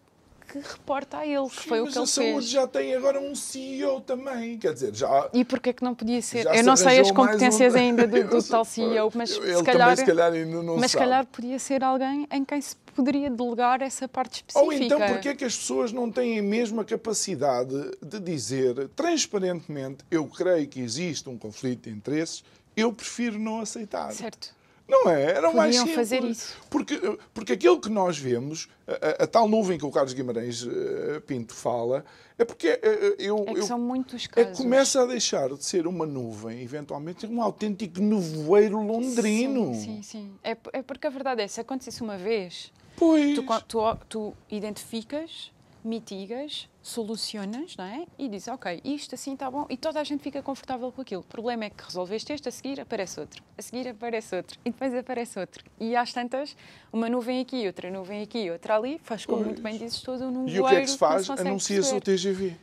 que 0.51 0.59
reporta 0.59 1.17
a 1.19 1.25
ele, 1.25 1.47
que 1.49 1.63
Sim, 1.63 1.69
foi 1.69 1.79
o 1.81 1.85
mas 1.85 1.93
que 1.93 1.99
ele 1.99 2.03
a 2.03 2.07
saúde 2.07 2.31
fez. 2.33 2.49
já 2.49 2.67
tem 2.67 2.93
agora 2.95 3.19
um 3.19 3.33
CEO 3.33 4.01
também, 4.01 4.57
quer 4.57 4.73
dizer, 4.73 4.93
já... 4.93 5.29
E 5.33 5.45
porquê 5.45 5.71
que 5.71 5.83
não 5.83 5.95
podia 5.95 6.21
ser? 6.21 6.45
Eu 6.47 6.63
não 6.63 6.75
sei 6.75 6.99
as 6.99 7.09
competências 7.11 7.73
um- 7.73 7.77
ainda 7.77 8.05
do, 8.07 8.23
do 8.27 8.43
tal 8.43 8.65
CEO, 8.65 9.11
mas 9.15 9.31
ele 9.31 9.55
se 9.57 9.63
calhar, 9.63 9.89
também 9.89 9.95
se 9.95 10.05
calhar 10.05 10.33
ainda 10.33 10.63
não 10.63 10.77
mas 10.77 10.91
se 10.91 10.97
calhar 10.97 11.25
podia 11.25 11.57
ser 11.59 11.83
alguém 11.83 12.27
em 12.31 12.43
quem 12.43 12.59
se 12.61 12.75
poderia 12.95 13.29
delegar 13.29 13.81
essa 13.81 14.07
parte 14.07 14.35
específica. 14.35 14.65
Ou 14.65 14.73
então, 14.73 14.99
porque 14.99 15.29
é 15.29 15.35
que 15.35 15.45
as 15.45 15.55
pessoas 15.55 15.93
não 15.93 16.11
têm 16.11 16.41
mesmo 16.41 16.81
a 16.81 16.85
capacidade 16.85 17.73
de 18.01 18.19
dizer 18.19 18.89
transparentemente, 18.95 20.03
eu 20.11 20.25
creio 20.25 20.67
que 20.67 20.81
existe 20.81 21.29
um 21.29 21.37
conflito 21.37 21.89
de 21.89 21.95
interesses, 21.95 22.43
eu 22.75 22.91
prefiro 22.91 23.39
não 23.39 23.61
aceitar. 23.61 24.11
Certo. 24.11 24.53
Não 24.91 25.09
é? 25.09 25.23
Era 25.23 25.49
o 25.49 25.55
mais 25.55 25.75
Podiam 25.77 25.85
simples. 25.85 25.95
fazer 25.95 26.23
isso. 26.25 26.57
Porque, 26.69 26.99
porque 27.33 27.53
aquilo 27.53 27.79
que 27.79 27.87
nós 27.89 28.17
vemos, 28.17 28.67
a, 28.85 28.91
a- 28.91 29.23
a 29.23 29.27
tal 29.27 29.47
nuvem 29.47 29.77
que 29.77 29.85
o 29.85 29.89
Carlos 29.91 30.11
Guimarães 30.13 30.67
eh, 30.67 31.21
Pinto 31.21 31.53
fala, 31.53 32.03
é 32.37 32.43
porque 32.43 32.67
eh, 32.67 33.15
eu, 33.17 33.37
É 33.47 33.53
que 33.53 33.59
eu- 33.61 33.63
são 33.63 33.79
muitos 33.79 34.25
é 34.25 34.27
casos. 34.43 34.57
que 34.57 34.63
começa 34.63 35.01
a 35.01 35.05
deixar 35.05 35.47
de 35.49 35.63
ser 35.63 35.87
uma 35.87 36.05
nuvem, 36.05 36.61
eventualmente, 36.61 37.25
um 37.25 37.41
autêntico 37.41 38.01
nevoeiro 38.01 38.81
londrino. 38.81 39.73
Sim, 39.73 39.81
sim, 39.81 40.03
sim. 40.03 40.31
É, 40.43 40.57
é 40.73 40.81
porque 40.81 41.07
a 41.07 41.09
verdade 41.09 41.41
é, 41.41 41.47
se 41.47 41.61
acontecesse 41.61 42.01
uma 42.01 42.17
vez, 42.17 42.71
Pois. 42.97 43.33
tu, 43.35 43.43
tu, 43.67 43.95
tu 44.09 44.33
identificas, 44.49 45.51
mitigas, 45.83 46.69
solucionas, 46.81 47.75
não 47.75 47.85
é? 47.85 48.05
E 48.17 48.27
dizes, 48.29 48.47
ok, 48.47 48.81
isto 48.83 49.15
assim 49.15 49.33
está 49.33 49.49
bom, 49.49 49.65
e 49.69 49.75
toda 49.77 49.99
a 49.99 50.03
gente 50.03 50.21
fica 50.23 50.41
confortável 50.41 50.91
com 50.91 51.01
aquilo. 51.01 51.21
O 51.21 51.25
problema 51.25 51.65
é 51.65 51.69
que 51.69 51.83
resolveste 51.83 52.31
este, 52.33 52.49
a 52.49 52.51
seguir 52.51 52.79
aparece 52.79 53.19
outro, 53.19 53.43
a 53.57 53.61
seguir 53.61 53.87
aparece 53.87 54.35
outro, 54.35 54.59
e 54.63 54.69
depois 54.71 54.93
aparece 54.93 55.39
outro. 55.39 55.63
E 55.79 55.95
às 55.95 56.13
tantas, 56.13 56.55
uma 56.91 57.09
nuvem 57.09 57.39
aqui, 57.41 57.65
outra 57.67 57.89
nuvem 57.89 58.21
aqui, 58.21 58.49
outra 58.51 58.75
ali, 58.77 58.99
faz 59.03 59.25
como 59.25 59.37
Pois. 59.37 59.47
muito 59.47 59.61
bem 59.61 59.77
dizes 59.77 60.01
todo 60.01 60.29
num 60.31 60.47
E 60.47 60.59
o 60.59 60.67
que 60.67 60.75
é 60.75 60.81
que 60.81 60.87
se 60.87 60.97
faz? 60.97 61.27
consegue 61.27 61.49
Anuncia-se 61.49 61.95
o. 61.95 62.01
TGV. 62.01 62.55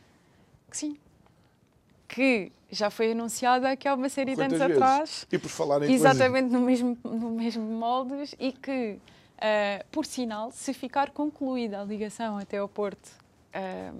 Que 0.69 0.77
Sim. 0.77 0.97
Que 2.07 2.51
já 2.71 2.89
foi 2.89 3.11
anunciada 3.11 3.75
que 3.75 3.87
há 3.87 3.93
uma 3.93 4.09
série 4.09 4.31
de 4.31 4.37
Quantas 4.37 4.61
anos 4.61 4.77
vezes? 4.77 4.83
atrás. 4.83 5.27
E 5.31 5.37
por 5.37 5.49
falar 5.49 5.83
em 5.83 5.91
Exatamente 5.91 6.49
no 6.51 6.61
mesmo, 6.61 6.97
no 7.03 7.31
mesmo 7.31 7.63
moldes 7.63 8.35
e 8.39 8.51
que, 8.51 8.99
ah, 9.41 9.85
por 9.91 10.05
sinal, 10.05 10.51
se 10.51 10.73
ficar 10.73 11.11
concluída 11.11 11.81
a 11.81 11.83
ligação 11.83 12.37
até 12.37 12.57
ao 12.57 12.67
Porto 12.67 13.09
ah, 13.53 13.91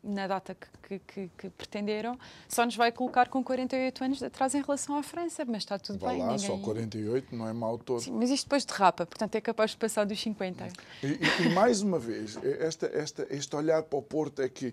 na 0.00 0.26
data 0.28 0.54
que, 0.54 0.98
que- 1.00 1.30
que- 1.36 1.50
pretenderam, 1.50 2.16
só 2.48 2.64
nos 2.64 2.76
vai 2.76 2.90
colocar 2.92 3.28
com 3.28 3.42
48 3.42 4.04
anos 4.04 4.18
de 4.18 4.24
atraso 4.26 4.56
em 4.56 4.62
relação 4.62 4.96
à 4.96 5.02
França, 5.02 5.44
mas 5.44 5.58
está 5.58 5.76
tudo 5.78 5.98
Vá 5.98 6.10
bem. 6.10 6.20
lá, 6.20 6.28
ninguém... 6.32 6.46
só 6.46 6.56
48, 6.56 7.34
não 7.34 7.48
é 7.48 7.52
mau 7.52 7.76
todo. 7.76 8.00
Sim, 8.00 8.12
mas 8.12 8.30
isto 8.30 8.44
depois 8.44 8.64
derrapa, 8.64 9.04
portanto 9.04 9.34
é 9.34 9.40
capaz 9.40 9.72
de 9.72 9.76
passar 9.76 10.04
dos 10.06 10.18
50. 10.20 10.68
E, 11.02 11.06
e- 11.06 11.46
e 11.46 11.48
mais 11.52 11.82
uma 11.82 11.98
vez, 11.98 12.38
esta, 12.42 12.86
esta, 12.86 13.26
este 13.28 13.54
olhar 13.56 13.82
para 13.82 13.98
o 13.98 14.02
Porto 14.02 14.40
é 14.40 14.48
que 14.48 14.72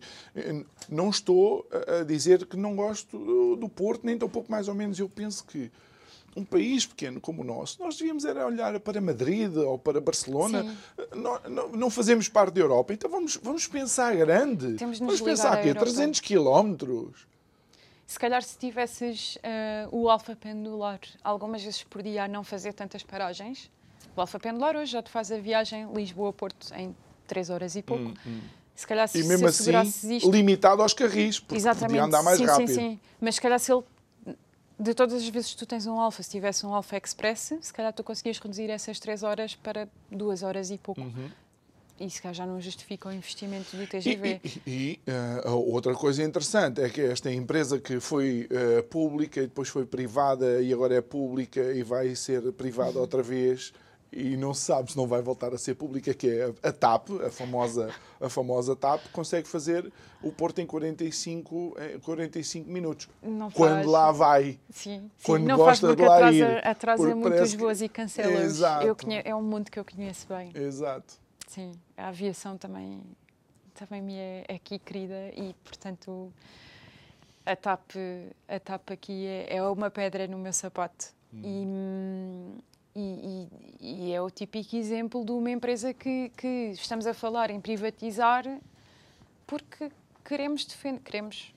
não 0.88 1.10
estou 1.10 1.68
a- 2.00 2.04
dizer 2.04 2.46
que 2.46 2.56
não 2.56 2.76
gosto 2.76 3.18
do- 3.18 3.56
do 3.56 3.68
Porto, 3.68 4.06
nem 4.06 4.18
tão 4.18 4.30
pouco 4.30 4.50
mais 4.50 4.68
ou 4.68 4.76
menos. 4.76 4.98
Eu 5.00 5.10
penso 5.10 5.44
que 5.44 5.72
um 6.36 6.44
país 6.44 6.86
pequeno 6.86 7.22
como 7.22 7.42
o 7.42 7.46
nosso, 7.46 7.82
nós 7.82 7.98
devíamos 7.98 8.26
era 8.26 8.46
olhar 8.46 8.78
para 8.80 9.00
Madrid 9.00 9.56
ou 9.56 9.80
para 9.80 10.02
Barcelona. 10.02 10.76
Não, 11.16 11.40
não, 11.50 11.70
não 11.70 11.90
fazemos 11.90 12.28
parte 12.28 12.56
da 12.56 12.62
Europa, 12.62 12.94
então 12.94 13.10
vamos, 13.10 13.38
vamos 13.42 13.66
pensar 13.68 14.16
grande. 14.16 14.76
Vamos 15.00 15.22
pensar 15.22 15.54
aqui, 15.54 15.70
Europa. 15.70 15.86
300 15.86 16.20
quilómetros. 16.20 17.26
Se 18.06 18.20
calhar 18.20 18.44
se 18.44 18.58
tivesses 18.58 19.38
ah, 19.44 19.88
o 19.92 20.10
alfa 20.10 20.36
pendular 20.36 21.00
algumas 21.24 21.64
vezes 21.64 21.84
por 21.84 22.04
dia 22.04 22.26
a 22.26 22.28
não 22.28 22.44
fazer 22.44 22.74
tantas 22.74 23.02
paragens, 23.02 23.72
o 24.16 24.22
alfa 24.22 24.40
pendular 24.40 24.76
hoje 24.76 24.92
já 24.92 25.02
te 25.02 25.10
faz 25.10 25.32
a 25.32 25.38
viagem 25.38 25.88
Lisboa-Porto 25.94 26.74
em 26.76 26.96
3 27.28 27.50
horas 27.50 27.76
e 27.76 27.82
pouco. 27.82 28.14
Se 28.76 28.86
calhar 28.86 29.08
se, 29.08 29.18
Hum, 29.20 29.22
E 29.22 29.28
mesmo 29.28 29.50
se 29.52 29.74
assim, 29.74 30.18
isto... 30.18 30.30
limitado 30.30 30.82
aos 30.82 30.94
carris, 30.94 31.40
porque 31.40 31.56
Exatamente. 31.56 31.88
podia 31.88 32.04
andar 32.04 32.22
mais 32.22 32.38
sim, 32.38 32.46
rápido. 32.46 32.68
Sim, 32.68 32.76
sim. 32.76 33.00
Mas 33.22 33.36
se 33.36 33.42
calhar 33.42 33.60
se 33.60 33.72
ele... 33.72 33.84
De 34.78 34.94
todas 34.94 35.14
as 35.14 35.28
vezes 35.30 35.52
que 35.54 35.58
tu 35.58 35.66
tens 35.66 35.86
um 35.88 36.00
Alfa, 36.00 36.22
se 36.22 36.30
tivesse 36.30 36.66
um 36.66 36.74
Alfa 36.74 36.98
Express, 36.98 37.54
se 37.62 37.74
calhar 37.74 37.94
tu 37.94 38.04
conseguias 38.04 38.38
reduzir 38.40 38.70
essas 38.70 39.00
3 39.00 39.24
horas 39.24 39.56
para 39.56 39.88
2 40.12 40.44
horas 40.44 40.70
e 40.70 40.78
pouco. 40.78 41.00
Uhum. 41.02 41.30
E 41.98 42.10
se 42.10 42.22
calhar 42.22 42.34
já 42.36 42.46
não 42.46 42.60
justifica 42.60 43.08
o 43.08 43.14
investimento 43.14 43.74
do 43.78 43.84
E, 43.84 43.88
TGV. 43.88 44.42
e- 44.44 44.62
e, 44.68 45.00
eh, 45.08 45.42
a 45.46 45.52
outra 45.52 45.94
coisa 45.94 46.22
interessante 46.22 46.82
é 46.82 46.90
que 46.90 47.00
esta 47.00 47.32
empresa 47.32 47.80
que 47.80 48.02
foi 48.02 48.50
eh, 48.52 48.82
pública 48.82 49.40
e 49.40 49.44
depois 49.44 49.70
foi 49.70 49.86
privada 49.86 50.62
e 50.62 50.74
agora 50.74 50.94
é 50.96 51.00
pública 51.00 51.62
e 51.74 51.82
vai 51.82 52.14
ser 52.14 52.52
privada 52.52 53.00
outra 53.00 53.24
vez 53.24 53.72
e 54.16 54.38
não 54.38 54.54
se 54.54 54.62
sabe 54.62 54.92
se 54.92 54.98
não 54.98 55.06
vai 55.06 55.22
voltar 55.22 55.54
a 55.54 55.58
ser 55.58 55.76
pública, 55.76 56.14
que 56.14 56.30
é 56.30 56.46
a, 56.64 56.70
a 56.70 56.72
TAP, 56.72 57.10
a 57.26 57.30
famosa, 57.30 57.94
a 58.22 58.30
famosa 58.30 58.74
TAP, 58.76 59.02
consegue 59.12 59.46
fazer 59.46 59.92
o 60.24 60.32
Porto 60.32 60.60
em 60.60 60.66
45, 60.66 61.76
eh, 61.78 62.00
45 62.02 62.70
minutos. 62.70 63.10
Não 63.22 63.52
Quando 63.52 63.74
faz. 63.76 63.86
lá 63.88 64.12
vai. 64.14 64.60
Sim, 64.70 65.02
sim. 65.02 65.12
Quando 65.24 65.44
não 65.46 65.58
gosta 65.58 65.88
faz 65.88 65.98
de 65.98 66.04
lá 66.06 66.16
atrasa, 66.16 66.36
ir, 66.38 66.68
atrasa 66.68 67.04
muitos 67.16 67.30
parece 67.32 67.52
que- 67.58 67.62
voos 67.62 67.82
e 67.82 67.90
cancela 67.90 68.32
Exato. 68.42 68.96
Conhe- 69.06 69.22
É 69.26 69.36
um 69.36 69.44
mundo 69.44 69.70
que 69.70 69.78
eu 69.78 69.84
conheço 69.84 70.26
bem. 70.30 70.50
Exato. 70.56 71.14
Sim, 71.48 71.74
a 71.98 72.08
aviação 72.08 72.58
também, 72.58 73.02
também 73.74 74.02
me 74.02 74.16
é 74.16 74.46
aqui 74.50 74.80
querida 74.80 75.30
e, 75.36 75.54
portanto, 75.64 76.32
a 77.46 77.56
TAP, 77.56 77.92
a 78.48 78.60
TAP 78.62 78.92
aqui 78.92 79.26
é, 79.28 79.58
é 79.58 79.64
uma 79.64 79.92
pedra 79.92 80.26
no 80.26 80.38
meu 80.38 80.54
sapato. 80.54 81.14
Hum, 81.34 81.42
e, 82.58 82.62
e- 82.96 83.48
e 83.82 84.12
é 84.14 84.22
o 84.22 84.30
típico 84.30 84.76
exemplo 84.76 85.24
de 85.26 85.32
uma 85.32 85.52
empresa 85.52 85.94
que, 85.94 86.30
que 86.38 86.72
estamos 86.74 87.06
a 87.06 87.14
falar 87.14 87.50
em 87.50 87.60
privatizar 87.60 88.46
porque 89.46 89.92
queremos 90.24 90.66
defender. 90.66 91.02
Queremos. 91.02 91.54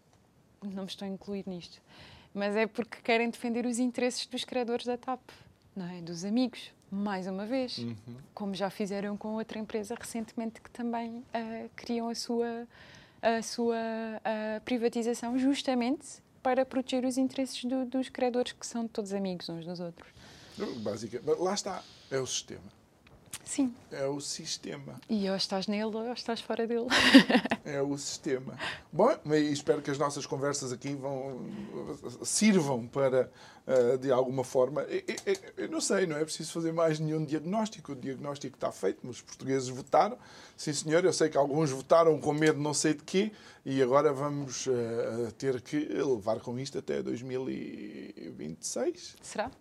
Não 0.62 0.82
me 0.82 0.88
estou 0.88 1.06
a 1.06 1.08
incluir 1.10 1.44
nisto. 1.46 1.80
Mas 2.34 2.56
é 2.56 2.66
porque 2.66 2.98
querem 3.02 3.28
defender 3.30 3.66
os 3.66 3.78
interesses 3.78 4.26
dos 4.26 4.44
criadores 4.44 4.86
da 4.86 4.96
TAP, 4.96 5.20
não 5.76 5.86
é? 5.86 6.00
Dos 6.00 6.24
amigos, 6.24 6.70
mais 6.90 7.26
uma 7.26 7.44
vez. 7.44 7.78
Como 8.32 8.54
já 8.54 8.70
fizeram 8.70 9.16
com 9.18 9.34
outra 9.34 9.58
empresa 9.58 9.94
recentemente 9.98 10.60
que 10.60 10.70
também 10.70 11.22
ah, 11.34 11.66
queriam 11.76 12.08
a 12.08 12.14
sua, 12.14 12.66
a 13.20 13.42
sua 13.42 13.76
ah, 14.24 14.60
privatização 14.64 15.38
justamente 15.38 16.22
para 16.42 16.64
proteger 16.64 17.04
os 17.04 17.18
interesses 17.18 17.62
do- 17.64 17.84
dos 17.84 18.08
criadores 18.08 18.52
que 18.52 18.66
são 18.66 18.88
todos 18.88 19.12
amigos 19.12 19.48
uns 19.50 19.66
dos 19.66 19.78
outros. 19.80 20.08
Basicamente, 20.58 21.40
lá 21.40 21.54
está. 21.54 21.82
É 22.10 22.18
o 22.18 22.26
sistema. 22.26 22.82
Sim. 23.44 23.74
É 23.90 24.06
o 24.06 24.20
sistema. 24.20 25.00
E 25.08 25.28
ou 25.28 25.34
estás 25.36 25.66
nele 25.66 25.96
ou 25.96 26.12
estás 26.12 26.40
fora 26.40 26.64
dele. 26.66 26.86
É 27.64 27.80
o 27.80 27.96
sistema. 27.96 28.58
Bom, 28.92 29.08
espero 29.52 29.80
que 29.80 29.88
as 29.88 29.96
nossas 29.96 30.26
conversas 30.26 30.72
aqui 30.72 30.96
vão 30.96 31.46
sirvam 32.24 32.88
para, 32.88 33.30
eh, 33.68 33.96
de 33.98 34.10
alguma 34.10 34.42
forma. 34.42 34.84
Eu, 35.56 35.68
não 35.68 35.80
sei, 35.80 36.04
não 36.04 36.16
é 36.16 36.24
preciso 36.24 36.52
fazer 36.52 36.72
mais 36.72 36.98
nenhum 36.98 37.24
diagnóstico. 37.24 37.92
O 37.92 37.94
diagnóstico 37.94 38.56
está 38.56 38.72
feito, 38.72 39.08
os 39.08 39.22
portugueses 39.22 39.68
votaram. 39.68 40.18
Sim, 40.56 40.72
senhor, 40.72 41.04
eu 41.04 41.12
sei 41.12 41.28
que 41.28 41.36
alguns 41.36 41.70
votaram 41.70 42.20
com 42.20 42.32
medo 42.32 42.58
não 42.58 42.74
sei 42.74 42.94
de 42.94 43.04
quê 43.04 43.30
e 43.64 43.80
agora 43.80 44.12
vamos 44.12 44.66
eh, 44.66 45.30
ter 45.38 45.60
que 45.60 45.76
levar 45.76 46.40
com 46.40 46.58
isto 46.58 46.78
até 46.78 47.00
2026. 47.00 49.18
Será? 49.22 49.52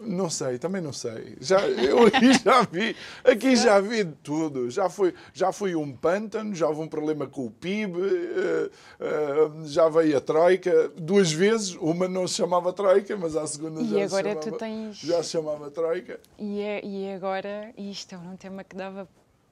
Não 0.00 0.28
sei, 0.30 0.58
também 0.58 0.80
não 0.82 0.92
sei. 0.92 1.36
Já, 1.40 1.60
eu 1.68 2.06
aqui 2.08 2.32
já 2.34 2.62
vi, 2.62 2.96
aqui 3.24 3.56
já 3.56 3.80
vi 3.80 4.04
de 4.04 4.12
tudo. 4.22 4.70
Já 4.70 4.88
foi, 4.88 5.14
já 5.32 5.52
foi 5.52 5.74
um 5.74 5.94
pântano, 5.94 6.54
já 6.54 6.66
houve 6.68 6.80
um 6.80 6.88
problema 6.88 7.26
com 7.26 7.46
o 7.46 7.50
PIB, 7.50 7.98
eh, 8.00 8.70
eh, 9.00 9.50
já 9.66 9.88
veio 9.88 10.16
a 10.16 10.20
Troika 10.20 10.88
duas 10.96 11.30
vezes. 11.32 11.74
Uma 11.76 12.08
não 12.08 12.26
se 12.26 12.34
chamava 12.36 12.72
Troika, 12.72 13.16
mas 13.16 13.36
à 13.36 13.46
segunda 13.46 13.80
E 13.80 13.88
já, 13.88 14.04
agora 14.04 14.30
se 14.30 14.36
tu 14.36 14.44
chamava, 14.44 14.58
tens- 14.58 14.98
já 14.98 15.22
se 15.22 15.30
chamava 15.30 15.70
Troika. 15.70 16.20
E, 16.38 16.60
é, 16.60 16.84
e 16.84 17.12
agora, 17.12 17.72
isto 17.76 18.14
é 18.14 18.18
um 18.18 18.36
tema 18.36 18.64
que 18.64 18.74
dava 18.74 19.08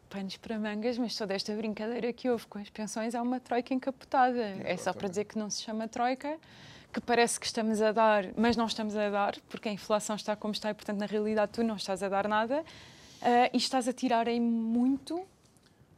panos 0.08 0.36
para 0.38 0.58
mangas, 0.58 0.98
mas 0.98 1.14
toda 1.16 1.34
esta 1.34 1.54
brincadeira 1.54 2.12
que 2.12 2.28
houve 2.28 2.44
com 2.48 2.58
as 2.58 2.68
pensões 2.68 3.14
é 3.14 3.20
uma 3.20 3.38
troika 3.38 3.72
encapotada. 3.72 4.36
Exatamente. 4.38 4.66
É 4.68 4.76
só 4.76 4.92
para 4.92 5.08
dizer 5.08 5.24
que 5.24 5.38
não 5.38 5.48
se 5.48 5.62
chama 5.62 5.86
troika, 5.86 6.36
que 6.92 7.00
parece 7.00 7.38
que 7.38 7.46
estamos 7.46 7.80
a 7.80 7.92
dar, 7.92 8.32
mas 8.36 8.56
não 8.56 8.66
estamos 8.66 8.96
a 8.96 9.08
dar, 9.10 9.38
porque 9.48 9.68
a 9.68 9.72
inflação 9.72 10.16
está 10.16 10.34
como 10.34 10.52
está 10.52 10.70
e, 10.70 10.74
portanto, 10.74 10.98
na 10.98 11.06
realidade, 11.06 11.52
tu 11.52 11.62
não 11.62 11.76
estás 11.76 12.02
a 12.02 12.08
dar 12.08 12.26
nada 12.26 12.60
uh, 12.60 13.50
e 13.52 13.56
estás 13.56 13.86
a 13.86 13.92
tirar 13.92 14.26
em 14.28 14.40
muito 14.40 15.22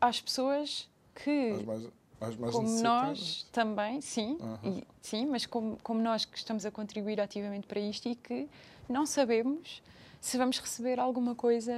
às 0.00 0.20
pessoas 0.20 0.88
que. 1.14 1.64
mais, 1.64 1.88
as 2.20 2.36
mais 2.36 2.54
como 2.54 2.68
nós 2.82 3.46
também, 3.52 4.00
sim, 4.00 4.36
uhum. 4.40 4.78
e, 4.78 4.84
sim, 5.00 5.26
mas 5.26 5.46
como, 5.46 5.78
como 5.82 6.00
nós 6.00 6.24
que 6.24 6.36
estamos 6.36 6.66
a 6.66 6.70
contribuir 6.70 7.20
ativamente 7.20 7.66
para 7.66 7.80
isto 7.80 8.08
e 8.08 8.14
que 8.14 8.48
não 8.88 9.06
sabemos 9.06 9.82
se 10.20 10.38
vamos 10.38 10.58
receber 10.58 11.00
alguma 11.00 11.34
coisa 11.34 11.72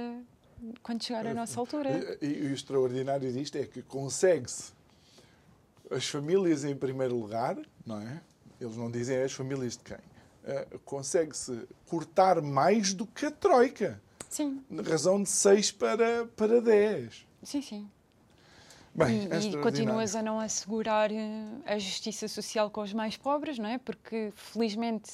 quando 0.83 1.03
chegar 1.03 1.25
a 1.25 1.33
nossa 1.33 1.59
altura. 1.59 2.17
E, 2.21 2.25
e 2.25 2.41
o 2.47 2.53
extraordinário 2.53 3.31
disto 3.31 3.57
é 3.57 3.65
que 3.65 3.81
consegue-se 3.81 4.73
as 5.89 6.07
famílias 6.07 6.63
em 6.63 6.75
primeiro 6.75 7.17
lugar, 7.17 7.57
não 7.85 8.01
é? 8.01 8.21
Eles 8.65 8.77
não 8.77 8.89
dizem 8.89 9.21
as 9.21 9.31
famílias 9.31 9.77
de 9.77 9.83
quem. 9.83 9.97
Uh, 9.97 10.79
consegue-se 10.79 11.67
cortar 11.87 12.41
mais 12.41 12.93
do 12.93 13.05
que 13.05 13.27
a 13.27 13.31
Troika. 13.31 14.01
Sim. 14.29 14.63
Na 14.69 14.83
razão 14.83 15.21
de 15.21 15.29
6 15.29 15.71
para, 15.71 16.25
para 16.35 16.61
10. 16.61 17.25
Sim, 17.43 17.61
sim. 17.61 17.89
Bem, 18.93 19.27
e, 19.31 19.49
e 19.49 19.57
continuas 19.57 20.15
a 20.15 20.21
não 20.21 20.39
assegurar 20.39 21.11
eh, 21.11 21.45
a 21.65 21.77
justiça 21.77 22.29
social 22.29 22.69
com 22.69 22.81
os 22.81 22.93
mais 22.93 23.17
pobres, 23.17 23.59
não 23.59 23.67
é? 23.67 23.77
Porque, 23.77 24.31
felizmente, 24.35 25.11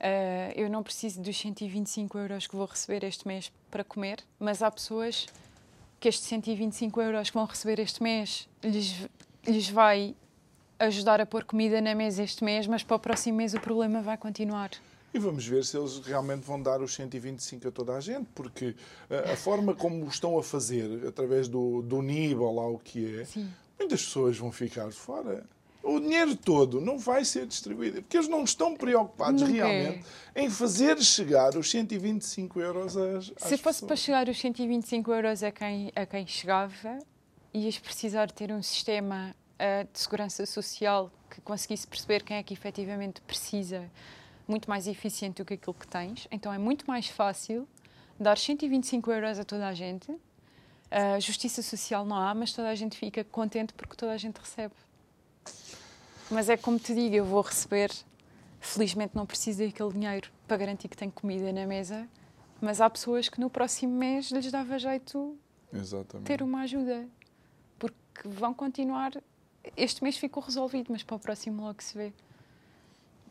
uh, 0.00 0.52
eu 0.54 0.70
não 0.70 0.82
preciso 0.82 1.20
dos 1.20 1.38
125 1.38 2.18
euros 2.18 2.46
que 2.46 2.56
vou 2.56 2.64
receber 2.64 3.04
este 3.04 3.28
mês 3.28 3.52
para 3.70 3.84
comer, 3.84 4.24
mas 4.38 4.62
há 4.62 4.70
pessoas 4.70 5.26
que 6.00 6.08
estes 6.08 6.26
125 6.28 7.00
euros 7.00 7.28
que 7.28 7.34
vão 7.34 7.44
receber 7.44 7.78
este 7.78 8.02
mês 8.02 8.48
lhes, 8.62 9.06
lhes 9.46 9.68
vai 9.68 10.14
ajudar 10.78 11.20
a 11.20 11.26
pôr 11.26 11.44
comida 11.44 11.80
na 11.80 11.94
mesa 11.94 12.22
este 12.22 12.44
mês, 12.44 12.66
mas 12.66 12.82
para 12.82 12.96
o 12.96 12.98
próximo 12.98 13.38
mês 13.38 13.54
o 13.54 13.60
problema 13.60 14.00
vai 14.02 14.16
continuar. 14.16 14.70
E 15.14 15.18
vamos 15.18 15.46
ver 15.46 15.64
se 15.64 15.78
eles 15.78 15.98
realmente 16.00 16.44
vão 16.44 16.60
dar 16.60 16.82
os 16.82 16.94
125 16.94 17.68
a 17.68 17.70
toda 17.70 17.94
a 17.94 18.00
gente, 18.00 18.26
porque 18.34 18.74
a, 19.08 19.32
a 19.32 19.36
forma 19.36 19.74
como 19.74 20.06
estão 20.08 20.38
a 20.38 20.42
fazer, 20.42 21.06
através 21.06 21.48
do, 21.48 21.80
do 21.80 22.02
NIB 22.02 22.40
ou 22.40 22.54
lá 22.54 22.68
o 22.68 22.78
que 22.78 23.20
é, 23.20 23.24
Sim. 23.24 23.48
muitas 23.78 24.04
pessoas 24.04 24.36
vão 24.36 24.52
ficar 24.52 24.92
fora. 24.92 25.44
O 25.82 26.00
dinheiro 26.00 26.34
todo 26.36 26.80
não 26.80 26.98
vai 26.98 27.24
ser 27.24 27.46
distribuído, 27.46 28.02
porque 28.02 28.16
eles 28.16 28.28
não 28.28 28.42
estão 28.42 28.76
preocupados 28.76 29.40
Nunca 29.40 29.54
realmente 29.54 30.04
é. 30.34 30.42
em 30.42 30.50
fazer 30.50 31.00
chegar 31.00 31.56
os 31.56 31.70
125 31.70 32.60
euros 32.60 32.96
às, 32.96 33.16
às 33.16 33.24
Se 33.26 33.56
fosse 33.56 33.58
pessoas. 33.58 33.80
para 33.82 33.96
chegar 33.96 34.28
os 34.28 34.38
125 34.38 35.12
euros 35.12 35.42
a 35.42 35.52
quem, 35.52 35.92
a 35.94 36.04
quem 36.04 36.26
chegava, 36.26 36.98
ias 37.54 37.78
precisar 37.78 38.30
ter 38.32 38.52
um 38.52 38.60
sistema 38.60 39.34
uh, 39.58 39.92
de 39.92 39.98
segurança 39.98 40.44
social 40.46 41.10
que 41.30 41.40
conseguisse 41.40 41.86
perceber 41.86 42.22
quem 42.22 42.36
é 42.36 42.42
que 42.42 42.54
efetivamente 42.54 43.20
precisa 43.22 43.90
muito 44.46 44.68
mais 44.70 44.86
eficiente 44.86 45.42
do 45.42 45.44
que 45.44 45.54
aquilo 45.54 45.74
que 45.74 45.86
tens. 45.86 46.28
Então 46.30 46.52
é 46.52 46.58
muito 46.58 46.86
mais 46.86 47.08
fácil 47.08 47.68
dar 48.18 48.38
125 48.38 49.10
euros 49.10 49.38
a 49.38 49.44
toda 49.44 49.66
a 49.66 49.74
gente. 49.74 50.10
Uh, 50.10 51.20
justiça 51.20 51.62
social 51.62 52.04
não 52.04 52.16
há, 52.16 52.34
mas 52.34 52.52
toda 52.52 52.68
a 52.68 52.74
gente 52.74 52.96
fica 52.96 53.24
contente 53.24 53.72
porque 53.74 53.96
toda 53.96 54.12
a 54.12 54.16
gente 54.16 54.38
recebe. 54.38 54.74
Mas 56.30 56.48
é 56.48 56.56
como 56.56 56.78
te 56.78 56.94
digo, 56.94 57.14
eu 57.14 57.24
vou 57.24 57.40
receber, 57.40 57.90
felizmente 58.60 59.14
não 59.14 59.26
preciso 59.26 59.64
daquele 59.64 59.92
dinheiro 59.92 60.30
para 60.46 60.56
garantir 60.56 60.88
que 60.88 60.96
tenho 60.96 61.12
comida 61.12 61.52
na 61.52 61.66
mesa, 61.66 62.08
mas 62.60 62.80
há 62.80 62.88
pessoas 62.88 63.28
que 63.28 63.40
no 63.40 63.50
próximo 63.50 63.92
mês 63.92 64.30
lhes 64.30 64.50
dava 64.50 64.78
jeito 64.78 65.36
Exatamente. 65.72 66.26
ter 66.26 66.42
uma 66.42 66.62
ajuda, 66.62 67.06
porque 67.78 68.28
vão 68.28 68.54
continuar. 68.54 69.12
Este 69.76 70.02
mês 70.02 70.16
ficou 70.16 70.42
resolvido, 70.42 70.86
mas 70.90 71.02
para 71.02 71.16
o 71.16 71.18
próximo 71.18 71.62
logo 71.62 71.82
se 71.82 71.96
vê. 71.96 72.12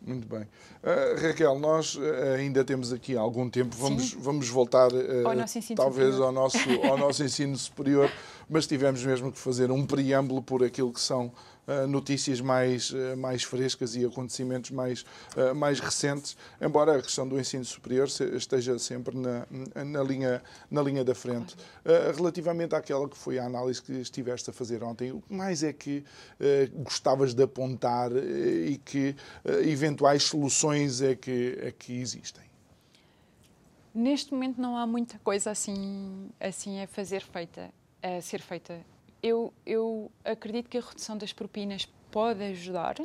Muito 0.06 0.28
bem. 0.28 0.42
Uh, 0.42 1.20
Raquel, 1.20 1.58
nós 1.58 1.96
uh, 1.96 2.02
ainda 2.38 2.64
temos 2.64 2.94
aqui 2.94 3.18
algum 3.18 3.50
tempo, 3.50 3.76
vamos, 3.76 4.14
vamos 4.14 4.48
voltar 4.48 4.94
uh, 4.94 5.28
ao 5.28 5.76
talvez 5.76 6.20
ao 6.20 6.32
nosso, 6.32 6.60
ao 6.88 6.96
nosso 6.96 7.24
ensino 7.24 7.58
superior, 7.58 8.12
mas 8.48 8.68
tivemos 8.68 9.04
mesmo 9.04 9.32
que 9.32 9.40
fazer 9.40 9.72
um 9.72 9.84
preâmbulo 9.84 10.44
por 10.44 10.64
aquilo 10.64 10.94
que 10.94 11.02
são 11.02 11.32
notícias 11.88 12.40
mais, 12.42 12.92
uh, 12.92 13.18
mais 13.18 13.44
frescas 13.44 13.96
e 13.96 14.06
acontecimentos 14.06 14.72
mais, 14.72 15.06
uh, 15.36 15.56
mais 15.56 15.80
recentes, 15.80 16.38
embora 16.62 16.98
a 16.98 17.02
questão 17.02 17.28
do 17.28 17.40
ensino 17.40 17.66
superior 17.66 18.08
esteja 18.08 18.78
sempre 18.78 19.18
na, 19.18 19.48
na, 19.84 20.04
linha, 20.04 20.44
na 20.70 20.82
linha 20.82 21.04
da 21.04 21.16
frente. 21.16 21.56
relativamente 22.16 22.76
àquela 22.76 23.08
que 23.10 23.18
foi 23.18 23.40
a 23.40 23.46
análise 23.46 23.82
que 23.82 23.94
estiveste 23.94 24.50
a 24.50 24.54
fazer 24.54 24.84
ontem, 24.84 25.12
o 25.12 25.22
que 25.22 25.34
mais 25.34 25.64
é 25.64 25.74
que 25.74 26.04
gostavas 26.74 27.34
de 27.34 27.44
apontar 27.44 28.12
e 28.16 28.80
que 28.84 29.16
eventuais 29.66 30.24
soluções 30.24 31.02
é 31.02 31.16
que, 31.16 31.58
é 31.62 31.72
que 31.72 31.94
existem? 31.94 32.44
Neste 33.94 34.34
momento 34.34 34.60
não 34.60 34.78
há 34.78 34.86
muita 34.86 35.18
coisa 35.20 35.52
assim, 35.52 36.30
assim 36.40 36.82
a 36.82 36.88
fazer 36.88 37.22
feita, 37.22 37.72
a 38.02 38.22
ser 38.22 38.42
feita 38.42 38.86
eu, 39.26 39.52
eu 39.66 40.12
acredito 40.24 40.70
que 40.70 40.78
a 40.78 40.82
redução 40.82 41.18
das 41.18 41.34
propinas 41.34 41.88
pode 42.12 42.44
ajudar, 42.44 42.96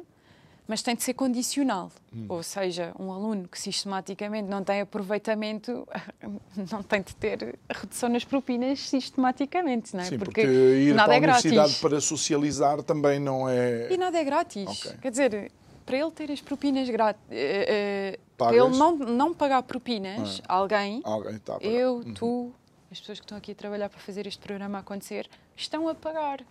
mas 0.68 0.82
tem 0.82 0.94
de 0.94 1.02
ser 1.02 1.14
condicional. 1.14 1.90
Hum. 2.14 2.26
Ou 2.28 2.42
seja, 2.42 2.92
um 2.98 3.10
aluno 3.10 3.48
que 3.48 3.58
sistematicamente 3.58 4.46
não 4.46 4.62
tem 4.62 4.82
aproveitamento 4.82 5.88
não 6.70 6.82
tem 6.82 7.00
de 7.00 7.14
ter 7.16 7.58
redução 7.70 8.10
nas 8.10 8.24
propinas 8.24 8.80
sistematicamente, 8.80 9.96
não 9.96 10.02
é? 10.02 10.06
Sim, 10.06 10.18
porque, 10.18 10.42
porque 10.42 10.52
ir 10.52 10.94
nada 10.94 11.06
para 11.06 11.12
a 11.12 11.16
é 11.16 11.18
universidade 11.18 11.54
grátis. 11.54 11.80
para 11.80 12.00
socializar 12.00 12.82
também 12.82 13.18
não 13.18 13.48
é. 13.48 13.90
E 13.90 13.96
nada 13.96 14.18
é 14.18 14.24
grátis. 14.24 14.68
Okay. 14.68 14.98
Quer 15.00 15.10
dizer, 15.10 15.52
para 15.86 15.96
ele 15.96 16.10
ter 16.10 16.30
as 16.30 16.40
propinas 16.42 16.88
grátis. 16.88 17.22
Uh, 17.30 18.14
uh, 18.14 18.20
para 18.36 18.56
ele 18.56 18.76
não, 18.76 18.96
não 18.96 19.34
pagar 19.34 19.62
propinas, 19.62 20.40
ah. 20.46 20.54
alguém, 20.54 21.00
alguém 21.04 21.38
tá 21.38 21.58
eu, 21.60 21.96
uhum. 21.96 22.14
tu, 22.14 22.54
as 22.90 23.00
pessoas 23.00 23.20
que 23.20 23.24
estão 23.24 23.38
aqui 23.38 23.52
a 23.52 23.54
trabalhar 23.54 23.88
para 23.88 24.00
fazer 24.00 24.26
este 24.26 24.40
programa 24.40 24.78
acontecer, 24.78 25.28
estão 25.56 25.88
a 25.88 25.94
pagar. 25.94 26.44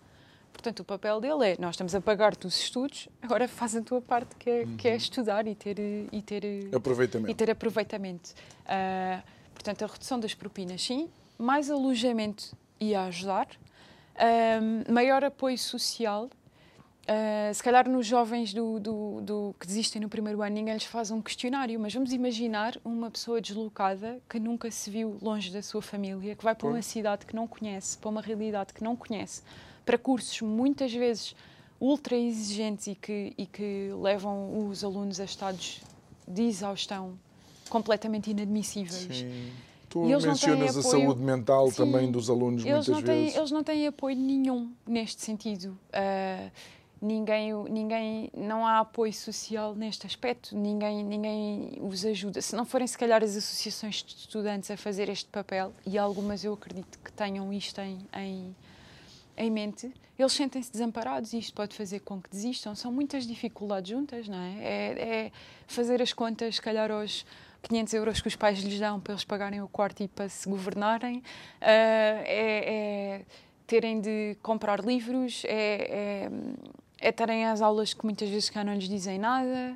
Portanto, 0.52 0.80
o 0.80 0.84
papel 0.84 1.22
dele 1.22 1.52
é: 1.52 1.58
nós 1.60 1.76
estamos 1.76 1.94
a 1.94 2.02
pagar-te 2.02 2.48
os 2.48 2.58
estudos, 2.58 3.08
agora 3.22 3.48
faz 3.48 3.76
a 3.76 3.82
tua 3.82 4.02
parte, 4.02 4.36
que 4.36 4.50
é, 4.50 4.64
uhum. 4.64 4.78
que 4.78 4.88
é 4.88 4.96
estudar 4.96 5.48
e 5.48 5.56
ter, 5.56 5.78
e 6.12 6.22
ter 6.22 6.44
aproveitamento. 6.74 7.32
E 7.32 7.36
ter 7.36 7.52
aproveitamento. 7.52 8.32
Uh, 8.66 9.22
portanto, 9.54 9.84
a 9.84 9.88
redução 9.88 10.20
das 10.20 10.34
propinas, 10.34 10.82
sim, 10.82 11.10
mais 11.38 11.70
alojamento 11.70 12.56
ia 12.80 13.04
ajudar, 13.04 13.48
uh, 14.16 14.92
maior 14.92 15.24
apoio 15.24 15.58
social 15.58 16.30
Uh, 17.10 17.52
se 17.52 17.64
calhar 17.64 17.90
nos 17.90 18.06
jovens 18.06 18.54
do, 18.54 18.80
do, 18.80 19.22
do, 19.22 19.56
que 19.60 19.66
desistem 19.66 20.00
no 20.00 20.08
primeiro 20.08 20.44
ano, 20.44 20.54
ninguém 20.54 20.76
lhes 20.76 20.84
faz 20.84 21.10
um 21.10 21.20
questionário, 21.20 21.80
mas 21.80 21.92
vamos 21.92 22.14
imaginar 22.14 22.78
uma 22.86 23.10
pessoa 23.10 23.42
deslocada 23.42 24.20
que 24.30 24.40
nunca 24.40 24.70
se 24.70 24.92
viu 24.92 25.18
longe 25.20 25.50
da 25.50 25.64
sua 25.64 25.82
família, 25.82 26.36
que 26.36 26.44
vai 26.44 26.54
para 26.54 26.68
uma 26.68 26.84
cidade 26.84 27.26
que 27.26 27.36
não 27.36 27.48
conhece, 27.48 27.98
para 27.98 28.10
uma 28.10 28.22
realidade 28.22 28.76
que 28.76 28.84
não 28.84 28.96
conhece, 28.96 29.42
para 29.84 29.98
cursos 29.98 30.40
muitas 30.42 30.94
vezes 30.94 31.36
ultra 31.82 32.16
exigentes 32.16 32.86
e 32.86 32.94
que, 32.94 33.34
e 33.36 33.48
que 33.48 33.90
levam 34.00 34.68
os 34.68 34.84
alunos 34.84 35.20
a 35.20 35.24
estados 35.24 35.82
de 36.28 36.44
exaustão 36.44 37.18
completamente 37.70 38.30
inadmissíveis. 38.30 39.08
Sim. 39.18 39.52
Tu 39.90 40.00
mencionas 40.02 40.78
a 40.78 40.84
saúde 40.84 41.20
mental 41.20 41.72
Sim, 41.72 41.78
também 41.78 42.12
dos 42.12 42.30
alunos 42.30 42.64
muitas 42.64 42.88
não 42.88 43.02
têm, 43.02 43.24
vezes. 43.24 43.36
Eles 43.36 43.50
não 43.50 43.64
têm 43.64 43.88
apoio 43.88 44.16
nenhum 44.16 44.72
neste 44.86 45.24
sentido. 45.24 45.76
Uh, 45.90 46.52
ninguém, 47.02 47.54
ninguém, 47.70 48.30
não 48.36 48.66
há 48.66 48.80
apoio 48.80 49.14
social 49.14 49.76
neste 49.76 50.06
aspecto, 50.06 50.56
ninguém, 50.56 51.04
ninguém 51.04 51.78
os 51.82 52.06
ajuda. 52.06 52.42
Se 52.42 52.56
não 52.56 52.66
forem, 52.66 52.88
se 52.88 52.98
calhar, 52.98 53.24
as 53.24 53.36
associações 53.36 54.04
de 54.04 54.16
estudantes 54.16 54.70
a 54.70 54.78
fazer 54.78 55.10
este 55.10 55.30
papel, 55.30 55.74
e 55.86 55.98
algumas 55.98 56.44
eu 56.44 56.54
acredito 56.54 57.00
que 57.00 57.12
tenham 57.12 57.52
isto 57.54 57.80
em, 57.80 58.00
em, 58.16 58.56
em 59.38 59.52
mente, 59.52 59.92
eles 60.18 60.34
sentem-se 60.34 60.72
desamparados 60.72 61.32
e 61.32 61.38
isto 61.38 61.54
pode 61.54 61.74
fazer 61.74 62.02
com 62.02 62.22
que 62.22 62.30
desistam. 62.30 62.76
São 62.76 62.92
muitas 62.92 63.26
dificuldades 63.26 63.90
juntas, 63.90 64.28
não 64.28 64.38
é? 64.38 64.58
É, 64.60 65.26
é 65.26 65.32
fazer 65.66 66.02
as 66.02 66.12
contas, 66.12 66.56
se 66.56 66.62
calhar, 66.62 66.92
aos 66.92 67.26
500 67.62 67.94
euros 67.94 68.22
que 68.22 68.28
os 68.28 68.36
pais 68.36 68.60
lhes 68.60 68.80
dão 68.80 69.00
para 69.00 69.14
eles 69.14 69.24
pagarem 69.24 69.62
o 69.62 69.68
quarto 69.68 70.04
e 70.04 70.08
para 70.10 70.28
se 70.28 70.50
governarem, 70.50 71.18
uh, 71.18 71.24
é, 71.62 73.22
é 73.22 73.26
terem 73.66 74.02
de 74.02 74.36
comprar 74.42 74.80
livros, 74.80 75.44
é, 75.46 76.26
é 76.26 76.32
é 77.02 77.10
estarem 77.10 77.46
às 77.46 77.62
aulas 77.62 77.94
que 77.94 78.04
muitas 78.06 78.30
vezes 78.30 78.50
cá 78.50 78.64
não 78.64 78.74
lhes 78.74 78.88
dizem 78.88 79.18
nada. 79.18 79.76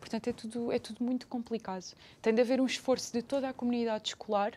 Portanto, 0.00 0.28
é 0.28 0.32
tudo, 0.32 0.72
é 0.72 0.78
tudo 0.78 1.02
muito 1.02 1.26
complicado. 1.26 1.84
Tem 2.20 2.34
de 2.34 2.40
haver 2.40 2.60
um 2.60 2.66
esforço 2.66 3.12
de 3.12 3.22
toda 3.22 3.48
a 3.48 3.52
comunidade 3.52 4.08
escolar, 4.08 4.52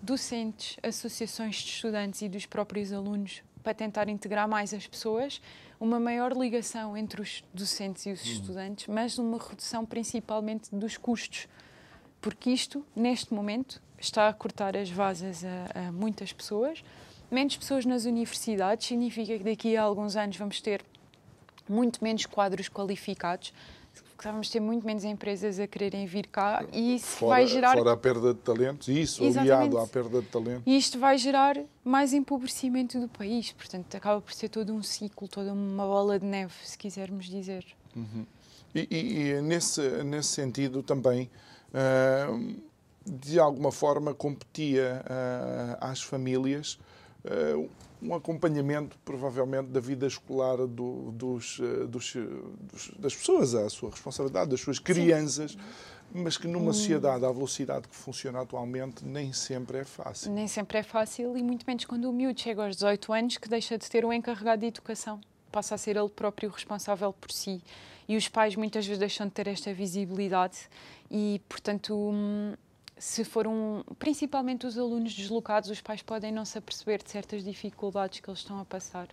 docentes, 0.00 0.76
associações 0.82 1.56
de 1.56 1.70
estudantes 1.70 2.22
e 2.22 2.28
dos 2.28 2.46
próprios 2.46 2.92
alunos 2.92 3.42
para 3.62 3.74
tentar 3.74 4.08
integrar 4.08 4.46
mais 4.46 4.74
as 4.74 4.86
pessoas, 4.86 5.40
uma 5.80 5.98
maior 5.98 6.32
ligação 6.36 6.96
entre 6.96 7.22
os 7.22 7.42
docentes 7.52 8.04
e 8.06 8.12
os 8.12 8.22
uhum. 8.24 8.32
estudantes, 8.32 8.86
mas 8.86 9.18
uma 9.18 9.38
redução 9.38 9.86
principalmente 9.86 10.74
dos 10.74 10.98
custos, 10.98 11.48
porque 12.20 12.50
isto, 12.50 12.84
neste 12.94 13.32
momento, 13.32 13.82
está 13.98 14.28
a 14.28 14.32
cortar 14.34 14.76
as 14.76 14.90
vasas 14.90 15.42
a, 15.44 15.88
a 15.88 15.92
muitas 15.92 16.32
pessoas 16.32 16.84
menos 17.30 17.56
pessoas 17.56 17.84
nas 17.84 18.04
universidades 18.04 18.86
significa 18.86 19.36
que 19.36 19.44
daqui 19.44 19.76
a 19.76 19.82
alguns 19.82 20.16
anos 20.16 20.36
vamos 20.36 20.60
ter 20.60 20.84
muito 21.68 22.02
menos 22.02 22.26
quadros 22.26 22.68
qualificados, 22.68 23.52
vamos 24.22 24.48
ter 24.48 24.60
muito 24.60 24.86
menos 24.86 25.04
empresas 25.04 25.58
a 25.60 25.66
quererem 25.66 26.06
vir 26.06 26.26
cá 26.26 26.64
e 26.72 26.96
isso 26.96 27.06
fora, 27.06 27.30
vai 27.30 27.46
gerar. 27.46 27.76
Fora 27.76 27.92
a 27.92 27.96
perda 27.96 28.32
de 28.32 28.40
talentos, 28.40 28.88
isso, 28.88 29.22
Exatamente. 29.22 29.52
aliado 29.52 29.78
à 29.78 29.86
perda 29.86 30.20
de 30.20 30.28
talentos. 30.28 30.62
E 30.66 30.76
isto 30.76 30.98
vai 30.98 31.18
gerar 31.18 31.58
mais 31.84 32.12
empobrecimento 32.12 32.98
do 32.98 33.08
país, 33.08 33.52
portanto, 33.52 33.94
acaba 33.94 34.20
por 34.20 34.32
ser 34.32 34.48
todo 34.48 34.72
um 34.72 34.82
ciclo, 34.82 35.28
toda 35.28 35.52
uma 35.52 35.84
bola 35.84 36.18
de 36.18 36.24
neve, 36.24 36.54
se 36.64 36.78
quisermos 36.78 37.26
dizer. 37.26 37.64
Uhum. 37.94 38.24
E, 38.74 38.88
e, 38.90 39.28
e, 39.30 39.42
nesse, 39.42 39.80
nesse 40.04 40.28
sentido 40.28 40.82
também. 40.82 41.30
Uh, 41.74 42.62
de 43.06 43.38
alguma 43.38 43.70
forma 43.70 44.14
competia 44.14 45.04
uh, 45.04 45.76
às 45.80 46.02
famílias 46.02 46.78
uh, 47.24 47.68
um 48.04 48.14
acompanhamento, 48.14 48.98
provavelmente, 49.04 49.68
da 49.68 49.80
vida 49.80 50.06
escolar 50.06 50.58
do, 50.66 51.10
dos, 51.12 51.58
uh, 51.58 51.88
dos, 51.88 52.14
dos, 52.60 52.90
das 52.98 53.16
pessoas, 53.16 53.54
à 53.54 53.68
sua 53.70 53.90
responsabilidade, 53.90 54.50
das 54.50 54.60
suas 54.60 54.78
crianças. 54.78 55.52
Sim. 55.52 55.58
Mas 56.12 56.36
que 56.36 56.46
numa 56.46 56.70
hum. 56.70 56.72
sociedade 56.72 57.24
à 57.24 57.32
velocidade 57.32 57.88
que 57.88 57.96
funciona 57.96 58.40
atualmente 58.40 59.04
nem 59.04 59.32
sempre 59.32 59.78
é 59.78 59.84
fácil. 59.84 60.30
Nem 60.30 60.46
sempre 60.46 60.78
é 60.78 60.82
fácil 60.82 61.36
e 61.36 61.42
muito 61.42 61.64
menos 61.66 61.84
quando 61.86 62.04
o 62.04 62.12
miúdo 62.12 62.40
chega 62.40 62.64
aos 62.64 62.76
18 62.76 63.12
anos 63.12 63.38
que 63.38 63.48
deixa 63.48 63.76
de 63.76 63.88
ter 63.88 64.04
um 64.04 64.12
encarregado 64.12 64.60
de 64.60 64.66
educação. 64.66 65.20
Passa 65.50 65.74
a 65.74 65.78
ser 65.78 65.96
ele 65.96 66.08
próprio 66.08 66.50
responsável 66.50 67.12
por 67.12 67.32
si. 67.32 67.60
E 68.06 68.16
os 68.16 68.28
pais 68.28 68.54
muitas 68.54 68.86
vezes 68.86 68.98
deixam 69.00 69.26
de 69.26 69.32
ter 69.32 69.48
esta 69.48 69.72
visibilidade 69.72 70.68
e, 71.10 71.40
portanto, 71.48 71.96
hum, 71.96 72.54
se 72.96 73.24
foram 73.24 73.84
principalmente 73.98 74.66
os 74.66 74.78
alunos 74.78 75.14
deslocados, 75.14 75.70
os 75.70 75.80
pais 75.80 76.02
podem 76.02 76.30
não 76.30 76.44
se 76.44 76.56
aperceber 76.58 77.02
de 77.02 77.10
certas 77.10 77.42
dificuldades 77.42 78.20
que 78.20 78.28
eles 78.28 78.40
estão 78.40 78.58
a 78.58 78.64
passar. 78.64 79.08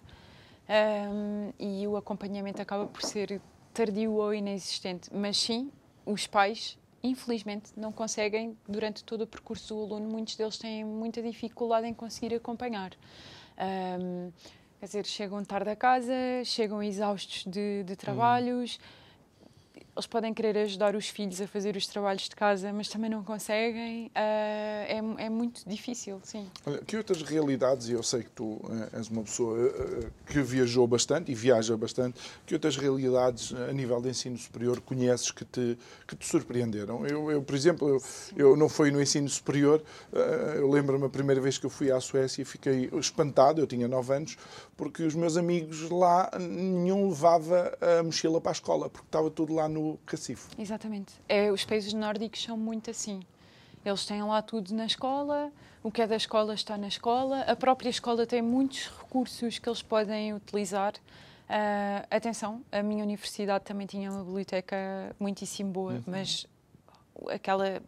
Um, 0.69 1.51
e 1.59 1.87
o 1.87 1.97
acompanhamento 1.97 2.61
acaba 2.61 2.85
por 2.85 3.01
ser 3.01 3.41
tardio 3.73 4.13
ou 4.13 4.33
inexistente. 4.33 5.09
Mas 5.13 5.37
sim, 5.37 5.71
os 6.05 6.27
pais, 6.27 6.77
infelizmente, 7.03 7.71
não 7.75 7.91
conseguem, 7.91 8.57
durante 8.67 9.03
todo 9.03 9.23
o 9.23 9.27
percurso 9.27 9.73
do 9.73 9.81
aluno, 9.81 10.09
muitos 10.09 10.35
deles 10.35 10.57
têm 10.57 10.85
muita 10.85 11.21
dificuldade 11.21 11.87
em 11.87 11.93
conseguir 11.93 12.35
acompanhar. 12.35 12.91
Um, 13.99 14.31
quer 14.79 14.85
dizer, 14.85 15.05
chegam 15.05 15.43
tarde 15.43 15.71
a 15.71 15.75
casa, 15.75 16.13
chegam 16.45 16.81
exaustos 16.83 17.43
de, 17.45 17.83
de 17.83 17.95
trabalhos. 17.95 18.79
Hum 18.79 19.00
eles 19.95 20.07
podem 20.07 20.33
querer 20.33 20.57
ajudar 20.59 20.95
os 20.95 21.09
filhos 21.09 21.41
a 21.41 21.47
fazer 21.47 21.75
os 21.75 21.85
trabalhos 21.85 22.23
de 22.23 22.35
casa, 22.35 22.71
mas 22.71 22.87
também 22.87 23.09
não 23.09 23.23
conseguem. 23.23 24.05
Uh, 24.07 24.11
é, 24.15 25.01
é, 25.17 25.29
muito 25.29 25.67
difícil, 25.67 26.19
sim. 26.23 26.47
Olha, 26.65 26.79
que 26.79 26.95
outras 26.95 27.21
realidades, 27.21 27.89
e 27.89 27.91
eu 27.91 28.01
sei 28.01 28.23
que 28.23 28.29
tu 28.29 28.61
eh, 28.69 28.97
és 28.97 29.09
uma 29.09 29.23
pessoa 29.23 29.57
uh, 29.57 30.11
que 30.25 30.41
viajou 30.41 30.87
bastante 30.87 31.31
e 31.31 31.35
viaja 31.35 31.75
bastante, 31.75 32.19
que 32.45 32.53
outras 32.53 32.77
realidades 32.77 33.53
a 33.53 33.73
nível 33.73 34.01
de 34.01 34.09
ensino 34.09 34.37
superior 34.37 34.79
conheces 34.79 35.29
que 35.29 35.43
te, 35.43 35.77
que 36.07 36.15
te 36.15 36.25
surpreenderam? 36.25 37.05
Eu, 37.05 37.29
eu 37.29 37.41
por 37.41 37.55
exemplo, 37.55 37.89
eu, 37.89 38.01
eu, 38.35 38.55
não 38.55 38.69
fui 38.69 38.91
no 38.91 39.01
ensino 39.01 39.27
superior, 39.27 39.83
uh, 40.13 40.17
eu 40.55 40.69
lembro-me 40.69 41.05
a 41.05 41.09
primeira 41.09 41.41
vez 41.41 41.57
que 41.57 41.65
eu 41.65 41.69
fui 41.69 41.91
à 41.91 41.99
Suécia 41.99 42.41
e 42.41 42.45
fiquei 42.45 42.89
espantado, 42.93 43.59
eu 43.59 43.67
tinha 43.67 43.89
9 43.89 44.13
anos, 44.13 44.37
porque 44.77 45.03
os 45.03 45.15
meus 45.15 45.35
amigos 45.35 45.89
lá, 45.89 46.31
nenhum 46.39 47.09
levava 47.09 47.77
a 47.99 48.03
mochila 48.03 48.39
para 48.39 48.51
a 48.51 48.53
escola, 48.53 48.89
porque 48.89 49.07
estava 49.07 49.29
tudo 49.29 49.53
lá 49.53 49.67
no 49.67 49.80
no 49.81 49.97
cacifo. 50.05 50.49
Exatamente. 50.57 51.13
É, 51.27 51.51
os 51.51 51.65
países 51.65 51.93
nórdicos 51.93 52.43
são 52.43 52.57
muito 52.57 52.89
assim. 52.89 53.21
Eles 53.83 54.05
têm 54.05 54.21
lá 54.23 54.41
tudo 54.41 54.73
na 54.73 54.85
escola, 54.85 55.51
o 55.83 55.91
que 55.91 56.01
é 56.01 56.07
da 56.07 56.15
escola 56.15 56.53
está 56.53 56.77
na 56.77 56.87
escola, 56.87 57.41
a 57.41 57.55
própria 57.55 57.89
escola 57.89 58.27
tem 58.27 58.41
muitos 58.41 58.87
recursos 58.87 59.57
que 59.57 59.67
eles 59.67 59.81
podem 59.81 60.33
utilizar. 60.33 60.93
Uh, 60.93 62.07
atenção, 62.09 62.61
a 62.71 62.81
minha 62.83 63.03
universidade 63.03 63.65
também 63.65 63.87
tinha 63.87 64.11
uma 64.11 64.23
biblioteca 64.23 64.75
muitíssimo 65.19 65.71
boa, 65.71 65.93
uhum. 65.93 66.03
mas 66.05 66.45
aquela 67.29 67.81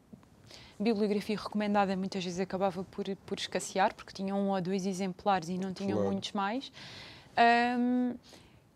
bibliografia 0.79 1.37
recomendada 1.37 1.95
muitas 1.95 2.23
vezes 2.23 2.39
acabava 2.39 2.83
por, 2.83 3.05
por 3.25 3.37
escassear, 3.37 3.93
porque 3.93 4.11
tinham 4.11 4.37
um 4.37 4.49
ou 4.49 4.59
dois 4.59 4.85
exemplares 4.85 5.47
e 5.49 5.57
não 5.57 5.73
tinham 5.73 5.97
claro. 5.97 6.11
muitos 6.11 6.31
mais. 6.33 6.71
Um, 7.79 8.15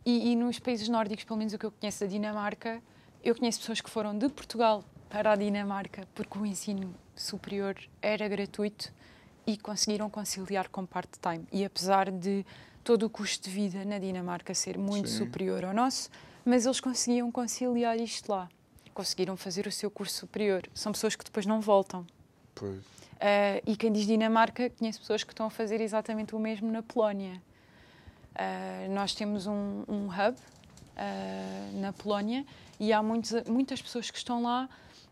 e, 0.05 0.32
e, 0.32 0.36
nos 0.36 0.57
países 0.57 0.88
nórdicos, 0.88 1.26
pelo 1.26 1.38
menos 1.38 1.53
o 1.53 1.57
que 1.57 1.65
eu 1.65 1.72
conheço 1.72 1.99
da 1.99 2.07
Dinamarca, 2.07 2.82
eu 3.24 3.36
conheço 3.36 3.59
pessoas 3.59 3.82
que 3.82 3.89
foram 3.89 4.18
de 4.18 4.30
Portugal 4.30 4.84
para 5.09 5.32
a 5.32 5.36
Dinamarca 5.36 6.07
porque 6.13 6.38
o 6.38 6.45
ensino 6.45 6.93
superior 7.15 7.76
era 8.01 8.28
gratuito 8.28 8.93
e 9.45 9.57
conseguiram 9.57 10.09
conciliar 10.09 10.68
com 10.70 10.86
part-time. 10.86 11.47
E 11.51 11.63
apesar 11.63 12.11
de 12.11 12.45
todo 12.84 13.03
o 13.05 13.09
custo 13.09 13.49
de 13.49 13.53
vida 13.53 13.84
na 13.86 13.97
Dinamarca 13.97 14.53
ser 14.53 14.78
muito 14.78 15.09
Sim. 15.09 15.26
superior 15.26 15.65
ao 15.65 15.74
nosso, 15.74 16.09
mas 16.45 16.65
eles 16.65 16.80
conseguiam 16.80 17.32
conciliar 17.32 17.97
isto 17.97 18.30
lá. 18.32 18.49
Conseguiram 18.93 19.38
fazer 19.38 19.68
o 19.68 19.72
seu 19.72 19.91
curso 19.91 20.15
superior. 20.15 20.63
São 20.74 20.91
pessoas 20.91 21.15
que 21.15 21.24
depois 21.24 21.45
não 21.45 21.61
voltam. 21.61 22.05
Pois. 22.55 22.78
Uh, 22.78 23.61
e 23.65 23.76
quem 23.76 23.91
diz 23.91 24.05
Dinamarca, 24.05 24.70
conhece 24.70 24.99
pessoas 24.99 25.24
que 25.24 25.32
estão 25.32 25.47
a 25.47 25.49
fazer 25.49 25.82
exatamente 25.82 26.36
o 26.36 26.39
mesmo 26.39 26.72
na 26.72 26.84
Polónia. 26.84 27.41
Uh, 28.36 28.93
nós 28.93 29.15
temos 29.15 29.47
um, 29.47 29.84
um 29.88 30.07
hub 30.07 30.38
uh, 30.38 31.82
na 31.82 31.91
Polónia 31.93 32.45
e 32.80 32.93
há 32.93 33.01
muitos, 33.01 33.32
muitas 33.47 33.82
pessoas 33.82 34.11
que 34.11 34.17
estão 34.17 34.41
lá 34.41 34.69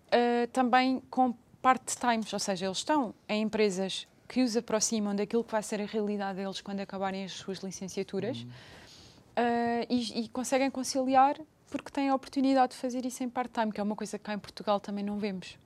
uh, 0.08 0.48
também 0.52 1.02
com 1.10 1.34
part-times, 1.62 2.32
ou 2.32 2.40
seja, 2.40 2.66
eles 2.66 2.78
estão 2.78 3.14
em 3.28 3.42
empresas 3.42 4.08
que 4.28 4.42
os 4.42 4.56
aproximam 4.56 5.16
daquilo 5.16 5.44
que 5.44 5.52
vai 5.52 5.64
ser 5.64 5.82
a 5.82 5.86
realidade 5.86 6.38
deles 6.38 6.62
quando 6.62 6.80
acabarem 6.80 7.24
as 7.24 7.32
suas 7.34 7.60
licenciaturas 7.60 8.42
uhum. 8.42 8.50
uh, 8.50 9.86
e, 9.90 10.22
e, 10.22 10.30
conseguem 10.30 10.70
conciliar 10.70 11.40
porque 11.70 11.92
têm 11.92 12.10
a 12.10 12.16
oportunidade 12.16 12.74
de 12.74 12.78
fazer 12.78 13.06
isso 13.06 13.24
em 13.24 13.30
part-time, 13.30 13.72
que 13.72 13.80
é 13.80 13.84
uma 13.84 13.96
coisa 13.96 14.18
que 14.18 14.24
cá 14.24 14.34
em 14.34 14.40
Portugal 14.40 14.80
também 14.80 15.04
não 15.04 15.18
vemos. 15.18 15.58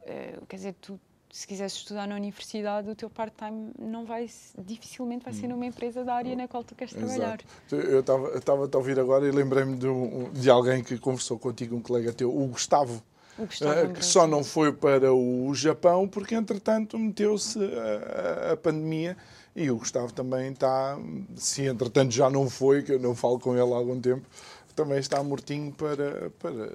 Uh, 0.00 0.46
quer 0.46 0.56
dizer, 0.56 0.74
tu 0.80 0.98
se 1.32 1.46
quiseres 1.46 1.72
estudar 1.72 2.06
na 2.06 2.14
universidade, 2.14 2.90
o 2.90 2.94
teu 2.94 3.08
part-time 3.08 3.72
não 3.78 4.04
vai, 4.04 4.28
dificilmente 4.58 5.24
vai 5.24 5.32
ser 5.32 5.48
numa 5.48 5.64
empresa 5.64 6.04
da 6.04 6.14
área 6.14 6.36
na 6.36 6.46
qual 6.46 6.62
tu 6.62 6.74
queres 6.74 6.92
trabalhar. 6.92 7.40
Exato. 7.70 7.74
Eu 7.74 8.00
estava 8.00 8.68
a 8.70 8.76
ouvir 8.76 9.00
agora 9.00 9.26
e 9.26 9.30
lembrei-me 9.30 9.78
de, 9.78 9.88
um, 9.88 10.30
de 10.30 10.50
alguém 10.50 10.84
que 10.84 10.98
conversou 10.98 11.38
contigo, 11.38 11.74
um 11.74 11.80
colega 11.80 12.12
teu, 12.12 12.28
o 12.28 12.46
Gustavo. 12.48 13.02
O 13.38 13.46
Gustavo 13.46 13.86
uh, 13.86 13.92
que 13.94 14.04
só 14.04 14.26
não 14.26 14.44
foi 14.44 14.74
para 14.74 15.10
o 15.10 15.54
Japão 15.54 16.06
porque, 16.06 16.34
entretanto, 16.34 16.98
meteu-se 16.98 17.58
a, 17.58 18.52
a 18.52 18.56
pandemia 18.58 19.16
e 19.56 19.70
o 19.70 19.78
Gustavo 19.78 20.12
também 20.12 20.52
está, 20.52 20.98
se 21.34 21.62
entretanto 21.64 22.12
já 22.12 22.28
não 22.28 22.50
foi, 22.50 22.82
que 22.82 22.92
eu 22.92 22.98
não 22.98 23.14
falo 23.14 23.38
com 23.38 23.52
ele 23.56 23.72
há 23.72 23.76
algum 23.76 23.98
tempo, 23.98 24.26
também 24.74 24.98
está 24.98 25.22
mortinho 25.22 25.72
para, 25.72 26.30
para, 26.38 26.68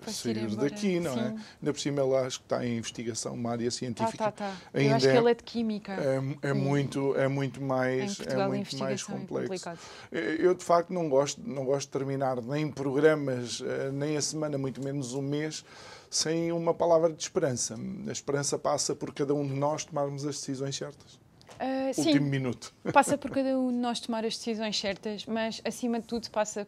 para 0.00 0.12
sair 0.12 0.54
daqui, 0.56 1.00
não 1.00 1.12
é? 1.12 1.14
Sim. 1.14 1.20
é? 1.20 1.24
Ainda 1.60 1.72
por 1.72 1.80
cima 1.80 2.02
ele 2.02 2.16
acho 2.16 2.38
que 2.38 2.44
está 2.44 2.66
em 2.66 2.78
investigação, 2.78 3.34
uma 3.34 3.50
área 3.50 3.70
científica. 3.70 4.18
Tá, 4.18 4.32
tá, 4.32 4.50
tá. 4.50 4.56
Ainda 4.74 4.90
Eu 4.90 4.96
acho 4.96 5.08
que 5.08 5.16
ele 5.16 5.30
é 5.30 5.34
de 5.34 5.44
química. 5.44 5.92
É, 5.92 6.48
é 6.50 6.52
muito, 6.52 7.16
é 7.16 7.28
muito 7.28 7.62
mais, 7.62 8.20
é 8.20 8.46
muito 8.48 8.76
mais 8.78 9.02
complexo. 9.02 9.70
Eu 10.10 10.54
de 10.54 10.64
facto 10.64 10.92
não 10.92 11.08
gosto, 11.08 11.40
não 11.44 11.64
gosto 11.64 11.86
de 11.86 11.92
terminar 11.92 12.40
nem 12.42 12.70
programas, 12.70 13.62
eh, 13.64 13.90
nem 13.92 14.16
a 14.16 14.22
semana, 14.22 14.58
muito 14.58 14.82
menos 14.82 15.14
um 15.14 15.22
mês, 15.22 15.64
sem 16.10 16.52
uma 16.52 16.74
palavra 16.74 17.12
de 17.12 17.22
esperança. 17.22 17.76
A 18.06 18.12
esperança 18.12 18.58
passa 18.58 18.94
por 18.94 19.14
cada 19.14 19.34
um 19.34 19.46
de 19.46 19.54
nós 19.54 19.84
tomarmos 19.84 20.26
as 20.26 20.36
decisões 20.36 20.76
certas. 20.76 21.18
Uh, 21.60 21.88
Último 21.88 22.24
sim, 22.24 22.30
minuto. 22.30 22.74
Passa 22.90 23.18
por 23.18 23.30
cada 23.30 23.58
um 23.58 23.70
de 23.70 23.76
nós 23.76 24.00
tomar 24.00 24.24
as 24.24 24.36
decisões 24.36 24.80
certas, 24.80 25.26
mas 25.26 25.60
acima 25.62 26.00
de 26.00 26.06
tudo 26.06 26.30
passa 26.30 26.66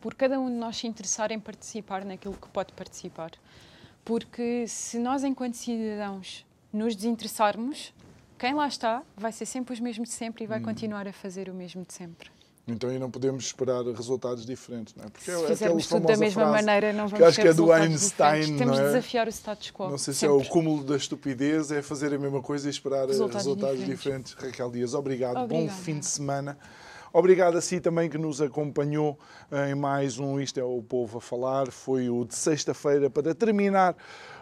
por 0.00 0.14
cada 0.14 0.38
um 0.38 0.48
de 0.48 0.56
nós 0.56 0.76
se 0.76 0.86
interessar 0.86 1.30
em 1.32 1.40
participar 1.40 2.04
naquilo 2.04 2.34
que 2.34 2.48
pode 2.48 2.72
participar. 2.72 3.32
Porque 4.04 4.66
se 4.68 4.98
nós, 4.98 5.24
enquanto 5.24 5.54
cidadãos, 5.54 6.46
nos 6.72 6.94
desinteressarmos, 6.94 7.92
quem 8.38 8.54
lá 8.54 8.68
está 8.68 9.02
vai 9.16 9.32
ser 9.32 9.46
sempre 9.46 9.72
os 9.74 9.80
mesmos 9.80 10.08
de 10.08 10.14
sempre 10.14 10.44
e 10.44 10.46
vai 10.46 10.60
hum. 10.60 10.64
continuar 10.64 11.08
a 11.08 11.12
fazer 11.12 11.48
o 11.48 11.54
mesmo 11.54 11.84
de 11.84 11.92
sempre. 11.92 12.30
Então 12.68 12.90
aí 12.90 12.98
não 12.98 13.08
podemos 13.08 13.44
esperar 13.44 13.84
resultados 13.84 14.44
diferentes, 14.44 14.92
não 14.96 15.04
é? 15.04 15.08
Porque 15.08 15.24
se 15.24 15.30
é 15.30 15.46
fizermos 15.46 15.86
tudo 15.86 16.04
da 16.04 16.16
mesma 16.16 16.42
frase, 16.42 16.66
maneira, 16.66 16.92
não 16.92 17.06
vamos 17.06 17.18
que 17.18 17.24
acho 17.24 17.40
que 17.40 17.46
é 17.46 17.54
do 17.54 17.70
Einstein, 17.70 18.40
diferentes. 18.40 18.58
Temos 18.58 18.76
de 18.76 18.82
é? 18.82 18.86
desafiar 18.86 19.28
o 19.28 19.30
status 19.30 19.70
quo. 19.70 19.88
Não 19.88 19.98
sei 19.98 20.12
se 20.12 20.20
sempre. 20.20 20.34
é 20.34 20.38
o 20.38 20.44
cúmulo 20.48 20.82
da 20.82 20.96
estupidez, 20.96 21.70
é 21.70 21.80
fazer 21.80 22.12
a 22.12 22.18
mesma 22.18 22.42
coisa 22.42 22.66
e 22.66 22.70
esperar 22.70 23.06
resultados, 23.06 23.36
resultados 23.36 23.78
diferentes. 23.78 24.32
diferentes. 24.32 24.32
Raquel 24.32 24.70
Dias, 24.72 24.94
obrigado. 24.94 25.36
Obrigada. 25.38 25.72
Bom 25.72 25.80
fim 25.80 26.00
de 26.00 26.06
semana. 26.06 26.58
Obrigado 27.12 27.56
a 27.56 27.60
si 27.60 27.80
também 27.80 28.08
que 28.10 28.18
nos 28.18 28.42
acompanhou 28.42 29.18
em 29.68 29.74
mais 29.74 30.18
um 30.18 30.40
Isto 30.40 30.60
é 30.60 30.64
o 30.64 30.82
Povo 30.82 31.18
a 31.18 31.20
Falar. 31.20 31.70
Foi 31.70 32.08
o 32.08 32.24
de 32.24 32.34
sexta-feira 32.34 33.08
para 33.08 33.34
terminar 33.34 33.96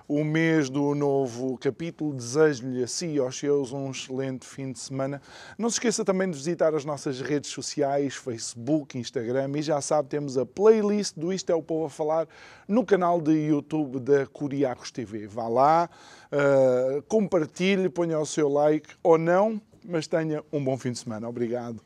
o 0.07 0.23
mês 0.23 0.69
do 0.69 0.95
novo 0.95 1.57
capítulo. 1.59 2.15
Desejo-lhe 2.15 2.83
a 2.83 2.87
si 2.87 3.07
e 3.07 3.19
aos 3.19 3.39
seus 3.39 3.73
um 3.73 3.91
excelente 3.91 4.47
fim 4.47 4.73
de 4.73 4.79
semana. 4.79 5.21
Não 5.57 5.71
se 5.71 5.77
esqueça 5.77 6.05
também 6.05 6.31
de 6.31 6.37
visitar 6.37 6.75
as 6.75 6.85
nossas 6.85 7.21
redes 7.21 7.51
sociais, 7.51 8.15
Facebook, 8.15 8.99
Instagram 8.99 9.51
e 9.57 9.63
já 9.63 9.81
sabe, 9.81 10.09
temos 10.09 10.37
a 10.37 10.45
playlist 10.45 11.17
do 11.17 11.33
Isto 11.33 11.51
é 11.51 11.55
o 11.55 11.63
Povo 11.63 11.87
a 11.87 11.91
Falar 11.91 12.27
no 12.67 12.85
canal 12.85 13.21
de 13.21 13.33
YouTube 13.33 14.01
da 14.01 14.27
Curiacos 14.27 14.91
TV. 14.91 15.27
Vá 15.27 15.49
lá, 15.49 15.89
uh, 16.33 17.03
compartilhe, 17.03 17.89
ponha 17.89 18.19
o 18.19 18.27
seu 18.27 18.49
like 18.49 18.89
ou 19.03 19.19
não 19.19 19.61
mas 19.85 20.07
tenha 20.07 20.43
um 20.51 20.65
bom 20.65 20.79
fim 20.79 20.93
de 20.93 20.99
semana. 20.99 21.29
Obrigado. 21.29 21.81